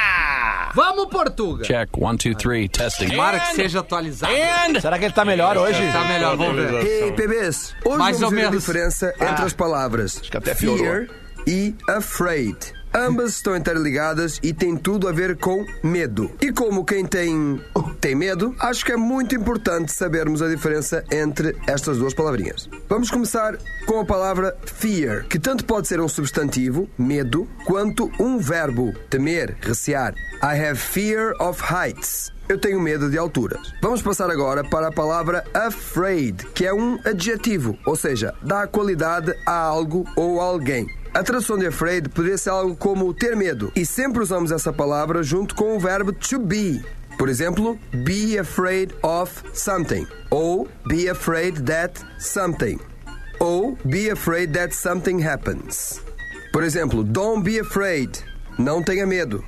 Vamos, 0.73 1.05
Portuga. 1.05 1.63
Check, 1.63 1.89
one, 1.97 2.17
two, 2.17 2.33
three, 2.35 2.67
testing. 2.67 3.09
Tomara 3.09 3.39
que 3.39 3.55
seja 3.55 3.79
atualizado. 3.81 4.33
Será 4.81 4.97
que 4.97 5.05
ele 5.05 5.13
tá 5.13 5.23
melhor 5.23 5.57
hoje? 5.57 5.79
Tá 5.91 6.03
melhor, 6.05 6.35
vamos 6.35 6.55
ver. 6.55 6.85
Ei, 6.85 7.11
PBs, 7.11 7.75
hoje 7.85 7.97
Mais 7.97 8.19
vamos 8.19 8.23
ou 8.23 8.29
ver 8.31 8.45
a 8.47 8.49
menos. 8.49 8.63
diferença 8.65 9.13
entre 9.19 9.45
as 9.45 9.53
palavras 9.53 10.19
que 10.19 10.35
até 10.35 10.55
fear 10.55 10.75
piorou. 10.75 11.07
E 11.47 11.75
afraid. 11.89 12.57
Ambas 12.93 13.31
estão 13.31 13.57
interligadas 13.57 14.39
e 14.41 14.53
têm 14.53 14.77
tudo 14.77 15.09
a 15.09 15.11
ver 15.11 15.35
com 15.35 15.65
medo. 15.83 16.31
E 16.39 16.49
como 16.53 16.85
quem 16.85 17.05
tem 17.05 17.61
tem 17.99 18.15
medo, 18.15 18.55
acho 18.59 18.85
que 18.85 18.93
é 18.93 18.95
muito 18.95 19.35
importante 19.35 19.91
sabermos 19.91 20.41
a 20.41 20.47
diferença 20.47 21.03
entre 21.11 21.57
estas 21.67 21.97
duas 21.97 22.13
palavrinhas. 22.13 22.69
Vamos 22.87 23.11
começar 23.11 23.57
com 23.85 23.99
a 23.99 24.05
palavra 24.05 24.55
fear, 24.65 25.25
que 25.27 25.39
tanto 25.39 25.65
pode 25.65 25.87
ser 25.87 25.99
um 25.99 26.07
substantivo, 26.07 26.87
medo, 26.97 27.49
quanto 27.65 28.09
um 28.19 28.37
verbo, 28.37 28.93
temer, 29.09 29.57
recear. 29.59 30.13
I 30.41 30.57
have 30.57 30.75
fear 30.75 31.33
of 31.41 31.61
heights. 31.61 32.31
Eu 32.47 32.59
tenho 32.59 32.79
medo 32.79 33.09
de 33.09 33.17
alturas. 33.17 33.73
Vamos 33.81 34.01
passar 34.03 34.29
agora 34.29 34.63
para 34.63 34.87
a 34.87 34.91
palavra 34.91 35.43
afraid, 35.53 36.45
que 36.53 36.65
é 36.65 36.73
um 36.73 36.99
adjetivo, 37.03 37.77
ou 37.85 37.95
seja, 37.95 38.33
dá 38.41 38.67
qualidade 38.67 39.33
a 39.45 39.57
algo 39.57 40.05
ou 40.15 40.39
alguém. 40.39 40.87
A 41.15 41.23
tradução 41.23 41.57
de 41.57 41.65
afraid 41.65 42.09
poderia 42.09 42.37
ser 42.37 42.49
algo 42.49 42.75
como 42.75 43.13
ter 43.13 43.37
medo, 43.37 43.71
e 43.73 43.85
sempre 43.85 44.21
usamos 44.21 44.51
essa 44.51 44.73
palavra 44.73 45.23
junto 45.23 45.55
com 45.55 45.77
o 45.77 45.79
verbo 45.79 46.11
to 46.11 46.37
be. 46.37 46.83
Por 47.17 47.29
exemplo, 47.29 47.79
be 48.03 48.37
afraid 48.37 48.93
of 49.01 49.31
something, 49.53 50.05
ou 50.29 50.67
be 50.85 51.07
afraid 51.07 51.61
that 51.63 51.97
something, 52.19 52.77
ou 53.39 53.77
be 53.85 54.11
afraid 54.11 54.51
that 54.51 54.75
something 54.75 55.25
happens. 55.25 56.01
Por 56.51 56.65
exemplo, 56.65 57.01
don't 57.01 57.45
be 57.45 57.61
afraid, 57.61 58.21
não 58.59 58.83
tenha 58.83 59.07
medo. 59.07 59.41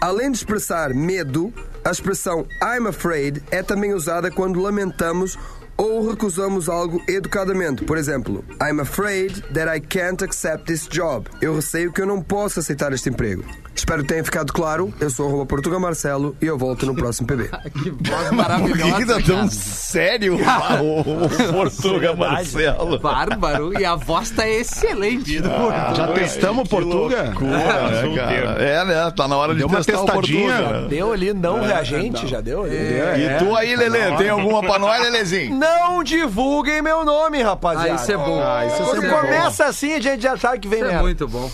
Além 0.00 0.30
de 0.30 0.38
expressar 0.38 0.94
medo, 0.94 1.52
a 1.84 1.90
expressão 1.90 2.46
I'm 2.62 2.88
afraid 2.88 3.42
é 3.50 3.62
também 3.62 3.92
usada 3.92 4.30
quando 4.30 4.62
lamentamos 4.62 5.38
ou 5.76 6.08
recusamos 6.08 6.68
algo 6.68 7.02
educadamente. 7.08 7.84
Por 7.84 7.98
exemplo, 7.98 8.44
I'm 8.60 8.80
afraid 8.80 9.42
that 9.52 9.68
I 9.68 9.80
can't 9.80 10.22
accept 10.22 10.64
this 10.66 10.88
job. 10.88 11.28
Eu 11.40 11.54
receio 11.54 11.92
que 11.92 12.00
eu 12.00 12.06
não 12.06 12.22
posso 12.22 12.60
aceitar 12.60 12.92
este 12.92 13.10
emprego. 13.10 13.44
Espero 13.76 14.02
que 14.02 14.08
tenha 14.08 14.24
ficado 14.24 14.52
claro. 14.52 14.92
Eu 14.98 15.10
sou 15.10 15.28
arroba 15.28 15.44
Portugal 15.46 15.78
Marcelo 15.78 16.34
e 16.40 16.46
eu 16.46 16.56
volto 16.56 16.86
no 16.86 16.94
próximo 16.94 17.26
PB. 17.28 17.50
Que 17.82 17.90
voz 17.90 18.30
maravilhosa. 18.32 18.96
que 18.96 19.06
tá 19.06 19.20
tão 19.20 19.48
sério 19.50 20.36
o, 20.36 21.00
o 21.00 21.52
Portuga 21.52 22.14
Marcelo? 22.16 22.98
Bárbaro. 22.98 23.78
E 23.78 23.84
a 23.84 23.94
voz 23.94 24.30
tá 24.30 24.48
excelente 24.48 25.40
do 25.40 25.50
Portuga. 25.50 25.94
Já 25.94 26.08
testamos 26.08 26.64
o 26.64 26.68
Portuga? 26.68 27.22
Loucura, 27.24 27.90
né, 27.90 28.16
cara? 28.16 28.62
É, 28.62 28.84
né? 28.84 29.12
Tá 29.14 29.28
na 29.28 29.36
hora 29.36 29.52
de 29.52 29.58
Deu 29.58 29.68
uma 29.68 29.76
testar 29.76 30.02
o 30.02 30.04
testadinha. 30.06 30.56
Portuga. 30.56 30.88
Deu 30.88 31.12
ali 31.12 31.32
não 31.34 31.60
reagente, 31.60 32.26
já 32.26 32.40
deu 32.40 32.64
ali. 32.64 32.74
E 32.76 33.38
tu 33.38 33.54
aí, 33.54 33.76
Lelê, 33.76 34.16
tem 34.16 34.30
alguma 34.30 34.62
pra 34.62 34.78
nós, 34.78 35.00
Lelezinho? 35.02 35.54
Não 35.56 36.02
divulguem 36.02 36.80
meu 36.82 37.04
nome, 37.04 37.42
rapaziada. 37.42 37.92
Ah, 37.92 37.94
isso 37.94 38.12
é 38.12 38.16
bom. 38.16 38.42
Ah, 38.42 38.66
isso 38.66 38.74
é 38.74 38.78
Quando 38.78 38.94
sempre 38.94 39.08
bom. 39.10 39.20
começa 39.20 39.64
assim, 39.66 39.92
a 39.94 40.00
gente 40.00 40.22
já 40.22 40.36
sabe 40.36 40.60
que 40.60 40.68
vem 40.68 40.78
Isso 40.78 40.86
é 40.86 40.90
merda. 40.92 41.02
muito 41.02 41.28
bom. 41.28 41.50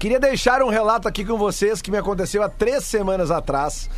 Queria 0.00 0.18
deixar 0.18 0.62
um 0.62 0.70
relato 0.70 1.06
aqui 1.06 1.26
com 1.26 1.36
vocês 1.36 1.82
que 1.82 1.90
me 1.90 1.98
aconteceu 1.98 2.42
há 2.42 2.48
três 2.48 2.84
semanas 2.84 3.30
atrás. 3.30 3.90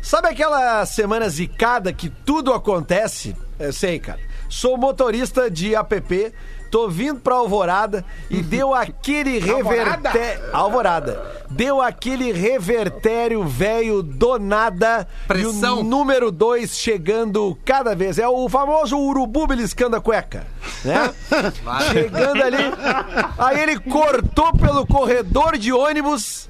Sabe 0.00 0.28
aquela 0.28 0.86
semana 0.86 1.28
zicada 1.28 1.92
que 1.92 2.08
tudo 2.08 2.52
acontece? 2.52 3.34
Eu 3.58 3.72
sei, 3.72 3.98
cara. 3.98 4.20
Sou 4.48 4.76
motorista 4.76 5.50
de 5.50 5.74
app, 5.74 6.32
tô 6.72 6.88
vindo 6.88 7.20
pra 7.20 7.34
Alvorada 7.34 8.02
e 8.30 8.40
deu 8.42 8.74
aquele 8.74 9.38
revertério. 9.38 10.42
Alvorada. 10.54 11.42
Deu 11.50 11.82
aquele 11.82 12.32
revertério 12.32 13.44
velho 13.44 14.02
do 14.02 14.38
nada. 14.38 15.06
Pressão. 15.28 15.76
E 15.76 15.80
o 15.80 15.84
número 15.84 16.32
dois 16.32 16.78
chegando 16.78 17.56
cada 17.62 17.94
vez. 17.94 18.18
É 18.18 18.26
o 18.26 18.48
famoso 18.48 18.96
urubu 18.96 19.46
beliscando 19.46 19.96
a 19.96 20.00
cueca. 20.00 20.46
Né? 20.82 21.12
chegando 21.92 22.42
ali. 22.42 22.56
Aí 23.36 23.60
ele 23.60 23.78
cortou 23.78 24.54
pelo 24.54 24.86
corredor 24.86 25.58
de 25.58 25.74
ônibus 25.74 26.48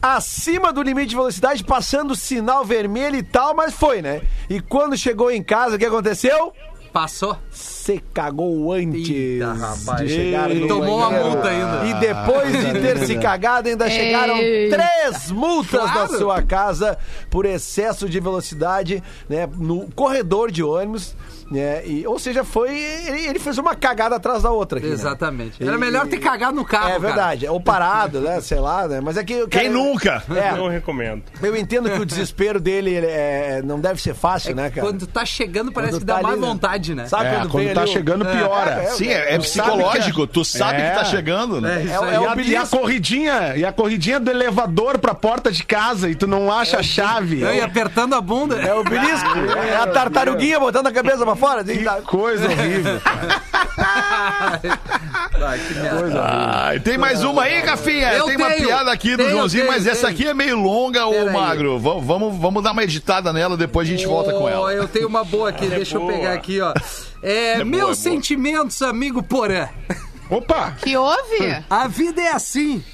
acima 0.00 0.72
do 0.72 0.80
limite 0.80 1.08
de 1.08 1.16
velocidade, 1.16 1.64
passando 1.64 2.14
sinal 2.14 2.64
vermelho 2.64 3.16
e 3.16 3.22
tal, 3.22 3.54
mas 3.54 3.74
foi, 3.74 4.00
né? 4.00 4.22
E 4.48 4.60
quando 4.60 4.96
chegou 4.96 5.30
em 5.30 5.42
casa, 5.42 5.76
o 5.76 5.78
que 5.78 5.84
aconteceu? 5.84 6.54
Passou? 6.92 7.36
Você 7.50 8.02
cagou 8.12 8.72
antes 8.72 9.08
Eita, 9.08 9.52
rapaz. 9.52 10.00
de 10.00 10.08
chegar 10.08 10.48
no 10.48 10.66
Tomou 10.66 11.00
banheiro. 11.00 11.30
multa 11.30 11.48
ainda. 11.48 11.86
E 11.86 11.94
depois 12.00 12.52
de 12.52 12.80
ter 12.80 13.06
se 13.06 13.16
cagado, 13.18 13.68
ainda 13.68 13.88
chegaram 13.88 14.36
três 14.36 15.30
multas 15.30 15.80
Claro. 15.82 16.12
na 16.12 16.18
sua 16.18 16.42
casa 16.42 16.98
por 17.30 17.46
excesso 17.46 18.08
de 18.08 18.18
velocidade, 18.18 19.02
né? 19.28 19.48
No 19.56 19.88
corredor 19.92 20.50
de 20.50 20.62
ônibus, 20.64 21.14
né? 21.50 21.82
E, 21.86 22.06
ou 22.06 22.18
seja, 22.18 22.44
foi. 22.44 22.70
Ele, 22.70 23.26
ele 23.28 23.38
fez 23.38 23.58
uma 23.58 23.74
cagada 23.74 24.16
atrás 24.16 24.42
da 24.42 24.50
outra 24.50 24.78
aqui. 24.78 24.86
né? 24.88 24.92
Exatamente. 24.94 25.62
Era 25.62 25.74
E- 25.76 25.78
melhor 25.78 26.06
ter 26.06 26.18
cagado 26.18 26.54
no 26.56 26.64
carro, 26.64 26.88
É 26.88 26.92
cara. 26.92 27.00
verdade. 27.00 27.46
Ou 27.48 27.60
parado, 27.60 28.20
né? 28.20 28.40
Sei 28.42 28.58
lá, 28.60 28.86
né? 28.86 29.00
Mas 29.00 29.16
é 29.16 29.24
que. 29.24 29.46
Quem 29.48 29.68
nunca? 29.68 30.22
É, 30.34 30.52
Não 30.56 30.68
recomendo. 30.68 31.22
eu 31.42 31.56
entendo 31.56 31.90
que 31.90 31.98
o 32.00 32.04
desespero 32.06 32.60
dele 32.60 32.90
ele 32.94 33.06
é, 33.06 33.62
não 33.64 33.80
deve 33.80 34.00
ser 34.00 34.14
fácil, 34.14 34.54
né, 34.54 34.70
cara? 34.70 34.86
Quando 34.86 35.06
tá 35.06 35.24
chegando, 35.24 35.72
parece 35.72 35.92
Quando 35.94 36.00
que 36.00 36.06
dá 36.06 36.16
tá 36.16 36.22
mais 36.22 36.34
ali, 36.34 36.42
né? 36.42 36.48
vontade, 36.48 36.94
né? 36.94 37.06
Sabe 37.06 37.26
É, 37.26 37.30
quando, 37.36 37.48
quando 37.50 37.64
vem 37.64 37.74
tá 37.74 37.80
ali 37.82 37.90
chegando, 37.90 38.24
piora. 38.24 38.70
É, 38.70 38.84
é, 38.84 38.90
Sim, 38.90 39.08
é, 39.08 39.34
é 39.34 39.38
psicológico. 39.38 40.26
Tu 40.26 40.44
sabe 40.44 40.80
É. 40.80 40.90
que 40.90 40.96
tá 40.98 41.04
chegando, 41.04 41.60
né? 41.60 41.82
É 41.82 41.90
É 41.90 42.14
é 42.14 42.50
E 42.50 42.56
a, 42.56 42.62
e 42.62 42.66
corridinha, 42.66 43.56
e 43.56 43.64
a 43.64 43.72
corridinha 43.72 44.18
do 44.20 44.30
elevador 44.30 44.98
pra 44.98 45.14
porta 45.14 45.50
de 45.50 45.64
casa 45.64 46.08
e 46.08 46.14
tu 46.14 46.26
não 46.26 46.52
acha 46.52 46.78
a 46.78 46.82
chave. 46.82 47.40
Eu 47.40 47.54
ia 47.54 47.64
apertando 47.64 48.14
a 48.14 48.20
bunda. 48.20 48.56
É 48.60 48.74
o 48.74 48.82
belisco. 48.84 49.28
É 49.70 49.76
a 49.76 49.86
tartaruguinha 49.86 50.58
botando 50.58 50.86
a 50.86 50.92
cabeça 50.92 51.24
pra 51.24 51.36
fora. 51.40 51.62
assim, 51.62 51.82
tá? 51.82 52.00
Coisa 52.06 52.46
horrível. 52.46 53.00
Ai, 55.42 55.58
que 55.66 55.74
merda. 55.74 56.22
Ah, 56.22 56.70
tem 56.84 56.98
mais 56.98 57.24
uma 57.24 57.42
aí, 57.44 57.60
Rafinha? 57.60 58.12
Eu 58.12 58.26
tem 58.26 58.36
uma 58.36 58.50
tenho. 58.50 58.66
piada 58.68 58.92
aqui 58.92 59.10
do 59.12 59.16
Tenho, 59.18 59.30
Joãozinho, 59.30 59.64
tenho, 59.64 59.74
mas 59.74 59.86
essa 59.86 60.08
aqui 60.08 60.26
é 60.28 60.34
meio 60.34 60.56
longa, 60.58 61.06
ô. 61.06 61.30
Magro. 61.32 61.78
Vamos, 61.78 62.04
vamos, 62.04 62.36
vamos 62.38 62.62
dar 62.62 62.72
uma 62.72 62.84
editada 62.84 63.32
nela, 63.32 63.56
depois 63.56 63.88
a 63.88 63.90
gente 63.90 64.06
volta 64.06 64.32
com 64.32 64.44
Oh, 64.44 64.48
ela. 64.48 64.72
Eu 64.72 64.86
tenho 64.86 65.08
uma 65.08 65.24
boa 65.24 65.48
aqui, 65.48 65.66
deixa 65.66 65.96
eu 65.96 66.00
boa. 66.02 66.12
pegar 66.12 66.32
aqui, 66.34 66.60
ó. 66.60 66.72
É, 67.22 67.54
boa, 67.56 67.64
meus 67.64 67.82
é 67.82 67.84
boa. 67.84 67.94
sentimentos, 67.94 68.82
amigo 68.82 69.22
Porã. 69.22 69.68
Opa! 70.28 70.72
Que 70.82 70.96
houve? 70.96 71.64
A 71.68 71.88
vida 71.88 72.20
é 72.22 72.32
assim. 72.32 72.84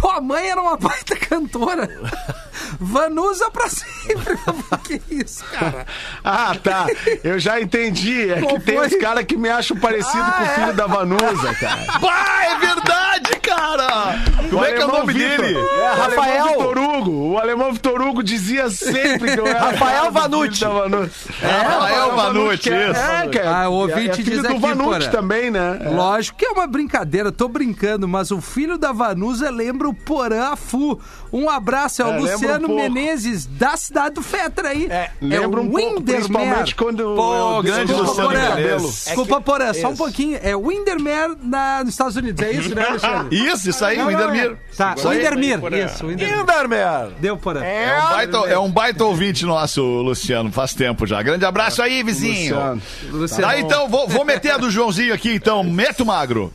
Tua 0.00 0.20
mãe 0.20 0.48
era 0.50 0.60
uma 0.62 0.76
baita 0.76 1.14
cantora. 1.16 1.88
Vanusa 2.80 3.50
pra 3.50 3.68
sempre. 3.68 4.38
que 4.84 5.14
isso, 5.14 5.44
cara? 5.46 5.86
Ah, 6.24 6.54
tá. 6.62 6.86
Eu 7.22 7.38
já 7.38 7.60
entendi. 7.60 8.30
É 8.30 8.40
Qual 8.40 8.54
que 8.58 8.60
tem 8.64 8.76
foi? 8.76 8.86
uns 8.86 8.96
caras 8.96 9.24
que 9.24 9.36
me 9.36 9.48
acham 9.50 9.76
parecido 9.76 10.22
Ah, 10.22 10.32
com 10.32 10.42
o 10.42 10.46
é? 10.46 10.54
filho 10.54 10.72
da 10.74 10.86
Vanusa, 10.86 11.54
cara. 11.60 11.98
Bah, 12.00 12.44
é 12.44 12.58
verdade, 12.58 13.40
cara! 13.40 14.14
Como 14.48 14.64
é 14.64 14.72
que 14.72 14.80
é 14.80 14.84
o 14.86 14.88
nome 14.88 15.12
Vitor. 15.12 15.36
dele? 15.46 15.58
É, 15.58 15.90
O 15.90 15.94
Rafael. 16.00 16.46
Vitor 16.48 16.78
Hugo. 16.78 16.90
Hugo. 17.00 17.10
O 17.29 17.29
alemão 17.40 17.72
Vitor 17.72 18.00
Hugo 18.00 18.22
dizia 18.22 18.68
sempre 18.70 19.32
que 19.34 19.40
eu 19.40 19.46
era 19.46 19.58
Rafael 19.70 20.00
filho 20.02 20.12
Vanucci. 20.12 20.60
da 20.60 20.68
Vanucci. 20.68 21.28
Rafael 21.42 22.16
Vanucci, 22.16 22.70
é- 22.70 22.90
isso. 22.90 23.00
É, 23.00 23.28
cara. 23.28 23.56
Ah, 23.64 23.68
o 23.68 23.72
ouvinte 23.74 24.00
é, 24.00 24.10
é 24.10 24.14
filho 24.14 24.30
diz 24.30 24.42
do 24.42 24.48
aqui, 24.48 24.58
Vanucci 24.60 24.84
Porã. 25.00 25.10
também, 25.10 25.50
né? 25.50 25.78
É. 25.84 25.88
Lógico 25.88 26.38
que 26.38 26.44
é 26.46 26.50
uma 26.50 26.66
brincadeira, 26.66 27.30
tô 27.32 27.48
brincando, 27.48 28.06
mas 28.08 28.30
o 28.30 28.40
filho 28.40 28.78
da 28.78 28.92
Vanusa 28.92 29.50
lembra 29.50 29.88
o 29.88 29.94
Porã 29.94 30.52
Afu. 30.52 31.00
Um 31.32 31.48
abraço, 31.48 32.02
é 32.02 32.04
o 32.06 32.08
É, 32.08 32.18
Luciano 32.18 32.68
um. 32.68 32.74
Menezes, 32.74 33.46
da 33.46 33.76
cidade 33.76 34.16
do 34.16 34.22
Fetra 34.22 34.68
aí. 34.70 34.86
É, 34.90 35.10
Lembra 35.22 35.60
o 35.60 35.64
um 35.64 35.70
pouco, 35.70 35.76
Windermere. 35.86 36.04
principalmente 36.24 36.74
quando... 36.74 37.14
Pô, 37.14 37.56
eu- 37.56 37.62
grande 37.62 37.92
Luciano 37.92 38.28
Porã. 38.30 38.56
Desculpa, 38.78 39.40
Porã, 39.40 39.72
só 39.72 39.90
um 39.90 39.96
pouquinho. 39.96 40.40
É 40.42 40.56
Windermere 40.56 41.36
na, 41.42 41.80
nos 41.84 41.90
Estados 41.90 42.16
Unidos, 42.16 42.42
é 42.44 42.50
isso, 42.52 42.74
né, 42.74 42.84
Alexandre? 42.84 43.30
Isso, 43.50 43.70
isso 43.70 43.84
aí, 43.84 44.02
o 44.02 44.10
Indermir. 44.10 44.56
Tá. 44.76 44.94
Windermere, 44.96 45.84
isso, 45.84 46.06
Windermere. 46.06 46.40
Indermer. 46.40 47.08
Deu, 47.30 47.36
Porã. 47.36 47.64
É 47.64 47.96
um, 47.96 48.10
baita, 48.10 48.36
é 48.38 48.58
um 48.58 48.70
baita 48.70 49.04
ouvinte 49.04 49.44
nosso, 49.46 49.82
Luciano, 49.82 50.50
faz 50.50 50.74
tempo 50.74 51.06
já. 51.06 51.22
Grande 51.22 51.44
abraço 51.44 51.80
aí, 51.80 52.02
vizinho. 52.02 52.56
Luciano. 52.56 52.82
Luciano. 53.10 53.42
Tá, 53.42 53.58
então, 53.58 53.88
vou, 53.88 54.08
vou 54.08 54.24
meter 54.24 54.52
a 54.52 54.56
do 54.56 54.70
Joãozinho 54.70 55.14
aqui, 55.14 55.32
então. 55.32 55.62
Mete 55.62 56.02
o 56.02 56.06
magro. 56.06 56.52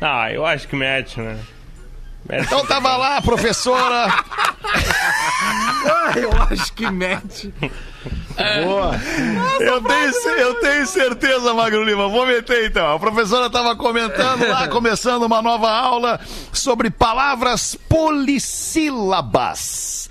Ah, 0.00 0.32
eu 0.32 0.46
acho 0.46 0.66
que 0.66 0.74
mete, 0.74 1.20
né? 1.20 1.38
Então 2.30 2.64
tava 2.66 2.96
lá 2.96 3.20
professora. 3.22 4.06
Ah, 4.64 6.12
eu 6.16 6.30
acho 6.50 6.72
que 6.74 6.90
mete. 6.90 7.52
Boa. 8.64 8.92
Eu 9.60 9.82
tenho, 9.82 10.12
ce- 10.12 10.40
eu 10.40 10.54
tenho 10.60 10.86
certeza, 10.86 11.52
Magro 11.54 11.82
Lima. 11.84 12.08
Vou 12.08 12.26
meter 12.26 12.66
então. 12.70 12.94
A 12.94 12.98
professora 12.98 13.46
estava 13.46 13.74
comentando 13.76 14.46
lá, 14.48 14.68
começando 14.68 15.22
uma 15.24 15.40
nova 15.42 15.70
aula 15.70 16.20
sobre 16.52 16.90
palavras 16.90 17.76
polissílabas. 17.88 20.10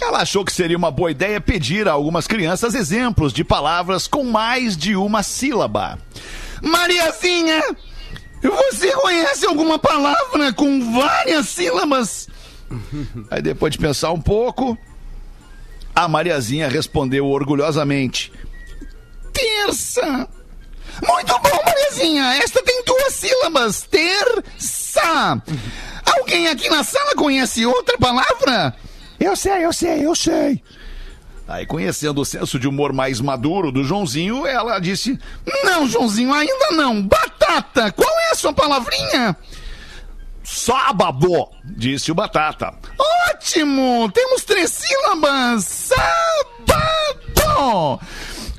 Ela 0.00 0.22
achou 0.22 0.44
que 0.44 0.52
seria 0.52 0.76
uma 0.76 0.90
boa 0.92 1.10
ideia 1.10 1.40
pedir 1.40 1.88
a 1.88 1.92
algumas 1.92 2.26
crianças 2.26 2.74
exemplos 2.74 3.32
de 3.32 3.42
palavras 3.44 4.06
com 4.06 4.22
mais 4.24 4.76
de 4.76 4.94
uma 4.96 5.22
sílaba. 5.24 5.98
Mariazinha, 6.62 7.60
você 8.42 8.92
conhece 8.92 9.46
alguma 9.46 9.78
palavra 9.78 10.52
com 10.52 10.92
várias 10.92 11.48
sílabas? 11.48 12.28
Aí 13.30 13.42
depois 13.42 13.72
de 13.72 13.78
pensar 13.78 14.12
um 14.12 14.20
pouco, 14.20 14.78
a 15.94 16.06
Mariazinha 16.06 16.68
respondeu 16.68 17.26
orgulhosamente: 17.26 18.32
Terça. 19.32 20.28
Muito 21.06 21.38
bom, 21.40 21.62
Mariazinha. 21.64 22.36
Esta 22.36 22.62
tem 22.62 22.82
duas 22.84 23.14
sílabas. 23.14 23.82
Terça. 23.82 25.42
Alguém 26.04 26.48
aqui 26.48 26.68
na 26.68 26.82
sala 26.82 27.14
conhece 27.14 27.64
outra 27.64 27.96
palavra? 27.98 28.74
Eu 29.18 29.34
sei, 29.36 29.64
eu 29.64 29.72
sei, 29.72 30.06
eu 30.06 30.14
sei. 30.14 30.62
Aí, 31.48 31.64
conhecendo 31.64 32.20
o 32.20 32.26
senso 32.26 32.58
de 32.58 32.68
humor 32.68 32.92
mais 32.92 33.22
maduro 33.22 33.72
do 33.72 33.82
Joãozinho, 33.82 34.46
ela 34.46 34.78
disse: 34.78 35.18
Não, 35.64 35.88
Joãozinho, 35.88 36.30
ainda 36.34 36.72
não. 36.72 37.00
Batata, 37.02 37.90
qual 37.90 38.20
é 38.28 38.32
a 38.32 38.34
sua 38.34 38.52
palavrinha? 38.52 39.34
Sábado, 40.44 41.48
disse 41.64 42.12
o 42.12 42.14
Batata. 42.14 42.74
Ótimo! 43.30 44.10
Temos 44.12 44.44
três 44.44 44.70
sílabas! 44.72 45.90
Sábado! 46.66 47.98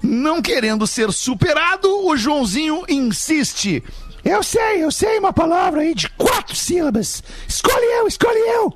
Não 0.02 0.42
querendo 0.42 0.88
ser 0.88 1.12
superado, 1.14 2.08
o 2.08 2.18
Joãozinho 2.18 2.86
insiste. 2.90 3.84
Eu 4.24 4.42
sei, 4.42 4.84
eu 4.84 4.92
sei 4.92 5.20
uma 5.20 5.32
palavra 5.32 5.82
aí 5.82 5.94
de 5.94 6.10
quatro 6.10 6.56
sílabas. 6.56 7.24
Escolhe 7.48 7.86
eu, 8.00 8.08
escolhe 8.08 8.40
eu. 8.40 8.76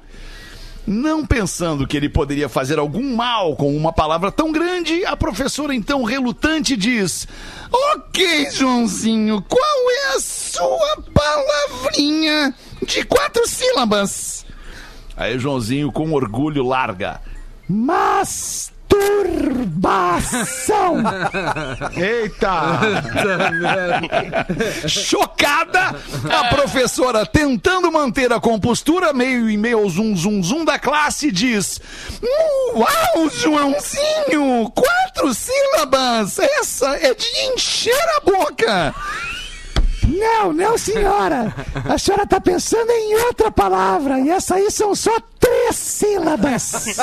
Não 0.86 1.26
pensando 1.26 1.88
que 1.88 1.96
ele 1.96 2.10
poderia 2.10 2.50
fazer 2.50 2.78
algum 2.78 3.16
mal 3.16 3.56
com 3.56 3.76
uma 3.76 3.94
palavra 3.94 4.30
tão 4.32 4.52
grande, 4.52 5.06
a 5.06 5.16
professora 5.16 5.74
então 5.74 6.04
relutante 6.04 6.76
diz: 6.76 7.26
Ok, 7.72 8.52
Joãozinho, 8.52 9.42
qual 9.44 9.90
é 9.90 10.16
a 10.16 10.20
sua 10.20 10.98
palavrinha 11.14 12.54
de 12.86 13.04
quatro 13.06 13.48
sílabas? 13.48 14.46
Aí 15.16 15.40
Joãozinho 15.40 15.90
com 15.90 16.12
orgulho 16.12 16.68
larga: 16.68 17.22
Masturbação. 19.84 21.04
Eita! 21.96 22.80
Chocada, 24.88 25.96
a 26.30 26.46
professora, 26.56 27.26
tentando 27.26 27.91
manter 27.91 28.32
a 28.32 28.39
compostura, 28.39 29.12
meio 29.14 29.50
em 29.50 29.58
meio 29.58 29.89
zum 29.89 30.16
zum 30.16 30.41
zum 30.44 30.64
da 30.64 30.80
classe, 30.80 31.32
diz: 31.32 31.82
Uau, 32.74 33.30
Joãozinho! 33.30 34.72
Quatro 34.74 35.34
sílabas! 35.34 36.39
Essa 36.39 36.96
é 36.98 37.14
de 37.14 37.28
encher 37.48 38.08
a 38.18 38.22
boca! 38.22 38.96
Não, 40.08 40.51
não, 40.54 40.78
senhora! 40.78 41.54
A 41.89 41.97
senhora 41.97 42.26
tá 42.28 42.39
pensando 42.41 42.89
em 42.91 43.16
outra 43.26 43.49
palavra, 43.51 44.20
e 44.20 44.30
essa 44.30 44.56
aí 44.56 44.70
são 44.70 44.93
só 44.95 45.12
três 45.39 45.76
sílabas! 45.76 46.95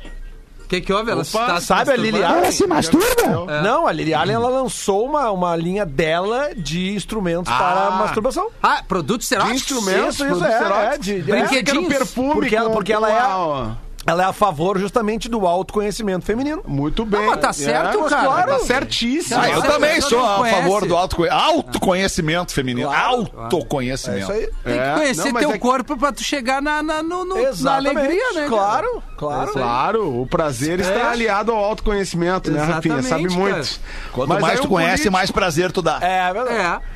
O 0.67 0.69
que, 0.69 0.81
que 0.81 0.93
houve? 0.93 1.13
Ela 1.13 1.25
tá 1.25 1.61
se 1.61 1.67
sabe 1.67 1.93
a 1.93 1.97
Lily? 1.97 2.25
Allen? 2.25 2.51
se 2.51 2.67
masturba? 2.67 3.63
Não, 3.63 3.87
a 3.87 3.93
Lily 3.93 4.13
Allen 4.13 4.35
ela 4.35 4.49
lançou 4.49 5.07
uma, 5.07 5.31
uma 5.31 5.55
linha 5.55 5.87
dela 5.87 6.51
de 6.57 6.93
instrumentos 6.93 7.53
para 7.53 7.93
masturbação. 7.93 8.49
Ah, 8.61 8.83
produtos 8.87 9.29
De 9.29 9.35
eróticos? 9.37 9.61
instrumentos, 9.63 10.15
Isso, 10.17 10.25
isso, 10.27 10.39
produtos 10.39 10.71
é, 10.71 10.95
é, 10.95 10.99
de- 10.99 11.23
de- 11.23 11.31
Brinquedinhos. 11.31 11.95
é. 11.95 11.99
perfume 11.99 12.33
Porque 12.35 12.57
ela- 12.57 12.71
porque 12.71 12.93
ela 12.93 13.09
é 13.13 13.86
Ela 14.07 14.23
é 14.23 14.27
a 14.27 14.33
favor 14.33 14.79
justamente 14.79 15.29
do 15.29 15.47
autoconhecimento 15.47 16.25
feminino. 16.25 16.63
Muito 16.67 17.05
bem. 17.05 17.27
mas 17.27 17.41
tá 17.41 17.53
certo, 17.53 18.01
mas 18.01 18.11
cara. 18.11 18.25
Claro. 18.27 18.51
Tá 18.53 18.59
certíssimo. 18.61 19.41
Ah, 19.41 19.51
eu 19.51 19.61
Você 19.61 19.67
também 19.69 20.01
sou 20.01 20.25
a 20.25 20.37
conhece. 20.37 20.57
favor 20.61 20.87
do 20.87 20.97
autoconhe- 20.97 21.31
autoconhecimento 21.31 22.53
feminino. 22.53 22.89
Claro. 22.89 23.29
É 23.37 23.41
Autoconhecimento. 23.43 24.23
isso 24.23 24.33
aí. 24.33 24.47
Tem 24.65 24.75
que 24.75 24.79
É, 24.79 24.95
conhecer 24.95 25.33
não, 25.33 25.41
teu 25.41 25.53
é 25.53 25.59
corpo 25.59 25.97
pra 25.97 26.13
tu 26.13 26.23
chegar 26.23 26.63
na, 26.63 26.83
na, 26.83 27.03
no- 27.03 27.25
no- 27.25 27.37
na 27.61 27.75
alegria, 27.77 28.33
né? 28.33 28.41
cara? 28.43 28.49
Claro, 28.49 29.03
claro. 29.17 29.53
Claro, 29.53 30.21
o 30.23 30.27
prazer 30.27 30.81
está 30.81 31.11
aliado 31.11 31.51
ao 31.53 31.63
autoconhecimento, 31.65 32.51
né, 32.51 32.63
Rafinha? 32.63 33.03
Sabe 33.03 33.29
muito. 33.29 33.81
Quanto 34.13 34.29
Mas 34.29 34.41
mais 34.41 34.61
tu 34.61 34.69
conhece, 34.69 34.91
político- 34.93 35.13
mais 35.13 35.31
prazer 35.31 35.73
tu 35.73 35.83
dá. 35.83 35.99
É, 36.01 36.29
é 36.29 36.33
verdade. 36.33 36.57
É. 36.57 36.96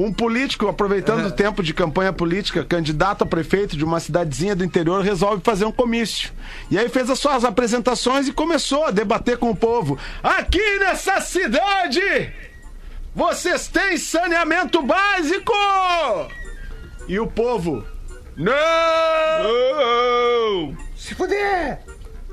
Um 0.00 0.10
político, 0.10 0.66
aproveitando 0.66 1.26
o 1.26 1.30
tempo 1.30 1.62
de 1.62 1.74
campanha 1.74 2.10
política, 2.10 2.64
candidato 2.64 3.22
a 3.22 3.26
prefeito 3.26 3.76
de 3.76 3.84
uma 3.84 4.00
cidadezinha 4.00 4.56
do 4.56 4.64
interior, 4.64 5.04
resolve 5.04 5.42
fazer 5.44 5.66
um 5.66 5.72
comício. 5.72 6.32
E 6.70 6.78
aí 6.78 6.88
fez 6.88 7.10
as 7.10 7.18
suas 7.18 7.44
apresentações 7.44 8.26
e 8.26 8.32
começou 8.32 8.86
a 8.86 8.90
debater 8.90 9.36
com 9.36 9.50
o 9.50 9.56
povo. 9.56 9.98
Aqui 10.22 10.78
nessa 10.78 11.20
cidade, 11.20 12.32
vocês 13.14 13.68
têm 13.68 13.98
saneamento 13.98 14.80
básico! 14.80 15.52
E 17.06 17.20
o 17.20 17.26
povo. 17.26 17.84
Não! 18.38 18.54
Se 20.96 21.14
puder! 21.14 21.84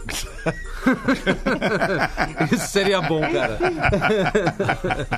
Isso 2.52 2.68
seria 2.68 3.02
bom, 3.02 3.22
cara. 3.22 3.58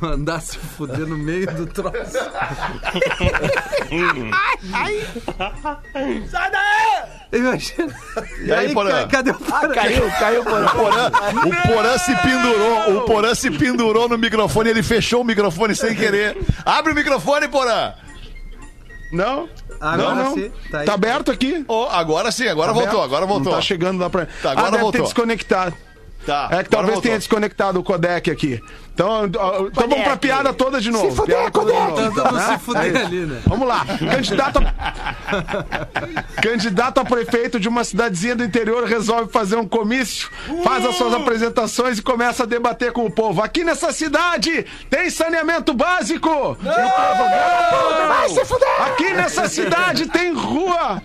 Mandar 0.00 0.40
se 0.40 0.58
fuder 0.58 1.06
no 1.06 1.16
meio 1.16 1.46
do 1.54 1.66
troço. 1.66 1.92
Sai 6.30 6.50
daí! 6.50 7.02
Imagina. 7.32 7.94
E 8.44 8.52
aí, 8.52 8.72
Porã? 8.74 8.90
ca- 8.90 9.06
Cadê 9.08 9.30
o 9.30 9.34
Porã? 9.34 9.72
Caiu, 9.74 10.10
caiu, 10.18 10.44
Porã. 10.44 10.66
Porã, 10.68 11.10
o 11.46 11.68
Porã 11.68 11.98
se 11.98 12.14
pendurou, 12.16 12.96
o 12.96 13.00
Porã 13.02 13.34
se 13.34 13.50
pendurou 13.50 14.08
no 14.08 14.18
microfone, 14.18 14.70
ele 14.70 14.82
fechou 14.82 15.22
o 15.22 15.24
microfone 15.24 15.74
sem 15.74 15.94
querer. 15.94 16.36
Abre 16.64 16.92
o 16.92 16.94
microfone, 16.94 17.48
Porã. 17.48 17.92
Não? 19.12 19.48
Agora 19.80 20.14
não, 20.14 20.24
não. 20.24 20.34
sim, 20.34 20.50
tá 20.70 20.80
aí. 20.80 20.86
Tá 20.86 20.94
aberto 20.94 21.30
aqui? 21.30 21.64
Oh, 21.68 21.84
agora 21.90 22.32
sim, 22.32 22.48
agora 22.48 22.68
Tá 22.68 22.72
voltou, 22.72 22.90
aberto? 22.98 23.04
agora 23.04 23.26
voltou. 23.26 23.52
Não 23.52 23.58
tá 23.58 23.62
chegando 23.62 24.00
lá 24.00 24.08
pra. 24.08 24.26
Tá, 24.26 24.52
agora 24.52 24.68
ah, 24.68 24.70
deve 24.70 24.82
voltou. 24.82 25.00
ter 25.00 25.04
desconectado. 25.04 25.74
Tá, 26.24 26.48
É 26.52 26.62
que 26.62 26.70
talvez 26.70 26.94
voltou. 26.94 27.02
tenha 27.02 27.18
desconectado 27.18 27.78
o 27.80 27.82
codec 27.82 28.30
aqui. 28.30 28.62
Então, 28.94 29.24
então 29.24 29.88
vamos 29.88 30.04
pra 30.04 30.16
piada 30.16 30.52
toda 30.52 30.80
de 30.80 30.90
novo. 30.90 31.10
Se 31.10 31.16
fuder, 31.16 31.50
toda 31.50 31.72
de 31.72 31.78
novo. 31.78 31.96
Tentando 31.96 32.34
né? 32.34 32.46
se 32.46 32.58
fuder 32.58 33.06
ali, 33.06 33.26
né? 33.26 33.40
Vamos 33.46 33.66
lá. 33.66 33.86
Candidato 33.86 34.58
a... 34.58 34.72
Candidato 36.42 37.00
a 37.00 37.04
prefeito 37.04 37.58
de 37.58 37.68
uma 37.68 37.84
cidadezinha 37.84 38.36
do 38.36 38.44
interior 38.44 38.84
resolve 38.84 39.32
fazer 39.32 39.56
um 39.56 39.66
comício, 39.66 40.30
faz 40.62 40.84
as 40.84 40.96
suas 40.96 41.14
apresentações 41.14 41.98
e 41.98 42.02
começa 42.02 42.42
a 42.42 42.46
debater 42.46 42.92
com 42.92 43.06
o 43.06 43.10
povo. 43.10 43.42
Aqui 43.42 43.64
nessa 43.64 43.92
cidade 43.92 44.66
tem 44.90 45.08
saneamento 45.08 45.72
básico. 45.72 46.58
Não! 46.60 48.08
Vai 48.08 48.28
se 48.28 48.44
fuder! 48.44 48.82
Aqui 48.82 49.14
nessa 49.14 49.48
cidade 49.48 50.06
tem 50.06 50.34
rua. 50.34 51.02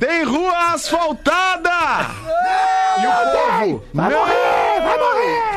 Tem 0.00 0.24
rua 0.24 0.72
asfaltada! 0.72 1.70
E 2.98 3.06
o 3.06 3.68
povo. 3.70 3.84
Vai 3.94 4.10
morrer! 4.10 4.80
Vai 4.82 4.98
morrer! 4.98 5.49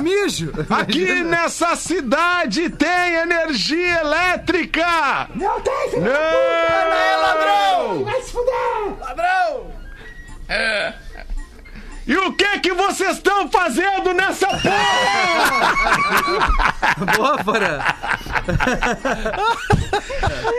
Mijo. 0.00 0.52
Aqui 0.70 1.22
nessa 1.22 1.76
cidade 1.76 2.70
tem 2.70 3.14
energia 3.14 4.00
elétrica! 4.00 5.28
Não 5.34 5.60
tem! 5.60 6.00
Não! 6.00 7.20
ladrão! 7.22 8.04
Vai 8.04 8.22
se 8.22 8.32
fuder! 8.32 8.98
Ladrão! 9.00 9.72
É. 10.48 10.94
E 12.10 12.16
o 12.16 12.32
que 12.32 12.58
que 12.58 12.72
vocês 12.72 13.18
estão 13.18 13.48
fazendo 13.48 14.12
nessa 14.12 14.48
porra? 14.48 15.70
Boa, 17.16 17.44
Porã. 17.44 17.78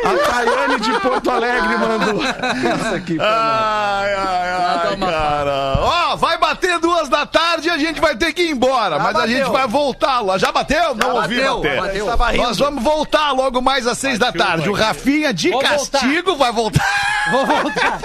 A 0.05 0.31
Caiane 0.31 0.79
de 0.79 0.99
Porto 1.01 1.29
Alegre 1.29 1.77
mandou 1.77 2.23
isso 2.23 2.95
aqui 2.95 3.15
pra 3.15 3.25
nós. 3.25 3.35
Ai, 3.35 4.13
ai, 4.13 4.49
ai, 4.49 4.97
cara. 4.97 5.75
Ó, 5.79 6.15
vai 6.15 6.37
bater 6.37 6.79
duas 6.79 7.09
da 7.09 7.25
tarde 7.25 7.50
a 7.71 7.77
gente 7.77 7.99
vai 8.01 8.15
ter 8.15 8.33
que 8.33 8.43
ir 8.43 8.51
embora. 8.51 8.97
mas 8.99 9.15
a 9.15 9.19
bateu. 9.19 9.37
gente 9.37 9.49
vai 9.49 9.67
voltar 9.67 10.21
lá. 10.21 10.37
Já 10.37 10.51
bateu? 10.51 10.95
Não 10.95 11.15
ouvi 11.15 11.35
bateu, 11.41 11.61
bater. 11.61 12.03
bateu. 12.17 12.37
Nós 12.43 12.57
vamos 12.57 12.83
voltar 12.83 13.31
logo 13.31 13.61
mais 13.61 13.87
às 13.87 13.97
seis 13.97 14.19
da 14.19 14.31
tarde. 14.31 14.69
O 14.69 14.73
Rafinha, 14.73 15.33
de 15.33 15.49
Vou 15.49 15.59
castigo, 15.61 16.35
vai 16.35 16.51
voltar. 16.51 16.85
Vou 17.31 17.45
voltar. 17.45 17.99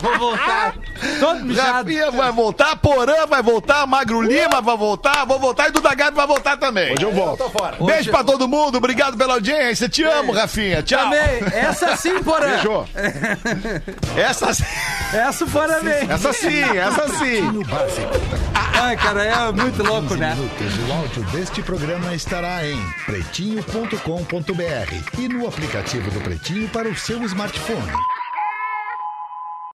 Vou 0.00 0.18
voltar. 0.18 0.74
Todo 1.20 1.44
mijado. 1.44 1.72
Rafinha 1.72 2.10
vai 2.10 2.32
voltar, 2.32 2.76
Porã 2.76 3.26
vai 3.26 3.42
voltar, 3.42 3.86
Magro 3.86 4.22
Lima 4.22 4.60
vai 4.62 4.76
voltar, 4.76 5.24
vou 5.26 5.38
voltar 5.38 5.68
e 5.68 5.70
Duda 5.72 5.94
Gabi 5.94 6.16
vai 6.16 6.26
voltar 6.26 6.56
também. 6.56 6.92
Hoje 6.94 7.02
eu 7.02 7.12
volto. 7.12 7.38
Tô 7.38 7.50
fora. 7.50 7.76
Beijo 7.80 8.10
pra 8.10 8.24
todo 8.24 8.48
mundo, 8.48 8.78
obrigado 8.78 9.16
pela 9.16 9.34
audiência. 9.34 9.88
Te 9.88 10.02
amo, 10.02 10.32
Rafinha. 10.32 10.82
Tchau. 10.82 10.98
Também. 10.98 11.42
Essa 11.52 11.96
sim, 11.96 12.22
Porã. 12.22 12.48
Beijo. 12.48 12.84
Essa 14.16 14.50
Essa 15.12 15.46
Porã 15.46 15.80
bem. 15.82 16.08
Essa 16.10 16.32
sim, 16.32 16.62
essa 16.78 17.08
sim. 17.18 17.40
No 17.42 17.62
cara, 18.96 19.24
é 19.24 19.52
muito 19.52 19.82
louco, 19.82 20.08
15 20.08 20.20
né? 20.20 20.34
minutos. 20.34 20.88
O 20.88 20.92
áudio 20.92 21.22
deste 21.32 21.62
programa 21.62 22.14
estará 22.14 22.66
em 22.66 22.78
pretinho.com.br 23.04 25.18
e 25.18 25.28
no 25.28 25.46
aplicativo 25.46 26.10
do 26.10 26.20
Pretinho 26.20 26.68
para 26.68 26.88
o 26.88 26.96
seu 26.96 27.22
smartphone. 27.24 27.92